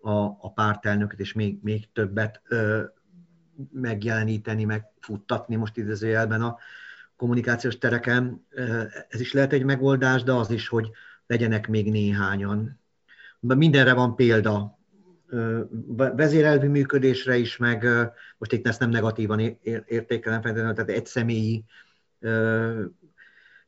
a, 0.00 0.10
a 0.20 0.52
pártelnököt, 0.54 1.20
és 1.20 1.32
még, 1.32 1.58
még 1.62 1.92
többet 1.92 2.40
ö, 2.48 2.82
megjeleníteni, 3.72 4.64
megfuttatni 4.64 5.56
most 5.56 5.76
idézőjelben 5.76 6.42
a, 6.42 6.58
kommunikációs 7.16 7.78
tereken. 7.78 8.46
Ez 9.08 9.20
is 9.20 9.32
lehet 9.32 9.52
egy 9.52 9.64
megoldás, 9.64 10.22
de 10.22 10.32
az 10.32 10.50
is, 10.50 10.68
hogy 10.68 10.90
legyenek 11.26 11.68
még 11.68 11.90
néhányan. 11.90 12.80
Mindenre 13.40 13.92
van 13.92 14.16
példa. 14.16 14.78
Vezérelvi 15.96 16.66
működésre 16.66 17.36
is, 17.36 17.56
meg 17.56 17.86
most 18.38 18.52
itt 18.52 18.66
ezt 18.66 18.80
nem 18.80 18.90
negatívan 18.90 19.58
értékelem, 19.86 20.40
tehát 20.40 20.88
egy 20.88 21.06
személyi 21.06 21.64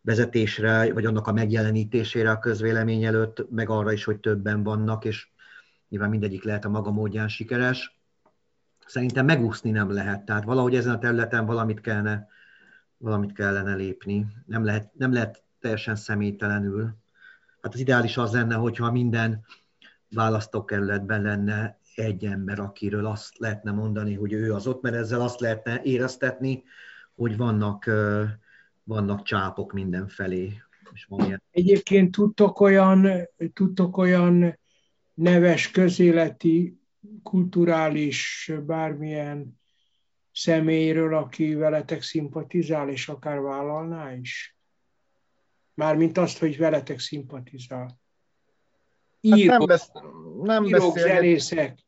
vezetésre, 0.01 0.93
vagy 0.93 1.05
annak 1.05 1.27
a 1.27 1.33
megjelenítésére 1.33 2.31
a 2.31 2.39
közvélemény 2.39 3.05
előtt, 3.05 3.51
meg 3.51 3.71
arra 3.71 3.93
is, 3.93 4.05
hogy 4.05 4.19
többen 4.19 4.63
vannak, 4.63 5.05
és 5.05 5.29
nyilván 5.89 6.11
mindegyik 6.11 6.45
lehet 6.45 6.65
a 6.65 6.69
maga 6.69 6.91
módján 6.91 7.29
sikeres. 7.29 8.01
Szerintem 8.87 9.25
megúszni 9.25 9.71
nem 9.71 9.91
lehet, 9.91 10.25
tehát 10.25 10.45
valahogy 10.45 10.75
ezen 10.75 10.95
a 10.95 10.99
területen 10.99 11.47
valamit 11.47 11.81
kellene 11.81 12.29
valamit 12.99 13.33
kellene 13.33 13.75
lépni. 13.75 14.27
Nem 14.47 14.65
lehet, 14.65 14.91
nem 14.95 15.13
lehet 15.13 15.43
teljesen 15.61 15.97
személytelenül. 15.97 16.97
Hát 17.63 17.75
az 17.75 17.81
ideális 17.81 18.17
az 18.17 18.33
lenne, 18.33 18.55
hogyha 18.55 18.93
minden 18.93 19.45
választókerületben 20.11 21.23
lenne 21.23 21.79
egy 21.95 22.25
ember, 22.25 22.59
akiről 22.61 23.07
azt 23.07 23.39
lehetne 23.39 23.71
mondani, 23.71 24.15
hogy 24.15 24.33
ő 24.33 24.55
az 24.55 24.67
ott, 24.67 24.83
mert 24.83 24.95
ezzel 24.95 25.21
azt 25.21 25.41
lehetne 25.41 25.83
éreztetni, 25.83 26.63
hogy 27.15 27.37
vannak, 27.37 27.91
vannak 28.85 29.23
csápok 29.23 29.73
mindenfelé. 29.73 30.63
És 30.93 31.05
van 31.05 31.27
ilyen. 31.27 31.43
Egyébként 31.51 32.11
tudtok 32.11 32.61
olyan, 32.61 33.09
tudtok 33.53 33.97
olyan 33.97 34.59
neves 35.15 35.71
közéleti, 35.71 36.81
kulturális, 37.23 38.53
bármilyen 38.67 39.59
személyről, 40.39 41.15
aki 41.15 41.55
veletek 41.55 42.03
szimpatizál, 42.03 42.89
és 42.89 43.09
akár 43.09 43.41
vállalná 43.41 44.13
is? 44.13 44.57
Mármint 45.75 46.19
azt, 46.19 46.39
hogy 46.39 46.59
veletek 46.59 46.99
szimpatizál. 46.99 47.99
Író, 49.21 49.51
hát 49.51 49.59
nem, 49.59 49.69
besz, 49.69 49.91
nem 50.43 50.65
írók, 50.65 50.99
zenészek. 50.99 51.79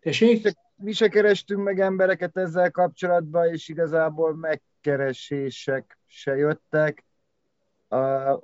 Tessék? 0.00 0.52
Mi 0.76 0.92
se 0.92 1.08
kerestünk 1.08 1.62
meg 1.62 1.80
embereket 1.80 2.36
ezzel 2.36 2.70
kapcsolatban, 2.70 3.52
és 3.52 3.68
igazából 3.68 4.36
megkeresések 4.36 5.98
se 6.06 6.36
jöttek. 6.36 7.04
A, 7.88 7.96
a, 7.96 8.40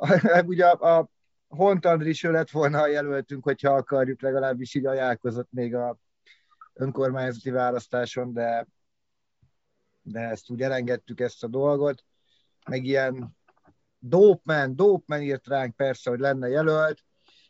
ugye 0.46 0.66
a, 0.66 0.98
a 0.98 1.08
Hont 1.48 1.84
Andris 1.84 2.22
lett 2.22 2.50
volna, 2.50 2.78
ha 2.78 2.86
jelöltünk, 2.86 3.44
hogyha 3.44 3.72
akarjuk, 3.72 4.20
legalábbis 4.20 4.74
így 4.74 4.86
ajánlkozott 4.86 5.48
még 5.50 5.74
a 5.74 5.98
önkormányzati 6.72 7.50
választáson, 7.50 8.32
de 8.32 8.66
de 10.06 10.20
ezt 10.20 10.50
úgy 10.50 10.60
elengedtük 10.60 11.20
ezt 11.20 11.44
a 11.44 11.46
dolgot, 11.46 12.04
meg 12.68 12.84
ilyen 12.84 13.36
Dopeman, 13.98 14.76
Dopeman 14.76 15.22
írt 15.24 15.46
ránk 15.46 15.76
persze, 15.76 16.10
hogy 16.10 16.18
lenne 16.18 16.48
jelölt, 16.48 17.04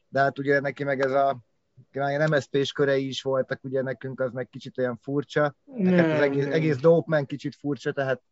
de 0.08 0.20
hát 0.20 0.38
ugye 0.38 0.60
neki 0.60 0.84
meg 0.84 1.00
ez 1.00 1.12
a 1.12 1.38
ilyen 1.92 2.30
MSZP-s 2.30 2.72
körei 2.72 3.06
is 3.06 3.22
voltak, 3.22 3.64
ugye 3.64 3.82
nekünk 3.82 4.20
az 4.20 4.32
meg 4.32 4.48
kicsit 4.48 4.78
olyan 4.78 4.98
furcsa, 5.02 5.56
nem, 5.64 6.10
az 6.10 6.20
egész, 6.20 6.46
egész 6.46 6.76
Dopeman 6.76 7.26
kicsit 7.26 7.54
furcsa, 7.54 7.92
tehát 7.92 8.22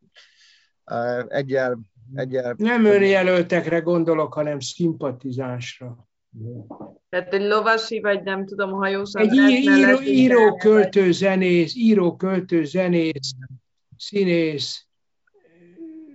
uh, 0.91 1.25
egyel, 1.29 1.79
egyel... 2.15 2.55
Nem 2.59 2.85
önjelöltekre 2.85 3.79
gondolok, 3.79 4.35
hanem 4.35 4.61
szimpatizásra. 4.61 6.09
Tehát 7.09 7.35
egy 7.35 7.43
lovasi, 7.43 8.01
vagy 8.01 8.23
nem 8.23 8.47
tudom, 8.47 8.73
hajós. 8.73 9.11
Egy 9.13 9.35
író, 9.35 10.01
író, 10.01 10.57
költő, 10.57 11.13
zenész, 11.13 11.75
író, 11.75 12.17
költő, 12.17 12.65
zenész, 12.65 13.35
színész, 13.97 14.87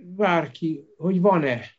bárki, 0.02 0.84
hogy 0.96 1.20
van-e. 1.20 1.78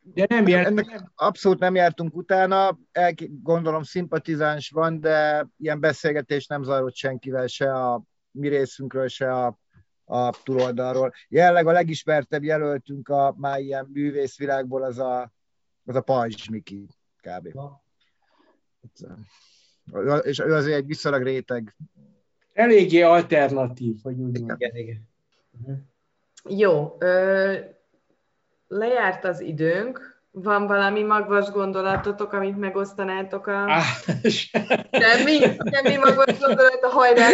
De 0.00 0.26
nem 0.28 0.46
jár, 0.48 0.66
Ennek 0.66 1.10
abszolút 1.14 1.58
nem 1.58 1.74
jártunk 1.74 2.16
utána, 2.16 2.78
el, 2.92 3.14
gondolom 3.42 3.82
szimpatizáns 3.82 4.70
van, 4.70 5.00
de 5.00 5.46
ilyen 5.56 5.80
beszélgetés 5.80 6.46
nem 6.46 6.62
zajlott 6.62 6.94
senkivel, 6.94 7.46
se 7.46 7.72
a 7.72 8.02
mi 8.30 8.48
részünkről, 8.48 9.08
se 9.08 9.32
a, 9.32 9.58
a 10.04 10.30
túloldalról. 10.42 11.12
Jelenleg 11.28 11.66
a 11.66 11.72
legismertebb 11.72 12.42
jelöltünk 12.42 13.08
a 13.08 13.34
már 13.36 13.60
ilyen 13.60 13.88
művészvilágból 13.92 14.82
az 14.82 14.98
a, 14.98 15.32
az 15.84 15.94
a 15.94 16.00
Pajzs 16.00 16.48
Miki 16.48 16.88
kb. 17.20 17.48
És 20.22 20.38
ő 20.38 20.52
azért 20.54 20.76
egy 20.76 20.86
viszonylag 20.86 21.22
réteg 21.22 21.76
eléggé 22.54 23.00
alternatív, 23.00 23.96
hogy 24.02 24.18
úgy 24.18 24.20
mondjam. 24.20 24.56
Igen, 24.58 24.76
igen. 24.76 25.08
Uh-huh. 25.60 25.76
Jó, 26.48 26.96
ö, 26.98 27.54
lejárt 28.68 29.24
az 29.24 29.40
időnk, 29.40 30.14
van 30.30 30.66
valami 30.66 31.02
magvas 31.02 31.50
gondolatotok, 31.50 32.32
amit 32.32 32.58
megosztanátok 32.58 33.46
a... 33.46 33.64
Ah, 33.64 33.84
semmi, 35.02 35.38
semmi 35.72 35.96
magvas 35.96 36.38
gondolat 36.38 36.82
a 36.82 36.88
hajrá, 36.88 37.30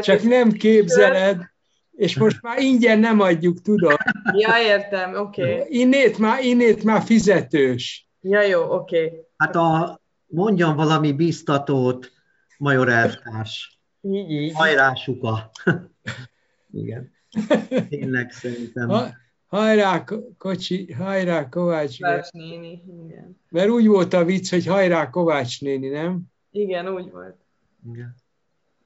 Csak 0.00 0.22
nem 0.22 0.50
képzeled, 0.50 1.52
és 1.92 2.18
most 2.18 2.42
már 2.42 2.58
ingyen 2.58 2.98
nem 2.98 3.20
adjuk, 3.20 3.60
tudom. 3.60 3.94
Ja, 4.32 4.52
értem, 4.62 5.14
oké. 5.14 5.42
Okay. 5.42 5.64
Innét 5.68 6.18
már, 6.18 6.44
innét 6.44 6.84
már 6.84 7.02
fizetős. 7.02 8.08
Ja, 8.20 8.42
jó, 8.42 8.62
oké. 8.62 9.04
Okay. 9.04 9.20
Hát 9.36 9.56
a, 9.56 10.00
mondjam 10.26 10.76
valami 10.76 11.12
biztatót, 11.12 12.12
major 12.58 12.88
elvtárs. 12.88 13.73
Így, 14.04 14.30
így. 14.30 14.52
Hajrá, 14.54 14.94
suka. 14.94 15.50
Igen. 16.72 17.12
Tényleg 17.88 18.30
szerintem. 18.30 18.88
Ha, 18.88 19.08
hajrá 19.46 20.04
kocsi, 20.38 20.92
hajrá 20.92 21.48
Kovács. 21.48 22.00
Kovács 22.00 22.30
néni, 22.30 22.82
igen. 23.04 23.40
Mert 23.48 23.68
úgy 23.68 23.86
volt 23.86 24.12
a 24.12 24.24
vicc, 24.24 24.50
hogy 24.50 24.66
hajrá 24.66 25.10
Kovács 25.10 25.60
néni, 25.60 25.88
nem? 25.88 26.22
Igen, 26.50 26.88
úgy 26.88 27.10
volt. 27.10 27.36
Igen. 27.92 28.14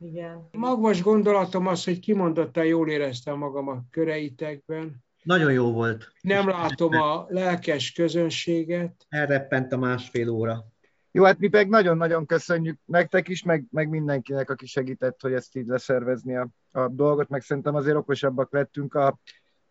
Igen. 0.00 0.48
Magvas 0.52 1.02
gondolatom 1.02 1.66
az, 1.66 1.84
hogy 1.84 1.98
kimondottan 1.98 2.64
jól 2.64 2.90
éreztem 2.90 3.38
magam 3.38 3.68
a 3.68 3.84
köreitekben. 3.90 5.04
Nagyon 5.22 5.52
jó 5.52 5.72
volt. 5.72 6.12
Nem 6.20 6.48
látom 6.48 6.94
a 6.94 7.26
lelkes 7.28 7.92
közönséget. 7.92 9.06
Elreppent 9.08 9.72
a 9.72 9.76
másfél 9.76 10.28
óra. 10.28 10.64
Jó, 11.10 11.24
hát 11.24 11.38
mi 11.38 11.48
meg 11.50 11.68
nagyon-nagyon 11.68 12.26
köszönjük 12.26 12.78
nektek 12.84 13.28
is, 13.28 13.42
meg, 13.42 13.64
meg 13.70 13.88
mindenkinek, 13.88 14.50
aki 14.50 14.66
segített, 14.66 15.20
hogy 15.20 15.32
ezt 15.32 15.56
így 15.56 15.66
leszervezni 15.66 16.36
a, 16.36 16.48
a 16.70 16.88
dolgot, 16.88 17.28
meg 17.28 17.42
szerintem 17.42 17.74
azért 17.74 17.96
okosabbak 17.96 18.52
lettünk 18.52 18.94
a 18.94 19.18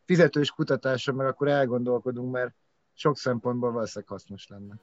fizetős 0.05 0.51
kutatásra, 0.51 1.13
meg 1.13 1.27
akkor 1.27 1.47
elgondolkodunk, 1.47 2.31
mert 2.31 2.55
sok 2.93 3.17
szempontból 3.17 3.71
valószínűleg 3.71 4.09
hasznos 4.09 4.47
lenne. 4.47 4.73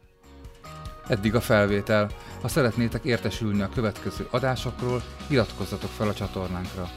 Eddig 1.08 1.34
a 1.34 1.40
felvétel. 1.40 2.10
Ha 2.40 2.48
szeretnétek 2.48 3.04
értesülni 3.04 3.62
a 3.62 3.68
következő 3.68 4.26
adásokról, 4.30 5.02
iratkozzatok 5.30 5.90
fel 5.90 6.08
a 6.08 6.14
csatornánkra. 6.14 6.88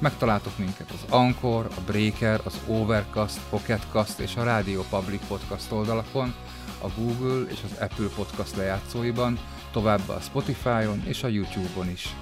Megtaláltok 0.00 0.58
minket 0.58 0.90
az 0.90 1.04
Anchor, 1.10 1.64
a 1.64 1.80
Breaker, 1.86 2.40
az 2.44 2.60
Overcast, 2.68 3.48
Pocketcast 3.50 4.18
és 4.18 4.36
a 4.36 4.44
Radio 4.44 4.82
Public 4.90 5.26
Podcast 5.26 5.72
oldalakon, 5.72 6.34
a 6.82 6.88
Google 6.96 7.50
és 7.50 7.58
az 7.64 7.76
Apple 7.80 8.06
podcast 8.16 8.56
lejátszóiban, 8.56 9.38
továbbá 9.72 10.14
a 10.14 10.20
Spotify-on 10.20 11.02
és 11.06 11.22
a 11.22 11.28
YouTube-on 11.28 11.90
is. 11.90 12.16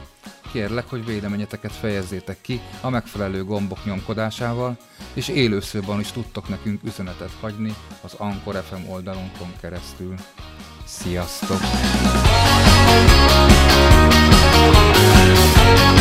Kérlek, 0.52 0.88
hogy 0.88 1.04
véleményeteket 1.04 1.72
fejezzétek 1.72 2.40
ki 2.40 2.60
a 2.80 2.88
megfelelő 2.88 3.44
gombok 3.44 3.84
nyomkodásával, 3.84 4.76
és 5.14 5.28
élőszőban 5.28 6.00
is 6.00 6.12
tudtok 6.12 6.48
nekünk 6.48 6.84
üzenetet 6.84 7.32
hagyni 7.40 7.74
az 8.00 8.14
Anchor 8.14 8.54
FM 8.54 8.90
oldalunkon 8.90 9.52
keresztül. 9.60 10.14
Sziasztok! 10.84 11.60
thank 15.60 15.94
you 15.94 15.99